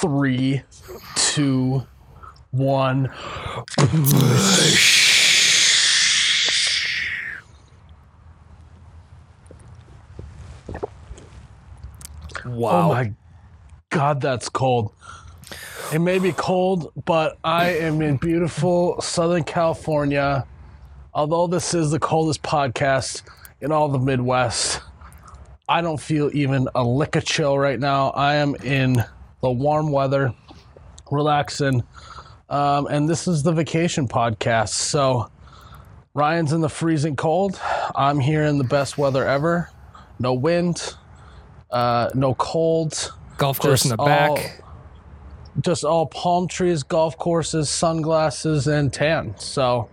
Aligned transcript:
Three, 0.00 0.62
two, 1.14 1.86
one. 2.50 3.10
Wow. 12.44 12.84
Oh 12.84 12.88
my 12.88 13.12
god, 13.90 14.20
that's 14.20 14.48
cold. 14.48 14.92
It 15.92 16.00
may 16.00 16.18
be 16.18 16.32
cold, 16.32 16.92
but 17.04 17.38
I 17.42 17.70
am 17.70 18.02
in 18.02 18.18
beautiful 18.18 19.00
Southern 19.00 19.44
California. 19.44 20.46
Although 21.14 21.46
this 21.46 21.74
is 21.74 21.90
the 21.90 21.98
coldest 21.98 22.42
podcast 22.42 23.22
in 23.60 23.72
all 23.72 23.88
the 23.88 23.98
Midwest, 23.98 24.80
I 25.68 25.80
don't 25.80 26.00
feel 26.00 26.30
even 26.34 26.68
a 26.74 26.84
lick 26.84 27.16
of 27.16 27.24
chill 27.24 27.58
right 27.58 27.80
now. 27.80 28.10
I 28.10 28.36
am 28.36 28.54
in 28.56 29.04
the 29.46 29.52
warm 29.52 29.92
weather, 29.92 30.34
relaxing. 31.08 31.84
Um, 32.50 32.88
and 32.88 33.08
this 33.08 33.28
is 33.28 33.44
the 33.44 33.52
vacation 33.52 34.08
podcast. 34.08 34.70
So 34.70 35.30
Ryan's 36.14 36.52
in 36.52 36.62
the 36.62 36.68
freezing 36.68 37.14
cold. 37.14 37.60
I'm 37.94 38.18
here 38.18 38.42
in 38.42 38.58
the 38.58 38.64
best 38.64 38.98
weather 38.98 39.24
ever. 39.24 39.70
No 40.18 40.34
wind, 40.34 40.94
uh, 41.70 42.10
no 42.14 42.34
cold, 42.34 43.12
Golf 43.38 43.60
course 43.60 43.84
in 43.84 43.90
the 43.90 43.96
all- 44.00 44.06
back. 44.06 44.62
just 45.60 45.84
all 45.84 46.06
palm 46.06 46.48
trees, 46.48 46.82
golf 46.82 47.16
courses, 47.16 47.70
sunglasses, 47.70 48.66
and 48.66 48.92
tan. 48.92 49.32
So 49.38 49.88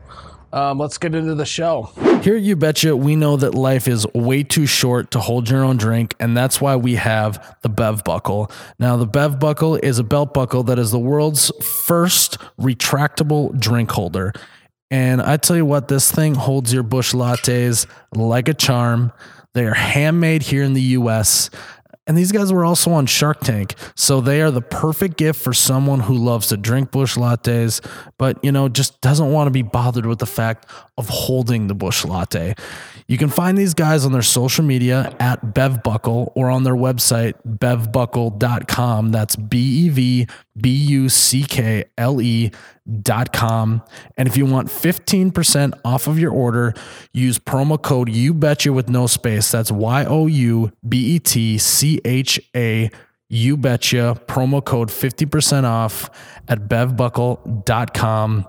um, 0.54 0.78
let's 0.78 1.00
get 1.00 1.16
into 1.16 1.34
the 1.34 1.46
show. 1.46 1.90
Here 2.22 2.38
You 2.38 2.56
Betcha, 2.56 2.96
we 2.96 3.16
know 3.16 3.36
that 3.38 3.56
life 3.56 3.88
is 3.88 4.06
way 4.14 4.44
too 4.44 4.68
short 4.68 5.10
to 5.12 5.20
hold 5.20 5.50
your 5.50 5.64
own 5.64 5.78
drink, 5.78 6.16
and 6.20 6.38
that's 6.38 6.62
why 6.62 6.76
we 6.76 6.96
have 6.96 7.58
the 7.64 7.70
Bev 7.70 8.04
Buckle. 8.04 8.52
Now, 8.78 8.96
the 8.96 9.08
Bev 9.08 9.40
Buckle 9.40 9.76
is 9.76 9.98
a 9.98 10.04
belt 10.04 10.34
buckle 10.34 10.62
that 10.64 10.78
is 10.78 10.92
the 10.92 11.00
world's 11.00 11.52
first 11.60 12.38
retractable 12.60 13.60
drink 13.60 13.90
holder. 13.92 14.32
And 14.92 15.24
I 15.24 15.38
tell 15.38 15.56
you 15.56 15.66
what, 15.66 15.88
this 15.88 16.12
thing 16.12 16.36
holds 16.36 16.72
your 16.72 16.84
Busch 16.84 17.14
Lattes 17.14 17.88
like 18.16 18.48
a 18.48 18.54
charm. 18.54 19.12
They 19.56 19.66
are 19.66 19.74
handmade 19.74 20.44
here 20.44 20.64
in 20.64 20.74
the 20.74 20.82
US. 20.82 21.50
And 22.06 22.18
these 22.18 22.34
guys 22.34 22.52
were 22.52 22.66
also 22.66 22.92
on 22.92 23.06
Shark 23.06 23.40
Tank. 23.40 23.76
So 23.96 24.20
they 24.20 24.42
are 24.42 24.52
the 24.52 24.62
perfect 24.62 25.18
gift 25.18 25.42
for 25.42 25.54
someone 25.54 26.02
who 26.02 26.16
loves 26.16 26.48
to 26.48 26.58
drink 26.58 26.92
Busch 26.92 27.16
Lattes, 27.16 27.80
but 28.18 28.44
you 28.44 28.52
know, 28.52 28.68
just 28.68 29.00
doesn't 29.02 29.32
want 29.32 29.48
to 29.48 29.52
be 29.52 29.62
bothered 29.62 30.06
with 30.06 30.20
the 30.20 30.26
fact 30.26 30.70
of 30.98 31.08
holding 31.08 31.68
the 31.68 31.76
Busch 31.76 32.04
Latte. 32.04 32.56
You 33.14 33.20
can 33.20 33.30
find 33.30 33.56
these 33.56 33.76
guys 33.76 34.06
on 34.06 34.12
their 34.12 34.24
social 34.24 34.66
media 34.66 35.16
at 35.20 35.40
BevBuckle 35.54 36.32
or 36.34 36.50
on 36.50 36.64
their 36.64 36.74
website, 36.74 37.36
bevbuckle.com. 37.48 39.12
That's 39.12 39.36
B 39.36 39.86
E 39.86 39.90
V 39.90 40.28
B 40.60 40.70
U 40.72 41.10
C 41.10 41.44
K 41.44 41.86
L 41.96 42.20
E 42.20 42.50
dot 43.04 43.32
com. 43.32 43.84
And 44.18 44.28
if 44.28 44.36
you 44.36 44.48
want 44.48 44.70
15% 44.70 45.80
off 45.86 46.08
of 46.08 46.18
your 46.18 46.32
order, 46.32 46.74
use 47.12 47.38
promo 47.38 47.80
code 47.80 48.10
you 48.10 48.34
betcha 48.34 48.74
with 48.74 48.90
no 48.90 49.06
space. 49.06 49.52
That's 49.52 49.72
Y 49.72 50.06
O 50.06 50.26
U 50.26 50.72
B 50.90 51.14
E 51.14 51.20
T 51.20 51.60
C 51.60 52.02
H 52.04 52.42
A 52.56 52.90
you 53.30 53.58
betcha. 53.58 54.20
Promo 54.26 54.66
code 54.66 54.90
50% 54.90 55.66
off 55.66 56.10
at 56.48 56.62
bevbuckle.com. 56.62 58.48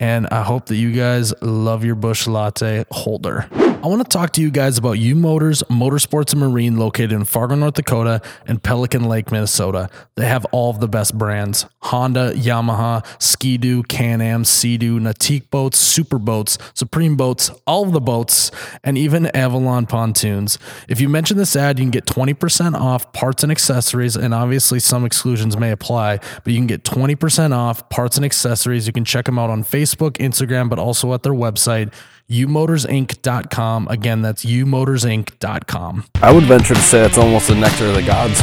And 0.00 0.28
I 0.28 0.42
hope 0.42 0.66
that 0.66 0.76
you 0.76 0.92
guys 0.92 1.34
love 1.42 1.84
your 1.84 1.96
Busch 1.96 2.26
Latte 2.26 2.84
holder. 2.90 3.48
I 3.80 3.86
want 3.86 4.02
to 4.02 4.08
talk 4.08 4.32
to 4.32 4.40
you 4.40 4.50
guys 4.50 4.76
about 4.76 4.98
U 4.98 5.14
Motors, 5.14 5.62
Motorsports 5.70 6.32
and 6.32 6.40
Marine 6.40 6.78
located 6.78 7.12
in 7.12 7.24
Fargo, 7.24 7.54
North 7.54 7.74
Dakota 7.74 8.20
and 8.46 8.60
Pelican 8.60 9.04
Lake, 9.04 9.30
Minnesota. 9.30 9.88
They 10.16 10.26
have 10.26 10.44
all 10.46 10.70
of 10.70 10.80
the 10.80 10.88
best 10.88 11.16
brands 11.16 11.64
Honda, 11.82 12.32
Yamaha, 12.34 13.06
Ski-Doo, 13.22 13.84
Can-Am, 13.84 14.44
Sea-Doo, 14.44 14.98
Nautique 14.98 15.48
boats, 15.50 15.78
Supra 15.78 16.18
boats, 16.18 16.58
Supreme 16.74 17.16
boats, 17.16 17.52
all 17.68 17.84
of 17.84 17.92
the 17.92 18.00
boats, 18.00 18.50
and 18.82 18.98
even 18.98 19.26
Avalon 19.26 19.86
pontoons. 19.86 20.58
If 20.88 21.00
you 21.00 21.08
mention 21.08 21.36
this 21.36 21.54
ad, 21.54 21.78
you 21.78 21.84
can 21.84 21.92
get 21.92 22.04
20% 22.04 22.74
off 22.74 23.12
parts 23.12 23.44
and 23.44 23.52
accessories, 23.52 24.16
and 24.16 24.34
obviously 24.34 24.80
some 24.80 25.04
exclusions 25.04 25.56
may 25.56 25.70
apply, 25.70 26.18
but 26.42 26.52
you 26.52 26.58
can 26.58 26.66
get 26.66 26.82
20% 26.82 27.54
off 27.54 27.88
parts 27.90 28.16
and 28.16 28.24
accessories. 28.24 28.88
You 28.88 28.92
can 28.92 29.04
check 29.04 29.26
them 29.26 29.38
out 29.38 29.50
on 29.50 29.62
Facebook, 29.62 29.87
Instagram, 29.96 30.68
but 30.68 30.78
also 30.78 31.12
at 31.14 31.22
their 31.22 31.32
website, 31.32 31.92
umotorsinc.com. 32.30 33.88
Again, 33.88 34.22
that's 34.22 34.44
umotorsinc.com. 34.44 36.04
I 36.22 36.32
would 36.32 36.44
venture 36.44 36.74
to 36.74 36.80
say 36.80 37.04
it's 37.04 37.18
almost 37.18 37.48
the 37.48 37.54
nectar 37.54 37.86
of 37.86 37.94
the 37.94 38.02
gods. 38.02 38.40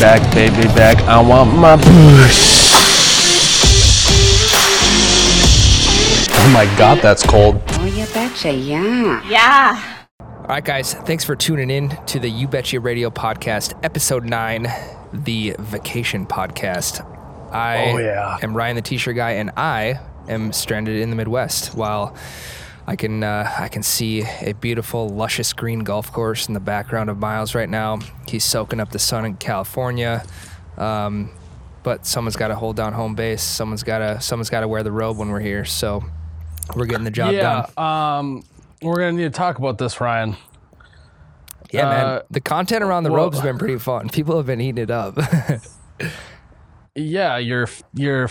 Back, 0.00 0.22
baby, 0.34 0.68
back. 0.74 0.98
I 1.04 1.20
want 1.20 1.54
my 1.56 1.76
push. 1.76 2.58
Oh 6.40 6.50
my 6.52 6.64
god, 6.78 6.98
that's 7.02 7.24
cold. 7.24 7.60
Oh, 7.70 7.84
you 7.84 8.06
betcha, 8.14 8.52
yeah. 8.52 9.28
Yeah. 9.28 9.94
All 10.20 10.54
right, 10.54 10.64
guys, 10.64 10.94
thanks 10.94 11.24
for 11.24 11.36
tuning 11.36 11.68
in 11.68 11.90
to 12.06 12.18
the 12.18 12.28
You 12.30 12.48
Betcha 12.48 12.80
Radio 12.80 13.10
podcast, 13.10 13.78
episode 13.84 14.24
nine, 14.24 14.66
the 15.12 15.54
vacation 15.58 16.26
podcast. 16.26 17.04
I 17.52 17.92
Oh, 17.92 17.98
yeah. 17.98 18.38
am 18.42 18.56
Ryan, 18.56 18.76
the 18.76 18.82
t-shirt 18.82 19.16
guy, 19.16 19.32
and 19.32 19.50
I 19.56 20.00
am 20.28 20.52
stranded 20.52 20.96
in 21.00 21.10
the 21.10 21.16
Midwest. 21.16 21.74
While 21.74 22.14
I 22.86 22.96
can 22.96 23.22
uh, 23.22 23.50
I 23.58 23.68
can 23.68 23.82
see 23.82 24.22
a 24.40 24.52
beautiful, 24.52 25.08
luscious 25.08 25.52
green 25.52 25.80
golf 25.80 26.12
course 26.12 26.48
in 26.48 26.54
the 26.54 26.60
background 26.60 27.10
of 27.10 27.18
Miles 27.18 27.54
right 27.54 27.68
now. 27.68 27.98
He's 28.26 28.44
soaking 28.44 28.80
up 28.80 28.90
the 28.90 28.98
sun 28.98 29.24
in 29.24 29.36
California. 29.36 30.24
Um, 30.76 31.30
but 31.82 32.04
someone's 32.06 32.36
got 32.36 32.48
to 32.48 32.54
hold 32.54 32.76
down 32.76 32.92
home 32.92 33.14
base. 33.14 33.42
Someone's 33.42 33.82
got 33.82 33.98
to 33.98 34.20
someone's 34.20 34.50
got 34.50 34.60
to 34.60 34.68
wear 34.68 34.82
the 34.82 34.92
robe 34.92 35.16
when 35.18 35.28
we're 35.30 35.40
here. 35.40 35.64
So 35.64 36.04
we're 36.76 36.86
getting 36.86 37.04
the 37.04 37.10
job 37.10 37.32
yeah, 37.32 37.66
done. 37.76 37.84
um, 37.84 38.42
we're 38.82 38.96
gonna 38.96 39.12
need 39.12 39.22
to 39.24 39.30
talk 39.30 39.58
about 39.58 39.78
this, 39.78 40.00
Ryan. 40.00 40.36
Yeah, 41.70 41.84
man. 41.84 42.06
Uh, 42.06 42.22
The 42.30 42.40
content 42.40 42.82
around 42.84 43.04
the 43.04 43.10
well- 43.12 43.24
robes 43.24 43.38
has 43.38 43.44
been 43.44 43.58
pretty 43.58 43.78
fun. 43.78 44.08
People 44.08 44.36
have 44.36 44.46
been 44.46 44.60
eating 44.60 44.82
it 44.82 44.90
up. 44.90 45.18
Yeah, 46.94 47.38
you're 47.38 47.68
you're 47.94 48.28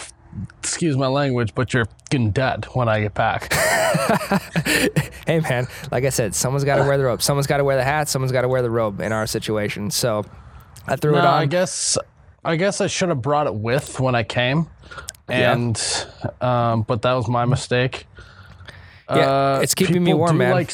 excuse 0.59 0.97
my 0.97 1.07
language, 1.07 1.55
but 1.55 1.73
you're 1.73 1.85
fucking 1.85 2.31
dead 2.31 2.65
when 2.73 2.89
I 2.89 3.01
get 3.01 3.13
back. 3.13 3.51
hey, 5.25 5.39
man. 5.39 5.67
Like 5.91 6.03
I 6.03 6.09
said, 6.09 6.35
someone's 6.35 6.63
got 6.63 6.77
to 6.77 6.83
wear 6.83 6.97
the 6.97 7.05
robe. 7.05 7.21
Someone's 7.21 7.47
got 7.47 7.57
to 7.57 7.63
wear 7.63 7.77
the 7.77 7.83
hat. 7.83 8.07
Someone's 8.09 8.31
got 8.31 8.41
to 8.41 8.47
wear 8.47 8.61
the 8.61 8.69
robe 8.69 9.01
in 9.01 9.11
our 9.11 9.25
situation. 9.27 9.89
So 9.91 10.25
I 10.85 10.95
threw 10.95 11.13
no, 11.13 11.19
it 11.19 11.25
on. 11.25 11.33
I 11.41 11.45
guess 11.45 11.97
I 12.43 12.55
guess 12.55 12.81
I 12.81 12.87
should 12.87 13.09
have 13.09 13.21
brought 13.21 13.47
it 13.47 13.55
with 13.55 13.99
when 13.99 14.15
I 14.15 14.23
came, 14.23 14.67
Yeah. 15.29 15.53
and 15.53 16.05
um, 16.41 16.83
but 16.83 17.01
that 17.01 17.13
was 17.13 17.27
my 17.27 17.45
mistake. 17.45 18.05
Yeah, 19.09 19.55
Uh, 19.55 19.59
it's 19.63 19.73
keeping 19.73 20.03
me 20.03 20.13
warm, 20.13 20.37
man. 20.37 20.51
Like 20.51 20.71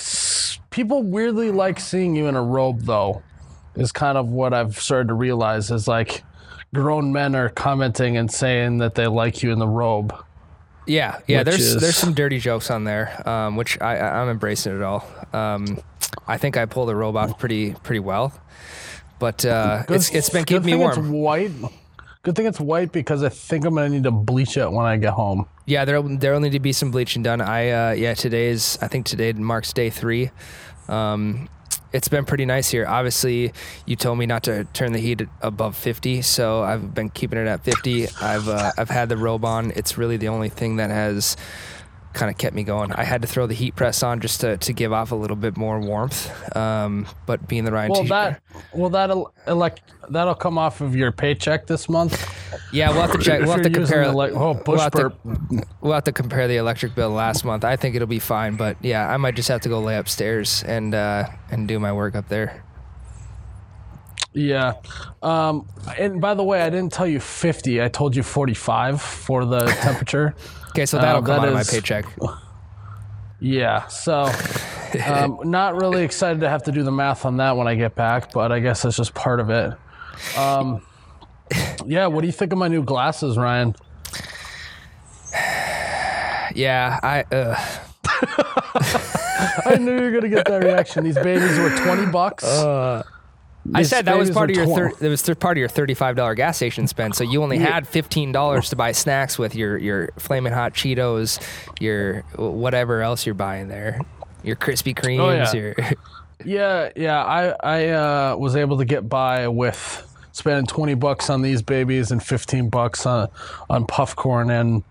people 0.71 1.03
weirdly 1.03 1.51
like 1.51 1.79
seeing 1.79 2.15
you 2.15 2.27
in 2.27 2.35
a 2.35 2.43
robe, 2.43 2.81
though. 2.81 3.21
Is 3.75 3.91
kind 3.91 4.19
of 4.19 4.27
what 4.29 4.53
I've 4.53 4.79
started 4.79 5.07
to 5.07 5.15
realize 5.15 5.71
is 5.71 5.87
like 5.87 6.23
grown 6.73 7.11
men 7.13 7.35
are 7.35 7.49
commenting 7.49 8.17
and 8.17 8.31
saying 8.31 8.79
that 8.79 8.95
they 8.95 9.07
like 9.07 9.43
you 9.43 9.51
in 9.51 9.59
the 9.59 9.67
robe. 9.67 10.13
yeah, 10.87 11.19
yeah. 11.27 11.43
There's 11.43 11.59
is- 11.59 11.81
there's 11.81 11.95
some 11.97 12.13
dirty 12.13 12.39
jokes 12.39 12.69
on 12.71 12.83
there, 12.83 13.27
um, 13.29 13.55
which 13.55 13.79
I, 13.81 13.97
I'm 13.99 14.29
embracing 14.29 14.75
it 14.75 14.81
all. 14.81 15.05
Um, 15.31 15.79
I 16.27 16.37
think 16.37 16.57
I 16.57 16.65
pulled 16.65 16.89
the 16.89 16.95
robe 16.95 17.15
off 17.15 17.37
pretty 17.39 17.73
pretty 17.83 17.99
well, 17.99 18.33
but 19.19 19.45
uh, 19.45 19.83
it's 19.89 20.13
it's 20.13 20.29
been 20.29 20.43
good 20.43 20.63
keeping 20.63 20.65
me 20.65 20.71
thing 20.73 20.81
It's 20.89 20.97
warm. 20.97 21.11
white. 21.11 21.51
Good 22.23 22.35
thing 22.35 22.45
it's 22.45 22.59
white 22.59 22.91
because 22.93 23.21
I 23.23 23.29
think 23.29 23.65
I'm 23.65 23.75
gonna 23.75 23.89
need 23.89 24.03
to 24.03 24.11
bleach 24.11 24.55
it 24.57 24.71
when 24.71 24.85
I 24.85 24.95
get 24.97 25.13
home. 25.13 25.45
Yeah, 25.65 25.83
there 25.85 26.01
there'll 26.01 26.39
need 26.39 26.53
to 26.53 26.59
be 26.59 26.71
some 26.73 26.91
bleaching 26.91 27.21
done. 27.23 27.41
I 27.41 27.69
uh, 27.69 27.91
yeah, 27.93 28.13
today's 28.13 28.77
I 28.81 28.87
think 28.87 29.05
today 29.05 29.33
marks 29.33 29.73
day 29.73 29.89
three. 29.89 30.31
Um, 30.87 31.49
it's 31.93 32.07
been 32.07 32.25
pretty 32.25 32.45
nice 32.45 32.69
here. 32.69 32.85
Obviously, 32.87 33.53
you 33.85 33.95
told 33.95 34.17
me 34.17 34.25
not 34.25 34.43
to 34.43 34.65
turn 34.73 34.91
the 34.91 34.99
heat 34.99 35.21
above 35.41 35.77
50, 35.77 36.23
so 36.23 36.63
I've 36.63 36.93
been 36.93 37.09
keeping 37.09 37.37
it 37.37 37.47
at 37.47 37.63
50. 37.63 38.07
I've 38.19 38.49
uh, 38.49 38.71
I've 38.77 38.89
had 38.89 39.09
the 39.09 39.17
robe 39.17 39.45
on. 39.45 39.71
It's 39.75 39.97
really 39.97 40.17
the 40.17 40.27
only 40.27 40.49
thing 40.49 40.77
that 40.77 40.89
has 40.89 41.37
kind 42.13 42.31
of 42.31 42.37
kept 42.37 42.55
me 42.55 42.63
going. 42.63 42.91
I 42.91 43.03
had 43.03 43.21
to 43.23 43.27
throw 43.27 43.47
the 43.47 43.53
heat 43.53 43.75
press 43.75 44.03
on 44.03 44.19
just 44.21 44.41
to, 44.41 44.57
to 44.57 44.73
give 44.73 44.93
off 44.93 45.11
a 45.11 45.15
little 45.15 45.35
bit 45.35 45.57
more 45.57 45.79
warmth. 45.79 46.55
Um, 46.55 47.07
but 47.25 47.47
being 47.47 47.65
the 47.65 47.71
Ryan 47.71 47.91
Well, 47.91 48.03
that 48.05 48.41
well 48.73 48.89
that'll 48.89 49.33
elect 49.47 49.81
that'll 50.09 50.35
come 50.35 50.57
off 50.57 50.81
of 50.81 50.95
your 50.95 51.11
paycheck 51.11 51.67
this 51.67 51.89
month. 51.89 52.29
yeah, 52.71 52.89
we'll 52.91 53.01
have 53.01 53.11
to 53.11 53.17
check. 53.17 53.41
We'll 53.41 53.51
have 53.53 53.63
to 53.63 53.69
compare. 53.69 54.11
like, 54.11 54.33
oh, 54.33 54.61
we'll, 54.65 54.79
have 54.79 54.91
to, 54.93 55.13
we'll 55.81 55.93
have 55.93 56.03
to 56.05 56.11
compare 56.11 56.47
the 56.47 56.57
electric 56.57 56.95
bill 56.95 57.09
last 57.09 57.43
month. 57.43 57.63
I 57.63 57.75
think 57.75 57.95
it'll 57.95 58.07
be 58.07 58.19
fine, 58.19 58.55
but 58.55 58.77
yeah, 58.81 59.11
I 59.11 59.17
might 59.17 59.35
just 59.35 59.49
have 59.49 59.61
to 59.61 59.69
go 59.69 59.79
lay 59.79 59.97
upstairs 59.97 60.63
and 60.63 60.93
uh, 60.93 61.27
and 61.51 61.67
do 61.67 61.79
my 61.79 61.91
work 61.91 62.15
up 62.15 62.27
there. 62.27 62.63
Yeah. 64.33 64.73
Um, 65.21 65.67
and 65.97 66.19
by 66.19 66.33
the 66.33 66.43
way, 66.43 66.61
I 66.61 66.69
didn't 66.69 66.91
tell 66.91 67.07
you 67.07 67.19
50. 67.19 67.81
I 67.81 67.87
told 67.87 68.15
you 68.15 68.23
45 68.23 69.01
for 69.01 69.45
the 69.45 69.65
temperature. 69.81 70.35
Okay, 70.73 70.85
so 70.85 70.97
that'll 70.97 71.17
Uh, 71.23 71.25
come 71.25 71.35
that 71.35 71.41
out 71.43 71.47
of 71.49 71.53
my 71.53 71.61
is- 71.61 71.69
paycheck. 71.71 72.05
Yeah. 73.39 73.87
So, 73.87 74.31
um, 75.05 75.37
not 75.43 75.75
really 75.75 76.03
excited 76.05 76.39
to 76.41 76.49
have 76.49 76.63
to 76.63 76.71
do 76.71 76.81
the 76.83 76.91
math 76.93 77.25
on 77.25 77.35
that 77.37 77.57
when 77.57 77.67
I 77.67 77.75
get 77.75 77.93
back, 77.93 78.31
but 78.31 78.53
I 78.53 78.59
guess 78.61 78.83
that's 78.83 78.95
just 78.95 79.13
part 79.13 79.41
of 79.41 79.49
it. 79.49 79.73
Um, 80.37 80.81
Yeah, 81.85 82.07
what 82.07 82.21
do 82.21 82.27
you 82.27 82.31
think 82.33 82.53
of 82.53 82.57
my 82.57 82.69
new 82.69 82.83
glasses, 82.83 83.37
Ryan? 83.37 83.75
Yeah, 86.55 86.99
I. 87.03 87.23
Uh, 87.31 87.55
I 89.65 89.75
knew 89.79 89.95
you 89.97 90.03
were 90.03 90.11
gonna 90.11 90.29
get 90.29 90.45
that 90.47 90.63
reaction. 90.63 91.03
These 91.03 91.15
babies 91.17 91.57
were 91.59 91.75
twenty 91.83 92.05
bucks. 92.05 92.43
Uh, 92.45 93.03
I 93.73 93.83
said 93.83 94.05
that 94.05 94.17
was 94.17 94.29
part 94.31 94.49
of 94.49 94.55
your 94.57 94.65
thir- 94.65 94.93
that 94.99 95.09
was 95.09 95.21
th- 95.21 95.39
part 95.39 95.57
of 95.57 95.59
your 95.59 95.69
thirty-five 95.69 96.15
dollar 96.15 96.35
gas 96.35 96.57
station 96.57 96.87
spend. 96.87 97.15
So 97.15 97.23
you 97.23 97.41
only 97.43 97.57
had 97.59 97.87
fifteen 97.87 98.31
dollars 98.31 98.69
to 98.71 98.75
buy 98.75 98.91
snacks 98.91 99.39
with 99.39 99.55
your 99.55 99.77
your 99.77 100.09
flaming 100.17 100.51
hot 100.53 100.73
Cheetos, 100.73 101.39
your 101.79 102.21
whatever 102.35 103.01
else 103.01 103.25
you're 103.25 103.35
buying 103.35 103.69
there, 103.69 103.99
your 104.43 104.55
Krispy 104.57 104.93
Kremes, 104.93 105.19
Oh, 105.19 105.31
yeah. 105.31 105.53
your 105.53 105.75
Yeah, 106.45 106.89
yeah. 106.97 107.23
I 107.23 107.55
I 107.63 107.89
uh, 107.89 108.35
was 108.37 108.55
able 108.57 108.77
to 108.79 108.85
get 108.85 109.07
by 109.07 109.47
with 109.47 110.09
spending 110.33 110.65
twenty 110.65 110.95
bucks 110.95 111.29
on 111.29 111.41
these 111.41 111.61
babies 111.61 112.11
and 112.11 112.21
fifteen 112.21 112.67
bucks 112.69 113.05
on 113.05 113.29
on 113.69 113.85
puff 113.85 114.13
corn 114.15 114.49
and 114.51 114.83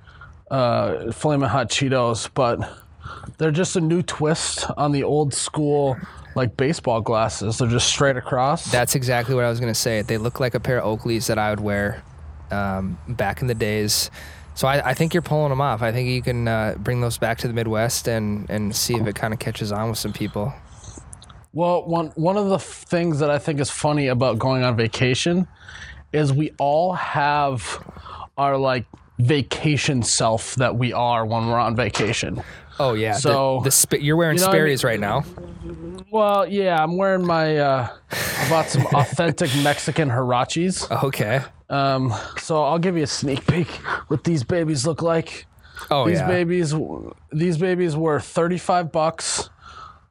uh, 0.50 1.12
flaming 1.12 1.48
hot 1.50 1.68
Cheetos, 1.68 2.30
but 2.32 2.58
they're 3.36 3.50
just 3.50 3.76
a 3.76 3.80
new 3.82 4.02
twist 4.02 4.64
on 4.78 4.92
the 4.92 5.02
old 5.02 5.34
school 5.34 5.98
like 6.34 6.56
baseball 6.56 7.00
glasses. 7.00 7.58
They're 7.58 7.68
just 7.68 7.88
straight 7.88 8.16
across. 8.16 8.70
That's 8.70 8.94
exactly 8.94 9.34
what 9.34 9.44
I 9.44 9.50
was 9.50 9.60
gonna 9.60 9.74
say. 9.74 10.02
They 10.02 10.18
look 10.18 10.40
like 10.40 10.54
a 10.54 10.60
pair 10.60 10.80
of 10.80 10.98
Oakleys 10.98 11.26
that 11.26 11.38
I 11.38 11.50
would 11.50 11.60
wear 11.60 12.02
um, 12.50 12.98
back 13.08 13.40
in 13.40 13.46
the 13.46 13.54
days. 13.54 14.10
So 14.54 14.68
I, 14.68 14.90
I 14.90 14.94
think 14.94 15.14
you're 15.14 15.22
pulling 15.22 15.48
them 15.48 15.60
off. 15.60 15.80
I 15.80 15.92
think 15.92 16.08
you 16.10 16.20
can 16.20 16.46
uh, 16.46 16.74
bring 16.78 17.00
those 17.00 17.16
back 17.16 17.38
to 17.38 17.48
the 17.48 17.54
Midwest 17.54 18.08
and 18.08 18.48
and 18.50 18.74
see 18.74 18.94
if 18.94 19.06
it 19.06 19.14
kind 19.14 19.32
of 19.32 19.40
catches 19.40 19.72
on 19.72 19.88
with 19.90 19.98
some 19.98 20.12
people. 20.12 20.52
Well, 21.52 21.86
one 21.86 22.08
one 22.14 22.36
of 22.36 22.48
the 22.48 22.58
things 22.58 23.18
that 23.18 23.30
I 23.30 23.38
think 23.38 23.60
is 23.60 23.70
funny 23.70 24.08
about 24.08 24.38
going 24.38 24.62
on 24.62 24.76
vacation 24.76 25.46
is 26.12 26.32
we 26.32 26.52
all 26.58 26.92
have 26.94 27.82
our 28.36 28.56
like 28.56 28.86
vacation 29.18 30.02
self 30.02 30.54
that 30.56 30.76
we 30.76 30.92
are 30.92 31.24
when 31.24 31.46
we're 31.48 31.58
on 31.58 31.76
vacation. 31.76 32.42
Oh 32.80 32.94
yeah. 32.94 33.12
the- 33.14 33.18
So, 33.20 33.60
the, 33.64 33.70
sp- 33.70 34.00
you're 34.00 34.16
wearing 34.16 34.36
you 34.38 34.42
know 34.42 34.48
what 34.48 34.54
I 34.56 34.58
mean? 34.64 34.78
Sperry's 34.78 34.84
right 34.84 35.00
now. 35.00 35.24
Well, 36.10 36.46
yeah, 36.46 36.82
I'm 36.82 36.96
wearing 36.96 37.26
my 37.26 37.56
uh 37.56 37.88
I 38.10 38.48
bought 38.50 38.68
some 38.68 38.86
authentic 38.94 39.50
Mexican 39.62 40.08
huaraches. 40.10 40.90
Okay. 41.04 41.40
Um 41.70 42.12
so 42.38 42.62
I'll 42.62 42.78
give 42.78 42.96
you 42.96 43.04
a 43.04 43.06
sneak 43.06 43.46
peek 43.46 43.68
what 44.08 44.24
these 44.24 44.44
babies 44.44 44.86
look 44.86 45.00
like. 45.02 45.46
Oh 45.90 46.06
these 46.06 46.18
yeah. 46.18 46.26
babies 46.28 46.74
these 47.32 47.56
babies 47.58 47.96
were 47.96 48.20
35 48.20 48.92
bucks 48.92 49.48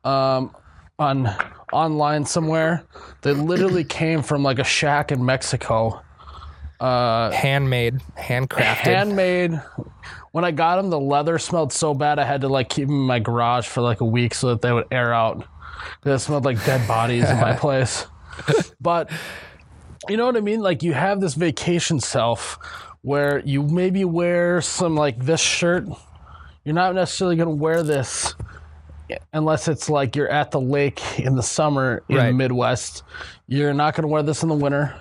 um 0.04 0.56
on 0.98 1.30
online 1.72 2.26
somewhere. 2.26 2.84
They 3.22 3.34
literally 3.34 3.84
came 4.00 4.22
from 4.24 4.44
like 4.44 4.60
a 4.60 4.64
shack 4.64 5.12
in 5.12 5.24
Mexico. 5.26 6.02
handmade, 6.80 8.00
handcrafted. 8.18 8.76
Handmade. 8.78 9.62
When 10.32 10.46
I 10.46 10.52
got 10.52 10.78
them, 10.78 10.90
the 10.90 11.00
leather 11.00 11.38
smelled 11.38 11.74
so 11.74 11.94
bad 11.94 12.18
I 12.20 12.24
had 12.24 12.42
to 12.42 12.48
like 12.48 12.70
keep 12.70 12.88
them 12.88 12.96
in 12.96 13.02
my 13.02 13.20
garage 13.20 13.68
for 13.68 13.82
like 13.82 14.02
a 14.02 14.06
week 14.06 14.34
so 14.34 14.50
that 14.50 14.62
they 14.62 14.72
would 14.72 14.88
air 14.92 15.14
out. 15.14 15.46
It 16.06 16.20
smelled 16.20 16.46
like 16.46 16.64
dead 16.66 16.88
bodies 16.88 17.30
in 17.30 17.38
my 17.38 17.54
place. 17.58 18.08
But 18.80 19.12
you 20.08 20.18
know 20.18 20.26
what 20.26 20.38
I 20.38 20.42
mean? 20.42 20.62
Like 20.62 20.84
you 20.84 20.94
have 20.94 21.20
this 21.20 21.34
vacation 21.34 22.00
self 22.00 22.58
where 23.02 23.40
you 23.40 23.64
maybe 23.64 24.06
wear 24.06 24.62
some 24.62 24.96
like 24.96 25.20
this 25.20 25.42
shirt. 25.42 25.88
You're 26.64 26.76
not 26.76 26.96
necessarily 26.96 27.36
gonna 27.36 27.52
wear 27.52 27.84
this 27.84 28.34
unless 29.34 29.68
it's 29.68 29.90
like 29.90 30.16
you're 30.16 30.30
at 30.30 30.52
the 30.52 30.62
lake 30.62 31.20
in 31.20 31.36
the 31.36 31.44
summer 31.44 32.04
in 32.08 32.16
the 32.28 32.34
Midwest. 32.34 33.04
You're 33.48 33.74
not 33.74 33.96
gonna 33.96 34.08
wear 34.08 34.24
this 34.24 34.44
in 34.44 34.50
the 34.50 34.56
winter. 34.56 34.96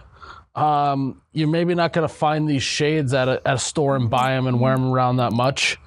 Um, 0.54 1.22
you're 1.32 1.48
maybe 1.48 1.74
not 1.74 1.92
gonna 1.92 2.08
find 2.08 2.48
these 2.48 2.62
shades 2.62 3.14
at 3.14 3.28
a, 3.28 3.40
at 3.46 3.54
a 3.54 3.58
store 3.58 3.96
and 3.96 4.10
buy 4.10 4.32
them 4.32 4.46
and 4.46 4.60
wear 4.60 4.76
them 4.76 4.90
around 4.90 5.16
that 5.18 5.32
much. 5.32 5.78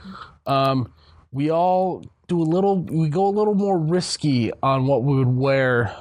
Um, 0.45 0.91
we 1.31 1.51
all 1.51 2.03
do 2.27 2.41
a 2.41 2.43
little. 2.43 2.79
We 2.81 3.09
go 3.09 3.27
a 3.27 3.29
little 3.29 3.55
more 3.55 3.77
risky 3.77 4.51
on 4.61 4.87
what 4.87 5.03
we 5.03 5.17
would 5.17 5.35
wear 5.35 5.95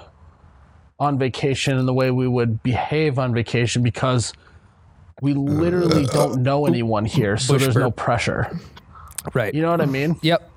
on 1.01 1.19
vacation 1.19 1.77
and 1.77 1.89
the 1.89 1.93
way 1.93 2.11
we 2.13 2.29
would 2.29 2.63
behave 2.63 3.19
on 3.19 3.35
vacation 3.35 3.83
because 3.83 4.33
we 5.21 5.35
literally 5.35 6.05
don't 6.07 6.43
know 6.43 6.67
anyone 6.67 7.05
here, 7.05 7.37
so 7.37 7.59
there's 7.59 7.77
no 7.77 7.91
pressure. 7.91 8.57
right. 9.35 9.53
You 9.55 9.63
know 9.63 9.71
what 9.71 9.81
I 9.81 9.87
mean? 9.87 10.17
Yep. 10.23 10.51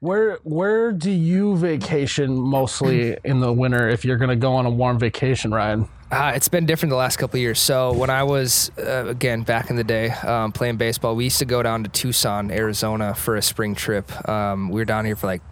Where 0.00 0.38
where 0.44 0.92
do 0.92 1.10
you 1.10 1.56
vacation 1.56 2.38
mostly 2.38 3.16
in 3.24 3.40
the 3.40 3.52
winter 3.52 3.88
if 3.88 4.04
you're 4.04 4.18
gonna 4.18 4.36
go 4.36 4.54
on 4.54 4.66
a 4.66 4.70
warm 4.70 4.98
vacation, 4.98 5.52
Ryan? 5.52 5.88
Uh, 6.10 6.32
it's 6.36 6.48
been 6.48 6.66
different 6.66 6.90
the 6.90 6.96
last 6.96 7.16
couple 7.16 7.36
of 7.36 7.40
years. 7.40 7.58
So 7.58 7.92
when 7.92 8.10
I 8.10 8.22
was 8.22 8.70
uh, 8.78 9.06
again 9.06 9.42
back 9.42 9.70
in 9.70 9.76
the 9.76 9.84
day 9.84 10.10
um, 10.10 10.52
playing 10.52 10.76
baseball, 10.76 11.16
we 11.16 11.24
used 11.24 11.38
to 11.38 11.44
go 11.44 11.62
down 11.62 11.82
to 11.82 11.90
Tucson, 11.90 12.50
Arizona 12.50 13.14
for 13.14 13.34
a 13.36 13.42
spring 13.42 13.74
trip. 13.74 14.28
Um, 14.28 14.68
we 14.68 14.80
were 14.80 14.84
down 14.84 15.04
here 15.04 15.16
for 15.16 15.26
like 15.26 15.42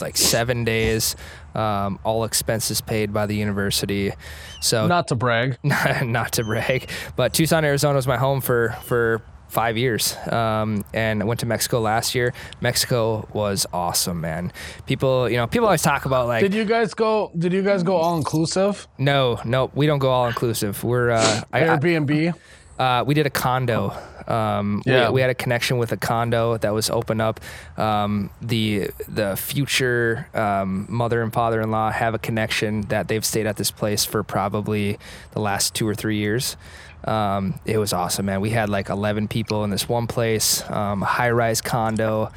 like 0.00 0.16
seven 0.16 0.64
days, 0.64 1.14
um, 1.54 1.98
all 2.04 2.24
expenses 2.24 2.80
paid 2.80 3.12
by 3.12 3.26
the 3.26 3.36
university. 3.36 4.12
So 4.60 4.86
Not 4.86 5.08
to 5.08 5.14
brag. 5.14 5.58
not 5.62 6.32
to 6.32 6.44
brag, 6.44 6.90
but 7.16 7.32
Tucson, 7.32 7.64
Arizona 7.64 7.94
was 7.96 8.06
my 8.06 8.16
home 8.18 8.40
for 8.40 8.76
for 8.82 9.22
five 9.52 9.76
years. 9.76 10.16
Um, 10.28 10.82
and 10.94 11.22
I 11.22 11.26
went 11.26 11.40
to 11.40 11.46
Mexico 11.46 11.80
last 11.80 12.14
year. 12.14 12.32
Mexico 12.62 13.28
was 13.34 13.66
awesome, 13.72 14.20
man. 14.20 14.50
People, 14.86 15.28
you 15.28 15.36
know, 15.36 15.46
people 15.46 15.66
always 15.66 15.82
talk 15.82 16.06
about 16.06 16.26
like, 16.26 16.40
Did 16.40 16.54
you 16.54 16.64
guys 16.64 16.94
go? 16.94 17.30
Did 17.36 17.52
you 17.52 17.62
guys 17.62 17.82
go 17.82 17.96
all 17.96 18.16
inclusive? 18.16 18.88
no, 18.98 19.38
no, 19.44 19.70
we 19.74 19.86
don't 19.86 19.98
go 19.98 20.10
all 20.10 20.26
inclusive. 20.26 20.82
We're 20.82 21.10
uh, 21.10 21.42
I, 21.52 21.64
I, 21.68 21.76
Airbnb. 21.76 22.34
uh, 22.78 23.04
we 23.06 23.12
did 23.14 23.26
a 23.26 23.30
condo. 23.30 23.92
Um, 24.26 24.82
Yeah. 24.86 25.08
we, 25.08 25.14
we 25.16 25.20
had 25.20 25.28
a 25.30 25.34
connection 25.34 25.76
with 25.78 25.92
a 25.92 25.96
condo 25.98 26.56
that 26.56 26.72
was 26.72 26.88
open 26.88 27.20
up. 27.20 27.38
Um, 27.76 28.30
the 28.40 28.88
the 29.08 29.36
future 29.36 30.28
um, 30.32 30.86
mother 30.88 31.20
and 31.22 31.30
father 31.32 31.60
in 31.60 31.70
law 31.70 31.90
have 31.90 32.14
a 32.14 32.18
connection 32.18 32.82
that 32.82 33.08
they've 33.08 33.24
stayed 33.24 33.46
at 33.46 33.56
this 33.56 33.70
place 33.70 34.04
for 34.06 34.22
probably 34.22 34.98
the 35.32 35.40
last 35.40 35.74
two 35.74 35.86
or 35.86 35.94
three 35.94 36.16
years. 36.16 36.56
Um, 37.04 37.58
it 37.64 37.78
was 37.78 37.92
awesome, 37.92 38.26
man. 38.26 38.40
We 38.40 38.50
had 38.50 38.68
like 38.68 38.88
11 38.88 39.28
people 39.28 39.64
in 39.64 39.70
this 39.70 39.88
one 39.88 40.06
place, 40.06 40.68
um, 40.70 41.02
high 41.02 41.30
rise 41.30 41.60
condo, 41.60 42.30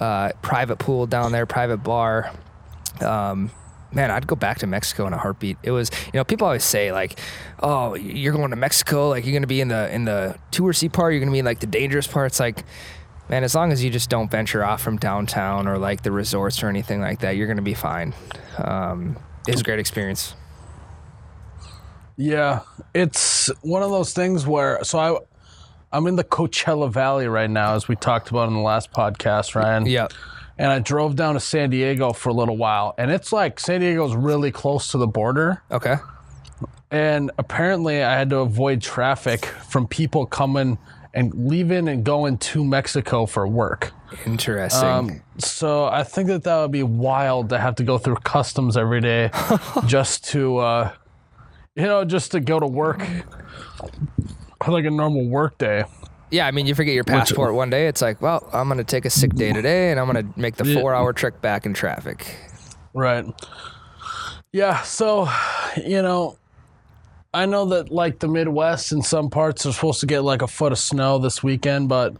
uh, 0.00 0.32
private 0.42 0.76
pool 0.76 1.06
down 1.06 1.32
there, 1.32 1.46
private 1.46 1.78
bar 1.78 2.32
um, 3.00 3.50
man, 3.92 4.10
I'd 4.10 4.26
go 4.26 4.36
back 4.36 4.58
to 4.58 4.66
Mexico 4.66 5.06
in 5.06 5.12
a 5.12 5.18
heartbeat. 5.18 5.58
It 5.62 5.70
was, 5.70 5.90
you 6.06 6.18
know, 6.18 6.24
people 6.24 6.46
always 6.46 6.64
say 6.64 6.92
like, 6.92 7.18
"Oh, 7.60 7.94
you're 7.94 8.32
going 8.32 8.50
to 8.50 8.56
Mexico, 8.56 9.08
like 9.08 9.24
you're 9.24 9.32
going 9.32 9.42
to 9.42 9.48
be 9.48 9.60
in 9.60 9.68
the 9.68 9.92
in 9.92 10.04
the 10.04 10.36
touristy 10.52 10.92
part, 10.92 11.12
you're 11.12 11.20
going 11.20 11.30
to 11.30 11.32
be 11.32 11.40
in 11.40 11.44
like 11.44 11.60
the 11.60 11.66
dangerous 11.66 12.06
parts." 12.06 12.40
Like, 12.40 12.64
man, 13.28 13.44
as 13.44 13.54
long 13.54 13.72
as 13.72 13.82
you 13.82 13.90
just 13.90 14.10
don't 14.10 14.30
venture 14.30 14.64
off 14.64 14.82
from 14.82 14.96
downtown 14.96 15.66
or 15.68 15.78
like 15.78 16.02
the 16.02 16.12
resorts 16.12 16.62
or 16.62 16.68
anything 16.68 17.00
like 17.00 17.20
that, 17.20 17.36
you're 17.36 17.46
going 17.46 17.56
to 17.56 17.62
be 17.62 17.74
fine. 17.74 18.14
Um, 18.58 19.16
it 19.46 19.52
was 19.52 19.60
a 19.60 19.64
great 19.64 19.78
experience. 19.78 20.34
Yeah, 22.16 22.60
it's 22.94 23.48
one 23.62 23.82
of 23.82 23.90
those 23.90 24.12
things 24.14 24.46
where 24.46 24.82
so 24.84 24.98
I, 24.98 25.18
I'm 25.92 26.06
in 26.06 26.16
the 26.16 26.24
Coachella 26.24 26.90
Valley 26.90 27.28
right 27.28 27.50
now, 27.50 27.74
as 27.74 27.88
we 27.88 27.96
talked 27.96 28.30
about 28.30 28.48
in 28.48 28.54
the 28.54 28.60
last 28.60 28.90
podcast, 28.92 29.54
Ryan. 29.54 29.86
Yeah. 29.86 30.08
And 30.58 30.72
I 30.72 30.78
drove 30.78 31.16
down 31.16 31.34
to 31.34 31.40
San 31.40 31.68
Diego 31.68 32.12
for 32.14 32.30
a 32.30 32.32
little 32.32 32.56
while, 32.56 32.94
and 32.96 33.10
it's 33.10 33.30
like 33.32 33.60
San 33.60 33.80
Diego's 33.80 34.16
really 34.16 34.50
close 34.50 34.88
to 34.92 34.98
the 34.98 35.06
border. 35.06 35.62
Okay. 35.70 35.96
and 36.90 37.30
apparently 37.36 38.02
I 38.02 38.16
had 38.16 38.30
to 38.30 38.38
avoid 38.38 38.80
traffic 38.80 39.44
from 39.44 39.86
people 39.86 40.24
coming 40.24 40.78
and 41.12 41.34
leaving 41.34 41.88
and 41.88 42.04
going 42.04 42.38
to 42.38 42.64
Mexico 42.64 43.26
for 43.26 43.46
work. 43.46 43.92
Interesting. 44.24 44.88
Um, 44.88 45.22
so 45.38 45.86
I 45.86 46.04
think 46.04 46.28
that 46.28 46.44
that 46.44 46.56
would 46.62 46.72
be 46.72 46.82
wild 46.82 47.50
to 47.50 47.58
have 47.58 47.74
to 47.76 47.84
go 47.84 47.98
through 47.98 48.16
customs 48.16 48.76
every 48.76 49.00
day 49.00 49.30
just 49.86 50.24
to, 50.28 50.58
uh, 50.58 50.92
you 51.76 51.82
know, 51.82 52.04
just 52.04 52.32
to 52.32 52.40
go 52.40 52.58
to 52.58 52.66
work 52.66 53.00
like 54.66 54.84
a 54.84 54.90
normal 54.90 55.26
work 55.28 55.58
day. 55.58 55.84
yeah, 56.30 56.46
I 56.46 56.50
mean, 56.50 56.66
you 56.66 56.74
forget 56.74 56.94
your 56.94 57.04
passport 57.04 57.54
one 57.54 57.70
day. 57.70 57.86
It's 57.86 58.02
like, 58.02 58.20
well, 58.20 58.48
I'm 58.52 58.66
going 58.68 58.78
to 58.78 58.84
take 58.84 59.04
a 59.04 59.10
sick 59.10 59.34
day 59.34 59.52
today, 59.52 59.90
and 59.92 60.00
I'm 60.00 60.10
going 60.10 60.32
to 60.32 60.40
make 60.40 60.56
the 60.56 60.66
Yeah. 60.66 60.80
four-hour 60.80 61.12
trek 61.12 61.40
back 61.40 61.66
in 61.66 61.74
traffic. 61.74 62.34
Right. 62.94 63.24
Yeah. 64.52 64.82
So, 64.82 65.28
you 65.84 66.02
know, 66.02 66.36
I 67.34 67.46
know 67.46 67.66
that 67.66 67.90
like 67.92 68.18
the 68.20 68.28
Midwest 68.28 68.92
in 68.92 69.02
some 69.02 69.28
parts 69.30 69.66
are 69.66 69.72
supposed 69.72 70.00
to 70.00 70.06
get 70.06 70.20
like 70.24 70.42
a 70.42 70.46
foot 70.48 70.72
of 70.72 70.78
snow 70.78 71.18
this 71.18 71.42
weekend, 71.42 71.88
but 71.90 72.16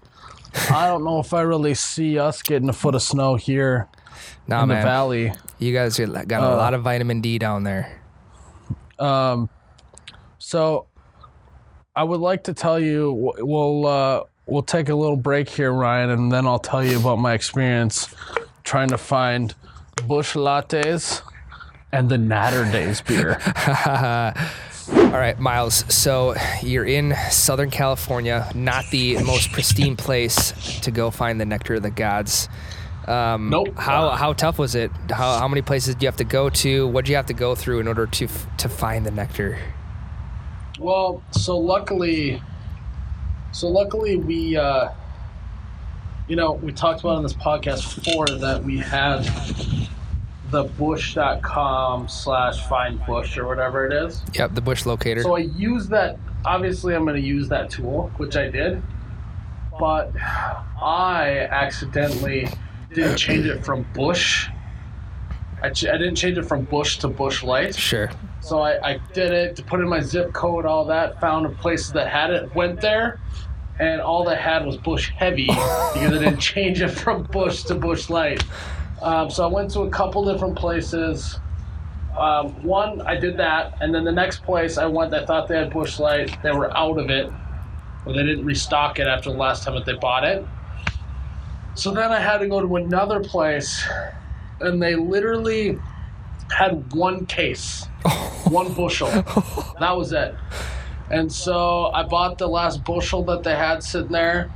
I 0.71 0.87
don't 0.87 1.03
know 1.05 1.19
if 1.21 1.33
I 1.33 1.41
really 1.41 1.75
see 1.75 2.19
us 2.19 2.43
getting 2.43 2.69
a 2.69 2.73
foot 2.75 2.95
of 2.95 3.03
snow 3.03 3.35
here 3.37 3.89
Nah, 4.47 4.63
in 4.63 4.69
the 4.69 4.75
valley. 4.77 5.33
you 5.59 5.73
guys 5.73 5.99
got 5.99 6.29
got 6.29 6.43
a 6.43 6.47
uh, 6.53 6.57
lot 6.57 6.75
of 6.75 6.83
vitamin 6.83 7.21
D 7.23 7.39
down 7.39 7.65
there. 7.65 8.01
So, 10.38 10.87
I 11.95 12.05
would 12.05 12.21
like 12.21 12.45
to 12.45 12.55
tell 12.55 12.79
you 12.79 13.33
we'll 13.38 13.87
uh, 13.87 14.25
we'll 14.47 14.62
take 14.62 14.88
a 14.88 14.95
little 14.95 15.17
break 15.17 15.49
here, 15.49 15.73
Ryan, 15.73 16.11
and 16.11 16.31
then 16.31 16.47
I'll 16.47 16.59
tell 16.59 16.85
you 16.85 16.99
about 16.99 17.19
my 17.19 17.33
experience 17.33 18.15
trying 18.65 18.88
to 18.88 18.99
find 18.99 19.55
Busch 20.07 20.35
Lattes 20.35 21.23
and 21.93 22.09
the 22.11 22.19
Naturdays 22.19 23.00
beer. 23.00 23.41
All 24.88 25.19
right, 25.19 25.38
Miles. 25.38 25.85
So 25.93 26.35
you're 26.62 26.85
in 26.85 27.15
Southern 27.31 27.71
California, 27.71 28.50
not 28.55 28.85
the 28.91 29.15
most 29.25 29.50
pristine 29.50 29.97
place 29.97 30.53
to 30.81 30.91
go 30.91 31.11
find 31.11 31.41
the 31.41 31.47
nectar 31.47 31.75
of 31.76 31.83
the 31.83 31.91
gods. 31.91 32.49
Um, 33.07 33.51
Nope. 33.51 33.77
How 33.77 34.11
how 34.11 34.33
tough 34.33 34.59
was 34.59 34.75
it? 34.75 34.91
How 35.11 35.39
how 35.39 35.49
many 35.49 35.63
places 35.63 35.95
do 35.95 36.05
you 36.05 36.09
have 36.09 36.17
to 36.17 36.25
go 36.25 36.51
to? 36.51 36.89
What 36.89 37.05
do 37.05 37.13
you 37.13 37.17
have 37.17 37.27
to 37.27 37.35
go 37.35 37.55
through 37.55 37.81
in 37.81 37.89
order 37.89 38.07
to 38.07 38.29
to 38.59 38.69
find 38.69 39.07
the 39.07 39.11
nectar? 39.11 39.59
Well, 40.79 41.23
so 41.31 41.57
luckily, 41.57 42.43
so 43.53 43.69
luckily 43.69 44.17
we, 44.17 44.57
uh, 44.57 44.91
you 46.29 46.37
know, 46.37 46.53
we 46.53 46.73
talked 46.73 47.01
about 47.01 47.17
on 47.17 47.23
this 47.23 47.33
podcast 47.33 48.05
before 48.05 48.27
that 48.27 48.63
we 48.63 48.79
had 48.79 49.23
the 50.51 50.65
busch.com 50.65 52.09
slash 52.09 52.61
find 52.69 53.05
Busch 53.07 53.39
or 53.39 53.47
whatever 53.47 53.87
it 53.87 53.93
is. 53.93 54.23
Yep, 54.35 54.55
the 54.55 54.61
Busch 54.61 54.85
locator. 54.85 55.23
So 55.23 55.37
I 55.37 55.41
use 55.41 55.89
that. 55.89 56.19
Obviously, 56.45 56.95
I'm 56.95 57.05
going 57.05 57.21
to 57.21 57.27
use 57.27 57.49
that 57.49 57.71
tool, 57.71 58.11
which 58.19 58.37
I 58.37 58.49
did, 58.49 58.83
but 59.81 60.13
I 60.21 61.49
accidentally 61.51 62.49
didn't 62.95 63.16
change 63.16 63.47
it 63.47 63.64
from 63.64 63.87
Busch. 63.95 64.49
I, 65.62 65.71
ch- 65.71 65.87
I 65.87 65.97
didn't 65.97 66.16
change 66.16 66.38
it 66.38 66.45
from 66.45 66.64
Busch 66.64 66.99
to 66.99 67.09
Busch 67.09 67.43
Light. 67.43 67.75
sure. 67.75 68.11
So 68.40 68.61
I, 68.61 68.90
I 68.93 69.00
did 69.12 69.33
it 69.33 69.57
to 69.57 69.62
put 69.62 69.81
in 69.81 69.88
my 69.88 70.00
zip 70.00 70.33
code, 70.33 70.66
all 70.66 70.85
that. 70.87 71.21
Found 71.21 71.57
places 71.59 71.93
that 71.93 72.09
had 72.09 72.31
it, 72.31 72.55
went 72.55 72.81
there, 72.81 73.19
and 73.81 74.00
all 74.00 74.25
they 74.25 74.37
had 74.37 74.64
was 74.64 74.76
Busch 74.76 75.11
Heavy 75.11 75.47
because 75.47 75.95
I 75.97 76.19
didn't 76.19 76.38
change 76.38 76.81
it 76.81 76.88
from 76.90 77.25
Busch 77.25 77.64
to 77.64 77.75
Busch 77.75 78.09
Light. 78.09 78.45
Um, 79.02 79.31
so 79.31 79.45
I 79.45 79.52
went 79.52 79.71
to 79.73 79.81
a 79.81 79.90
couple 79.90 80.25
different 80.31 80.57
places. 80.57 81.38
Um, 82.16 82.62
one, 82.62 83.02
I 83.02 83.16
did 83.16 83.37
that, 83.38 83.76
and 83.81 83.95
then 83.95 84.05
the 84.05 84.12
next 84.12 84.43
place 84.43 84.78
I 84.78 84.87
went, 84.87 85.12
I 85.12 85.25
thought 85.26 85.49
they 85.49 85.57
had 85.59 85.73
Busch 85.73 85.99
Light. 85.99 86.37
They 86.43 86.52
were 86.52 86.75
out 86.76 86.99
of 86.99 87.11
it, 87.11 87.31
or 88.07 88.12
they 88.12 88.23
didn't 88.23 88.45
restock 88.45 88.99
it 88.99 89.07
after 89.07 89.31
the 89.31 89.37
last 89.37 89.64
time 89.64 89.75
that 89.75 89.85
they 89.85 89.95
bought 89.95 90.25
it. 90.25 90.47
So 91.76 91.90
then 91.92 92.11
I 92.11 92.18
had 92.18 92.38
to 92.38 92.49
go 92.49 92.61
to 92.61 92.76
another 92.76 93.21
place, 93.21 93.87
and 94.61 94.83
they 94.83 94.97
literally 94.97 95.78
had 96.50 96.92
one 96.95 97.26
case, 97.26 97.85
one 98.49 98.73
bushel. 98.73 99.09
That 99.78 99.95
was 99.97 100.12
it. 100.12 100.35
And 101.11 101.30
so 101.30 101.87
I 101.92 102.02
bought 102.02 102.38
the 102.38 102.49
last 102.49 102.83
bushel 102.85 103.23
that 103.25 103.42
they 103.42 103.54
had 103.54 103.83
sitting 103.83 104.11
there. 104.12 104.50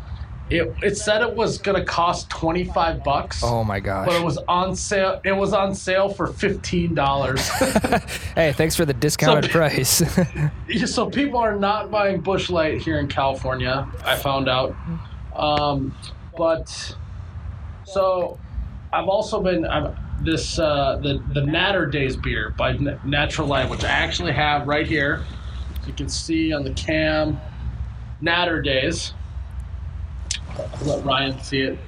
It, 0.48 0.74
it 0.82 0.96
said 0.96 1.22
it 1.22 1.36
was 1.36 1.58
gonna 1.58 1.84
cost 1.84 2.28
twenty 2.28 2.64
five 2.64 3.04
bucks, 3.04 3.40
Oh 3.44 3.62
my 3.62 3.78
gosh. 3.78 4.08
but 4.08 4.20
it 4.20 4.24
was 4.24 4.36
on 4.48 4.74
sale. 4.74 5.20
It 5.22 5.30
was 5.30 5.52
on 5.52 5.76
sale 5.76 6.08
for 6.08 6.26
fifteen 6.26 6.92
dollars. 6.92 7.46
hey, 8.34 8.52
thanks 8.52 8.74
for 8.74 8.84
the 8.84 8.92
discounted 8.94 9.44
So- 9.44 9.50
price. 9.50 10.02
so 10.92 11.08
people 11.08 11.38
are 11.38 11.54
not 11.54 11.92
buying 11.92 12.20
Busch 12.20 12.50
Light 12.50 12.80
here 12.82 12.98
in 12.98 13.06
California. 13.06 13.86
I 14.04 14.16
found 14.16 14.48
out, 14.48 14.74
um, 15.36 15.94
but 16.36 16.96
so 17.92 18.38
I've 18.92 19.08
also 19.08 19.40
been 19.40 19.64
I'm, 19.66 19.96
this 20.22 20.58
uh, 20.58 20.98
the 21.02 21.22
the 21.32 21.40
Naturdays 21.40 22.16
beer 22.16 22.50
by 22.50 22.72
Natural 23.04 23.46
Light, 23.46 23.68
which 23.70 23.84
I 23.84 23.88
actually 23.88 24.32
have 24.32 24.66
right 24.66 24.86
here. 24.86 25.24
So 25.82 25.86
you 25.88 25.92
can 25.94 26.08
see 26.08 26.52
on 26.52 26.64
the 26.64 26.72
cam, 26.72 27.40
Naturdays. 28.22 29.12
I'll 30.58 30.86
let 30.86 31.04
Ryan 31.04 31.40
see 31.42 31.60
it. 31.60 31.78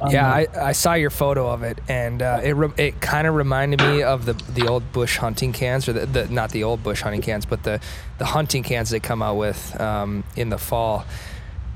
Um, 0.00 0.10
yeah, 0.10 0.28
I, 0.28 0.46
I 0.56 0.72
saw 0.72 0.94
your 0.94 1.10
photo 1.10 1.48
of 1.48 1.62
it, 1.62 1.78
and 1.88 2.22
uh, 2.22 2.40
it 2.42 2.52
re- 2.52 2.72
it 2.76 3.00
kind 3.00 3.26
of 3.26 3.34
reminded 3.34 3.80
me 3.80 4.02
of 4.02 4.24
the 4.24 4.32
the 4.32 4.66
old 4.66 4.92
Busch 4.92 5.18
hunting 5.18 5.52
cans, 5.52 5.88
or 5.88 5.92
the, 5.92 6.06
the 6.06 6.28
not 6.28 6.50
the 6.50 6.64
old 6.64 6.82
Busch 6.82 7.02
hunting 7.02 7.22
cans, 7.22 7.46
but 7.46 7.62
the 7.62 7.80
the 8.18 8.24
hunting 8.24 8.62
cans 8.62 8.90
they 8.90 9.00
come 9.00 9.22
out 9.22 9.36
with 9.36 9.78
um, 9.80 10.24
in 10.36 10.48
the 10.48 10.58
fall. 10.58 11.04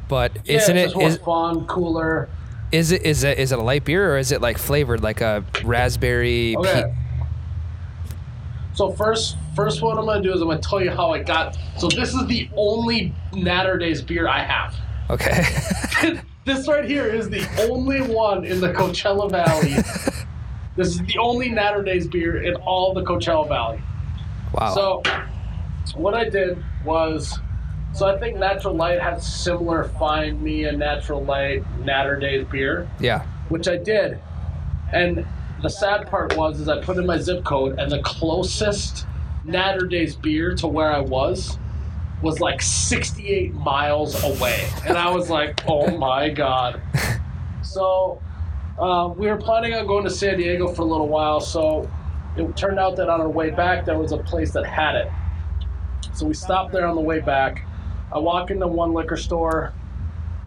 But 0.08 0.36
yeah, 0.44 0.56
isn't 0.56 0.76
it's 0.76 0.94
it 0.94 1.02
is, 1.02 1.16
fun, 1.18 1.66
cooler? 1.66 2.28
Is 2.74 2.90
it 2.90 3.02
is 3.02 3.22
it 3.22 3.38
is 3.38 3.52
it 3.52 3.58
a 3.60 3.62
light 3.62 3.84
beer 3.84 4.12
or 4.12 4.18
is 4.18 4.32
it 4.32 4.40
like 4.40 4.58
flavored 4.58 5.00
like 5.00 5.20
a 5.20 5.44
raspberry? 5.62 6.56
Okay. 6.56 6.82
pe- 6.82 7.24
So 8.74 8.90
first, 8.90 9.36
first 9.54 9.80
what 9.80 9.96
I'm 9.96 10.06
gonna 10.06 10.20
do 10.20 10.32
is 10.34 10.40
I'm 10.40 10.48
gonna 10.48 10.60
tell 10.60 10.82
you 10.82 10.90
how 10.90 11.12
I 11.12 11.22
got. 11.22 11.56
So 11.78 11.86
this 11.88 12.12
is 12.12 12.26
the 12.26 12.50
only 12.56 13.14
Naturdays 13.32 14.04
beer 14.04 14.26
I 14.26 14.40
have. 14.42 14.74
okay. 15.08 15.44
this 16.44 16.66
right 16.66 16.84
here 16.84 17.06
is 17.06 17.30
the 17.30 17.46
only 17.70 18.02
one 18.02 18.44
in 18.44 18.60
the 18.60 18.72
Coachella 18.72 19.30
Valley. 19.30 19.74
this 20.76 20.88
is 20.88 20.98
the 20.98 21.16
only 21.20 21.50
Naturdays 21.50 22.10
beer 22.10 22.42
in 22.42 22.56
all 22.56 22.92
the 22.92 23.02
Coachella 23.04 23.46
Valley. 23.46 23.80
wow. 24.52 24.74
So 24.74 25.02
what 25.94 26.14
I 26.14 26.28
did 26.28 26.58
was, 26.84 27.38
so 27.94 28.06
I 28.06 28.18
think 28.18 28.38
Natural 28.38 28.74
Light 28.74 29.00
has 29.00 29.26
similar 29.26 29.84
Find 29.84 30.42
Me 30.42 30.64
a 30.64 30.72
Natural 30.72 31.24
Light 31.24 31.62
Naturdays 31.84 32.50
beer 32.50 32.88
yeah. 33.00 33.24
which 33.48 33.68
I 33.68 33.76
did. 33.76 34.18
And 34.92 35.26
the 35.62 35.70
sad 35.70 36.08
part 36.08 36.36
was, 36.36 36.60
is 36.60 36.68
I 36.68 36.80
put 36.82 36.98
in 36.98 37.06
my 37.06 37.18
zip 37.18 37.44
code, 37.44 37.78
and 37.78 37.90
the 37.90 38.02
closest 38.02 39.06
Naturdays 39.46 40.14
beer 40.14 40.54
to 40.56 40.66
where 40.66 40.92
I 40.92 41.00
was 41.00 41.58
was 42.22 42.40
like 42.40 42.62
68 42.62 43.54
miles 43.54 44.22
away, 44.24 44.68
and 44.86 44.96
I 44.96 45.10
was 45.10 45.30
like, 45.30 45.60
oh 45.68 45.96
my 45.96 46.30
god. 46.30 46.80
So 47.62 48.20
uh, 48.78 49.12
we 49.16 49.26
were 49.26 49.36
planning 49.36 49.74
on 49.74 49.86
going 49.86 50.04
to 50.04 50.10
San 50.10 50.38
Diego 50.38 50.68
for 50.68 50.82
a 50.82 50.86
little 50.86 51.08
while, 51.08 51.40
so 51.40 51.90
it 52.36 52.56
turned 52.56 52.78
out 52.78 52.96
that 52.96 53.08
on 53.08 53.20
our 53.20 53.28
way 53.28 53.50
back 53.50 53.84
there 53.84 53.98
was 53.98 54.12
a 54.12 54.18
place 54.18 54.52
that 54.52 54.66
had 54.66 54.96
it. 54.96 55.08
So 56.14 56.26
we 56.26 56.34
stopped 56.34 56.72
there 56.72 56.86
on 56.86 56.94
the 56.94 57.00
way 57.00 57.20
back. 57.20 57.66
I 58.14 58.18
walk 58.18 58.52
into 58.52 58.68
one 58.68 58.94
liquor 58.94 59.16
store. 59.16 59.72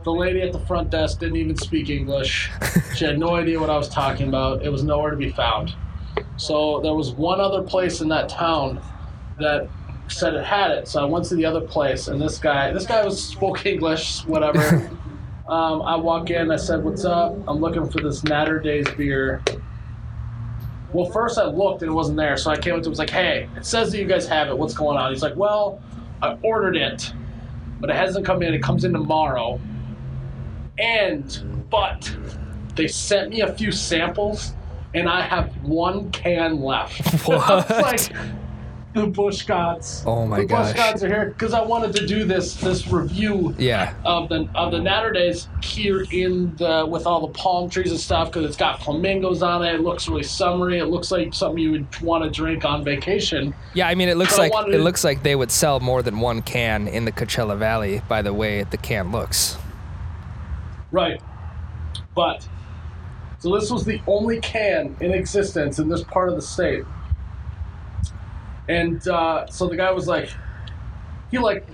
The 0.05 0.12
lady 0.12 0.41
at 0.41 0.53
the 0.53 0.59
front 0.59 0.89
desk 0.89 1.19
didn't 1.19 1.36
even 1.36 1.57
speak 1.57 1.89
English. 1.89 2.50
She 2.95 3.03
had 3.03 3.19
no 3.19 3.36
idea 3.36 3.59
what 3.59 3.69
I 3.69 3.77
was 3.77 3.89
talking 3.89 4.29
about. 4.29 4.63
It 4.63 4.69
was 4.69 4.83
nowhere 4.83 5.12
to 5.12 5.17
be 5.17 5.29
found. 5.29 5.75
So 6.38 6.79
there 6.79 6.93
was 6.93 7.12
one 7.12 7.41
other 7.41 7.62
place 7.62 8.00
in 8.00 8.07
that 8.07 8.29
town 8.29 8.79
that 9.38 9.67
said 10.07 10.33
it 10.33 10.45
had 10.45 10.71
it. 10.71 10.88
So 10.88 11.01
I 11.01 11.05
went 11.05 11.25
to 11.25 11.36
the 11.36 11.43
other 11.43 11.59
place, 11.59 12.07
and 12.07 12.21
this 12.21 12.39
guy, 12.39 12.71
this 12.71 12.86
guy 12.86 13.03
was 13.03 13.21
spoke 13.21 13.65
English, 13.65 14.25
whatever. 14.25 14.89
um, 15.50 15.81
I 15.81 15.97
walk 15.97 16.29
in. 16.29 16.50
I 16.51 16.55
said, 16.55 16.86
"What's 16.86 17.03
up? 17.03 17.36
I'm 17.50 17.59
looking 17.59 17.89
for 17.89 18.00
this 18.00 18.24
Naturdays 18.24 18.88
beer." 18.95 19.43
Well, 20.93 21.12
first 21.12 21.38
I 21.38 21.43
looked 21.43 21.81
and 21.81 21.91
it 21.91 21.93
wasn't 21.93 22.15
there, 22.15 22.38
so 22.38 22.50
I 22.50 22.57
came 22.57 22.75
up 22.75 22.81
to 22.81 22.86
him. 22.86 22.91
Was 22.91 23.00
like, 23.00 23.09
"Hey, 23.09 23.50
it 23.57 23.65
says 23.65 23.91
that 23.91 23.97
you 23.97 24.05
guys 24.05 24.25
have 24.29 24.47
it. 24.47 24.57
What's 24.57 24.74
going 24.74 24.97
on?" 24.97 25.12
He's 25.12 25.21
like, 25.21 25.36
"Well, 25.36 25.81
I 26.21 26.38
ordered 26.41 26.77
it, 26.77 27.12
but 27.79 27.89
it 27.89 27.96
hasn't 27.96 28.25
come 28.25 28.41
in. 28.41 28.53
It 28.53 28.62
comes 28.62 28.84
in 28.84 28.93
tomorrow." 28.93 29.60
And 30.77 31.65
but 31.69 32.15
they 32.75 32.88
sent 32.88 33.31
me 33.31 33.41
a 33.41 33.51
few 33.53 33.72
samples, 33.72 34.53
and 34.93 35.10
I 35.10 35.22
have 35.22 35.51
one 35.63 36.12
can 36.12 36.62
left. 36.62 37.27
Was 37.27 37.69
like, 37.69 38.12
the 38.97 39.07
Busch 39.07 39.43
Gods. 39.43 40.03
Oh 40.05 40.25
my 40.25 40.39
the 40.39 40.45
gosh. 40.45 40.67
Busch 40.73 40.75
Gods 40.77 41.03
are 41.03 41.07
here 41.07 41.25
because 41.27 41.53
I 41.53 41.61
wanted 41.61 41.95
to 41.95 42.05
do 42.07 42.25
this 42.25 42.55
this 42.55 42.87
review 42.87 43.55
Yeah. 43.57 43.93
of 44.03 44.29
the 44.29 44.47
of 44.55 44.71
the 44.71 44.79
Naturdays 44.79 45.47
here 45.63 46.05
in 46.11 46.55
the 46.57 46.85
with 46.85 47.05
all 47.05 47.21
the 47.27 47.33
palm 47.33 47.69
trees 47.69 47.91
and 47.91 47.99
stuff 47.99 48.29
because 48.29 48.45
it's 48.45 48.57
got 48.57 48.81
flamingos 48.83 49.41
on 49.43 49.63
it. 49.63 49.75
It 49.75 49.81
looks 49.81 50.07
really 50.07 50.23
summery. 50.23 50.79
It 50.79 50.85
looks 50.87 51.11
like 51.11 51.33
something 51.33 51.61
you 51.61 51.71
would 51.71 52.01
want 52.01 52.23
to 52.23 52.29
drink 52.29 52.65
on 52.65 52.83
vacation. 52.83 53.53
Yeah, 53.73 53.87
I 53.87 53.95
mean, 53.95 54.09
it 54.09 54.17
looks 54.17 54.35
So 54.35 54.41
like 54.41 54.53
it 54.67 54.71
to- 54.71 54.77
looks 54.79 55.03
like 55.03 55.23
they 55.23 55.35
would 55.35 55.51
sell 55.51 55.79
more 55.79 56.01
than 56.01 56.19
one 56.19 56.41
can 56.41 56.87
in 56.87 57.05
the 57.05 57.11
Coachella 57.11 57.57
Valley. 57.57 58.01
By 58.09 58.21
the 58.21 58.33
way, 58.33 58.63
the 58.63 58.77
can 58.77 59.11
looks. 59.11 59.57
Right. 60.91 61.21
But 62.15 62.47
so 63.39 63.53
this 63.53 63.69
was 63.69 63.85
the 63.85 64.01
only 64.07 64.39
can 64.39 64.95
in 64.99 65.11
existence 65.13 65.77
in 65.79 65.89
this 65.89 66.03
part 66.03 66.29
of 66.29 66.35
the 66.35 66.41
state. 66.41 66.83
And 68.69 69.05
uh, 69.07 69.47
so 69.47 69.67
the 69.67 69.77
guy 69.77 69.91
was 69.91 70.07
like, 70.07 70.29
he 71.31 71.38
like 71.38 71.65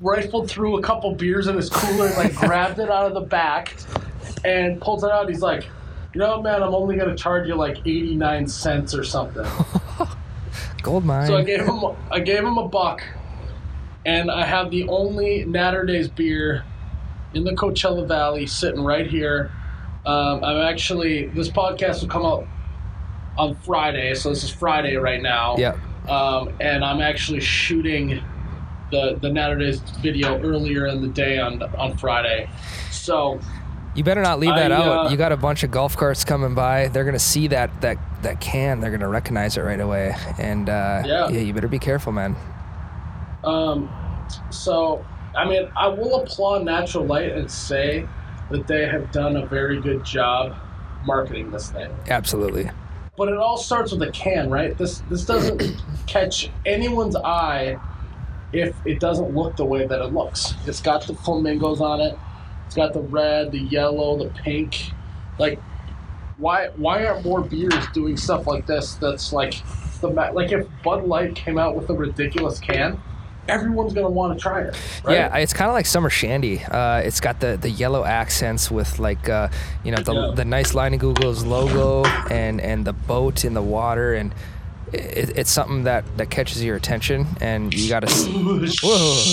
rifled 0.00 0.48
through 0.50 0.78
a 0.78 0.82
couple 0.82 1.14
beers 1.14 1.46
in 1.46 1.56
his 1.56 1.68
cooler, 1.70 2.10
like 2.10 2.34
grabbed 2.36 2.78
it 2.78 2.90
out 2.90 3.06
of 3.06 3.14
the 3.14 3.20
back, 3.20 3.76
and 4.44 4.80
pulls 4.80 5.04
it 5.04 5.10
out. 5.10 5.28
He's 5.28 5.42
like, 5.42 5.64
you 6.14 6.20
know, 6.20 6.40
man, 6.40 6.62
I'm 6.62 6.74
only 6.74 6.96
gonna 6.96 7.16
charge 7.16 7.46
you 7.48 7.54
like 7.54 7.78
89 7.78 8.46
cents 8.48 8.94
or 8.94 9.04
something. 9.04 9.46
Gold 10.82 11.04
mine. 11.04 11.26
So 11.26 11.36
I 11.36 11.42
gave 11.42 11.60
him 11.60 11.84
I 12.10 12.20
gave 12.20 12.38
him 12.44 12.56
a 12.58 12.68
buck, 12.68 13.02
and 14.06 14.30
I 14.30 14.44
have 14.44 14.70
the 14.70 14.88
only 14.88 15.44
Naturdays 15.44 16.08
beer 16.14 16.64
in 17.34 17.44
the 17.44 17.52
Coachella 17.52 18.06
Valley 18.06 18.46
sitting 18.46 18.82
right 18.82 19.06
here. 19.06 19.52
Um, 20.06 20.42
I'm 20.42 20.58
actually 20.58 21.26
this 21.26 21.48
podcast 21.48 22.00
will 22.00 22.08
come 22.08 22.24
out 22.24 22.46
on 23.36 23.54
Friday, 23.56 24.14
so 24.14 24.30
this 24.30 24.42
is 24.42 24.50
Friday 24.50 24.96
right 24.96 25.20
now. 25.20 25.56
yeah. 25.58 25.76
Um, 26.08 26.50
and 26.60 26.84
I'm 26.84 27.00
actually 27.00 27.40
shooting 27.40 28.22
the 28.90 29.18
the 29.20 29.28
Naturdays 29.28 29.80
video 30.00 30.40
earlier 30.42 30.86
in 30.86 31.02
the 31.02 31.08
day 31.08 31.38
on 31.38 31.62
on 31.76 31.96
Friday. 31.98 32.48
So 32.90 33.38
You 33.94 34.04
better 34.04 34.22
not 34.22 34.38
leave 34.40 34.54
that 34.54 34.72
I, 34.72 34.76
out. 34.76 35.06
uh, 35.06 35.10
You 35.10 35.16
got 35.16 35.32
a 35.32 35.36
bunch 35.36 35.62
of 35.64 35.70
golf 35.70 35.96
carts 35.96 36.24
coming 36.24 36.54
by. 36.54 36.88
They're 36.88 37.04
gonna 37.04 37.18
see 37.18 37.48
that 37.48 37.80
that 37.82 37.98
that 38.22 38.40
can. 38.40 38.80
They're 38.80 38.90
gonna 38.90 39.08
recognize 39.08 39.56
it 39.56 39.62
right 39.62 39.80
away. 39.80 40.14
And 40.38 40.68
uh, 40.70 41.02
Yeah. 41.04 41.28
you 41.28 41.52
better 41.52 41.68
be 41.68 41.78
careful, 41.78 42.12
man. 42.12 42.34
Um, 43.44 43.88
so, 44.50 45.04
I 45.36 45.48
mean, 45.48 45.68
I 45.76 45.88
will 45.88 46.22
applaud 46.22 46.64
Natural 46.64 47.04
Light 47.04 47.32
and 47.32 47.50
say 47.50 48.06
that 48.50 48.66
they 48.66 48.86
have 48.86 49.12
done 49.12 49.36
a 49.36 49.46
very 49.46 49.80
good 49.80 50.04
job 50.04 50.56
marketing 51.04 51.50
this 51.50 51.70
thing. 51.70 51.90
Absolutely. 52.08 52.70
But 53.18 53.28
it 53.28 53.36
all 53.36 53.58
starts 53.58 53.90
with 53.92 54.00
a 54.02 54.12
can, 54.12 54.48
right? 54.48 54.78
This 54.78 55.00
this 55.10 55.24
doesn't 55.26 55.82
catch 56.06 56.50
anyone's 56.64 57.16
eye 57.16 57.76
if 58.52 58.74
it 58.86 59.00
doesn't 59.00 59.34
look 59.34 59.56
the 59.56 59.64
way 59.64 59.86
that 59.86 60.00
it 60.00 60.12
looks. 60.14 60.54
It's 60.66 60.80
got 60.80 61.06
the 61.06 61.14
flamingos 61.14 61.80
on 61.80 62.00
it. 62.00 62.16
It's 62.66 62.76
got 62.76 62.92
the 62.92 63.00
red, 63.00 63.50
the 63.50 63.58
yellow, 63.58 64.16
the 64.16 64.30
pink. 64.30 64.92
Like, 65.38 65.60
why 66.36 66.68
why 66.76 67.04
aren't 67.04 67.24
more 67.24 67.40
beers 67.40 67.86
doing 67.92 68.16
stuff 68.16 68.46
like 68.46 68.66
this? 68.66 68.94
That's 68.94 69.32
like 69.32 69.54
the 70.00 70.10
ma- 70.10 70.30
like 70.30 70.52
if 70.52 70.68
Bud 70.84 71.04
Light 71.04 71.34
came 71.34 71.58
out 71.58 71.74
with 71.74 71.90
a 71.90 71.94
ridiculous 71.94 72.60
can, 72.60 73.00
everyone's 73.48 73.92
gonna 73.94 74.08
want 74.10 74.36
to 74.38 74.40
try 74.42 74.62
it. 74.62 74.76
Right? 75.04 75.14
Yeah, 75.14 75.36
it's 75.38 75.52
kind 75.52 75.68
of 75.68 75.74
like 75.74 75.86
summer 75.86 76.10
shandy. 76.10 76.62
Uh, 76.64 76.98
it's 76.98 77.20
got 77.20 77.40
the, 77.40 77.56
the 77.56 77.70
yellow 77.70 78.04
accents 78.04 78.70
with 78.70 78.98
like 78.98 79.28
uh, 79.28 79.48
you 79.84 79.90
know 79.92 80.02
the, 80.02 80.12
Yeah. 80.14 80.32
the 80.34 80.44
nice 80.44 80.74
Line 80.74 80.96
Google's 80.98 81.44
logo 81.44 82.04
and 82.30 82.60
and 82.60 82.84
the 82.84 82.92
boat 82.92 83.44
in 83.44 83.54
the 83.54 83.62
water 83.62 84.14
and 84.14 84.34
it, 84.92 85.36
it's 85.36 85.50
something 85.50 85.84
that 85.84 86.04
that 86.16 86.30
catches 86.30 86.62
your 86.62 86.76
attention 86.76 87.26
and 87.40 87.72
you 87.74 87.88
got 87.88 88.00
to. 88.06 88.08
Whoa. 88.82 89.24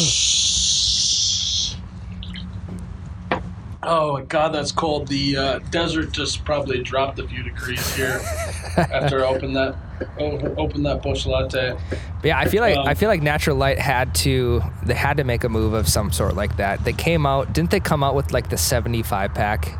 Oh 3.87 4.13
my 4.13 4.21
god, 4.23 4.49
that's 4.53 4.71
cold. 4.71 5.07
The 5.07 5.37
uh, 5.37 5.59
desert 5.71 6.11
just 6.11 6.43
probably 6.45 6.81
dropped 6.81 7.19
a 7.19 7.27
few 7.27 7.43
degrees 7.43 7.95
here 7.95 8.19
after 8.77 9.23
I 9.23 9.27
opened 9.27 9.55
that 9.55 9.75
o- 10.19 10.55
opened 10.57 10.85
that 10.85 11.01
Busch 11.01 11.25
Latte. 11.25 11.77
Yeah, 12.23 12.37
I 12.39 12.45
feel 12.47 12.61
like 12.61 12.77
Um, 12.77 12.87
I 12.87 12.93
feel 12.95 13.09
like 13.09 13.21
Natural 13.21 13.55
Light 13.55 13.79
had 13.79 14.13
to 14.15 14.61
they 14.83 14.93
had 14.95 15.17
to 15.17 15.23
make 15.23 15.43
a 15.43 15.49
move 15.49 15.73
of 15.73 15.87
some 15.87 16.11
sort 16.11 16.35
like 16.35 16.57
that. 16.57 16.83
They 16.83 16.93
came 16.93 17.25
out, 17.25 17.53
didn't 17.53 17.71
they 17.71 17.79
come 17.79 18.03
out 18.03 18.15
with 18.15 18.31
like 18.33 18.49
the 18.49 18.57
75 18.57 19.33
pack? 19.33 19.77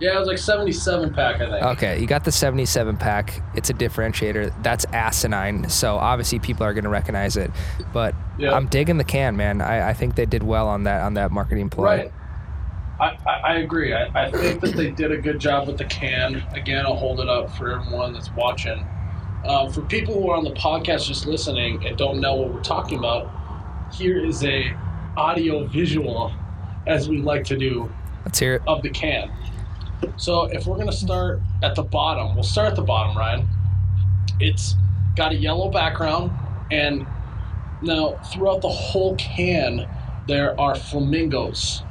Yeah, 0.00 0.14
it 0.14 0.18
was 0.20 0.28
like 0.28 0.38
77 0.38 1.12
pack, 1.12 1.40
I 1.40 1.50
think. 1.50 1.66
Okay, 1.76 2.00
you 2.00 2.06
got 2.06 2.24
the 2.24 2.30
77 2.30 2.98
pack. 2.98 3.42
It's 3.56 3.68
a 3.68 3.74
differentiator. 3.74 4.62
That's 4.62 4.84
asinine. 4.92 5.68
So 5.70 5.96
obviously 5.96 6.38
people 6.38 6.62
are 6.64 6.72
going 6.72 6.84
to 6.84 6.90
recognize 6.90 7.36
it. 7.36 7.50
But 7.92 8.14
Yeah. 8.38 8.52
I'm 8.52 8.66
digging 8.68 8.98
the 8.98 9.02
can, 9.04 9.36
man. 9.36 9.60
I, 9.60 9.88
I 9.88 9.94
think 9.94 10.14
they 10.14 10.24
did 10.24 10.44
well 10.44 10.68
on 10.68 10.84
that 10.84 11.02
on 11.02 11.14
that 11.14 11.32
marketing 11.32 11.68
ploy. 11.68 11.84
Right. 11.84 12.12
I, 13.00 13.16
I, 13.26 13.54
agree. 13.58 13.92
I, 13.92 14.06
I 14.26 14.30
think 14.30 14.60
that 14.60 14.74
they 14.74 14.90
did 14.90 15.12
a 15.12 15.18
good 15.18 15.38
job 15.38 15.68
with 15.68 15.78
the 15.78 15.84
can. 15.84 16.44
Again, 16.52 16.84
I'll 16.84 16.96
hold 16.96 17.20
it 17.20 17.28
up 17.28 17.50
for 17.56 17.70
everyone 17.70 18.12
that's 18.12 18.30
watching. 18.32 18.84
Um, 19.44 19.72
for 19.72 19.82
people 19.82 20.14
who 20.14 20.30
are 20.30 20.36
on 20.36 20.44
the 20.44 20.52
podcast 20.52 21.06
just 21.06 21.26
listening 21.26 21.86
and 21.86 21.96
don't 21.96 22.20
know 22.20 22.34
what 22.34 22.52
we're 22.52 22.62
talking 22.62 22.98
about, 22.98 23.30
here 23.92 24.18
is 24.24 24.44
a 24.44 24.74
audio 25.16 25.64
visual, 25.66 26.32
as 26.86 27.08
we 27.08 27.18
like 27.22 27.44
to 27.44 27.56
do, 27.56 27.90
Let's 28.24 28.38
hear 28.38 28.56
it. 28.56 28.62
of 28.66 28.82
the 28.82 28.90
can. 28.90 29.30
So 30.16 30.44
if 30.44 30.66
we're 30.66 30.76
gonna 30.78 30.92
start 30.92 31.40
at 31.62 31.74
the 31.74 31.82
bottom, 31.82 32.34
we'll 32.34 32.44
start 32.44 32.68
at 32.68 32.76
the 32.76 32.82
bottom, 32.82 33.16
Ryan. 33.16 33.48
It's 34.40 34.76
got 35.16 35.32
a 35.32 35.36
yellow 35.36 35.70
background, 35.70 36.32
and 36.70 37.06
now 37.82 38.20
throughout 38.32 38.60
the 38.60 38.68
whole 38.68 39.16
can, 39.16 39.88
there 40.26 40.58
are 40.60 40.74
flamingos, 40.74 41.82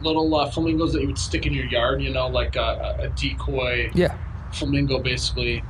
little 0.00 0.34
uh, 0.34 0.50
flamingos 0.50 0.92
that 0.92 1.00
you 1.00 1.06
would 1.08 1.18
stick 1.18 1.46
in 1.46 1.54
your 1.54 1.66
yard. 1.66 2.02
You 2.02 2.10
know, 2.10 2.28
like 2.28 2.56
a, 2.56 2.96
a 3.00 3.08
decoy 3.08 3.90
Yeah. 3.94 4.16
flamingo, 4.52 5.02
basically, 5.02 5.62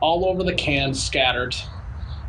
all 0.00 0.26
over 0.26 0.42
the 0.42 0.54
can, 0.54 0.94
scattered. 0.94 1.54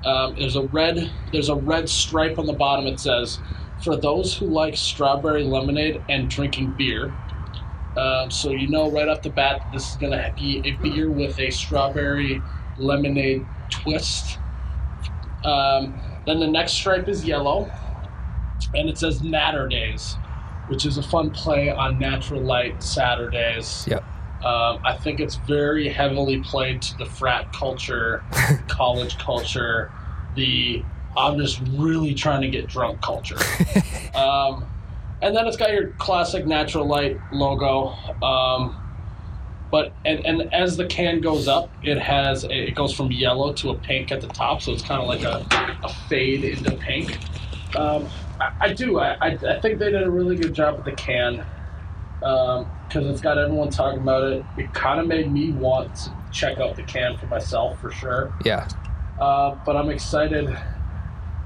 Um, 0.05 0.35
there's 0.37 0.55
a 0.55 0.63
red 0.63 1.11
there's 1.31 1.49
a 1.49 1.55
red 1.55 1.89
stripe 1.89 2.37
on 2.39 2.45
the 2.45 2.53
bottom. 2.53 2.85
It 2.87 2.99
says, 2.99 3.39
"For 3.83 3.95
those 3.95 4.35
who 4.37 4.45
like 4.45 4.77
strawberry 4.77 5.43
lemonade 5.43 6.01
and 6.09 6.29
drinking 6.29 6.71
beer." 6.77 7.13
Um, 7.97 8.29
so 8.29 8.51
you 8.51 8.67
know 8.69 8.91
right 8.91 9.07
off 9.07 9.23
the 9.23 9.31
bat 9.31 9.59
that 9.59 9.71
this 9.73 9.89
is 9.89 9.95
going 9.97 10.11
to 10.11 10.31
be 10.37 10.61
a 10.63 10.71
beer 10.83 11.09
with 11.09 11.39
a 11.39 11.49
strawberry 11.49 12.41
lemonade 12.77 13.43
twist. 13.71 14.37
Um, 15.43 15.99
then 16.25 16.39
the 16.39 16.47
next 16.47 16.73
stripe 16.73 17.07
is 17.07 17.25
yellow, 17.25 17.71
and 18.75 18.87
it 18.87 18.97
says 18.99 19.21
Naturdays, 19.21 20.15
which 20.67 20.85
is 20.85 20.97
a 20.97 21.03
fun 21.03 21.29
play 21.29 21.69
on 21.69 21.99
Natural 21.99 22.41
Light 22.41 22.81
Saturdays. 22.83 23.85
Yep. 23.87 24.03
Um, 24.43 24.79
I 24.85 24.95
think 24.95 25.19
it's 25.19 25.35
very 25.35 25.89
heavily 25.89 26.41
played 26.41 26.81
to 26.83 26.97
the 26.97 27.05
frat 27.05 27.51
culture, 27.53 28.23
college 28.67 29.17
culture, 29.17 29.91
the 30.35 30.83
I'm 31.17 31.39
just 31.39 31.59
really 31.69 32.13
trying 32.13 32.41
to 32.41 32.47
get 32.47 32.67
drunk 32.67 33.01
culture. 33.01 33.37
um, 34.15 34.65
and 35.21 35.35
then 35.35 35.47
it's 35.47 35.57
got 35.57 35.71
your 35.71 35.87
classic 35.93 36.45
natural 36.45 36.85
light 36.85 37.19
logo. 37.31 37.87
Um, 38.23 38.83
but 39.71 39.93
and, 40.05 40.25
and 40.25 40.53
as 40.53 40.77
the 40.77 40.85
can 40.85 41.19
goes 41.19 41.47
up, 41.47 41.71
it 41.83 41.97
has 41.97 42.43
a, 42.43 42.67
it 42.69 42.75
goes 42.75 42.93
from 42.93 43.11
yellow 43.11 43.51
to 43.53 43.71
a 43.71 43.75
pink 43.75 44.11
at 44.11 44.21
the 44.21 44.27
top, 44.27 44.61
so 44.61 44.71
it's 44.71 44.83
kind 44.83 45.01
of 45.01 45.07
like 45.07 45.23
a, 45.23 45.45
a 45.83 45.89
fade 46.07 46.45
into 46.45 46.71
pink. 46.75 47.17
Um, 48.39 48.53
I, 48.59 48.65
I 48.65 48.73
do. 48.73 48.99
I, 48.99 49.13
I, 49.21 49.27
I 49.27 49.59
think 49.59 49.79
they 49.79 49.91
did 49.91 50.03
a 50.03 50.09
really 50.09 50.35
good 50.35 50.53
job 50.53 50.75
with 50.75 50.85
the 50.85 50.91
can 50.93 51.45
because 52.19 53.05
it's 53.05 53.21
got 53.21 53.37
everyone 53.37 53.69
talking 53.69 54.01
about 54.01 54.23
it. 54.23 54.45
It 54.57 54.73
kind 54.73 54.99
of 54.99 55.07
made 55.07 55.31
me 55.31 55.51
want 55.51 55.93
to 55.95 56.13
check 56.31 56.59
out 56.59 56.75
the 56.75 56.83
can 56.83 57.17
for 57.17 57.27
myself 57.27 57.79
for 57.79 57.91
sure. 57.91 58.33
Yeah. 58.43 58.67
Uh, 59.19 59.57
but 59.65 59.75
I'm 59.75 59.89
excited. 59.89 60.55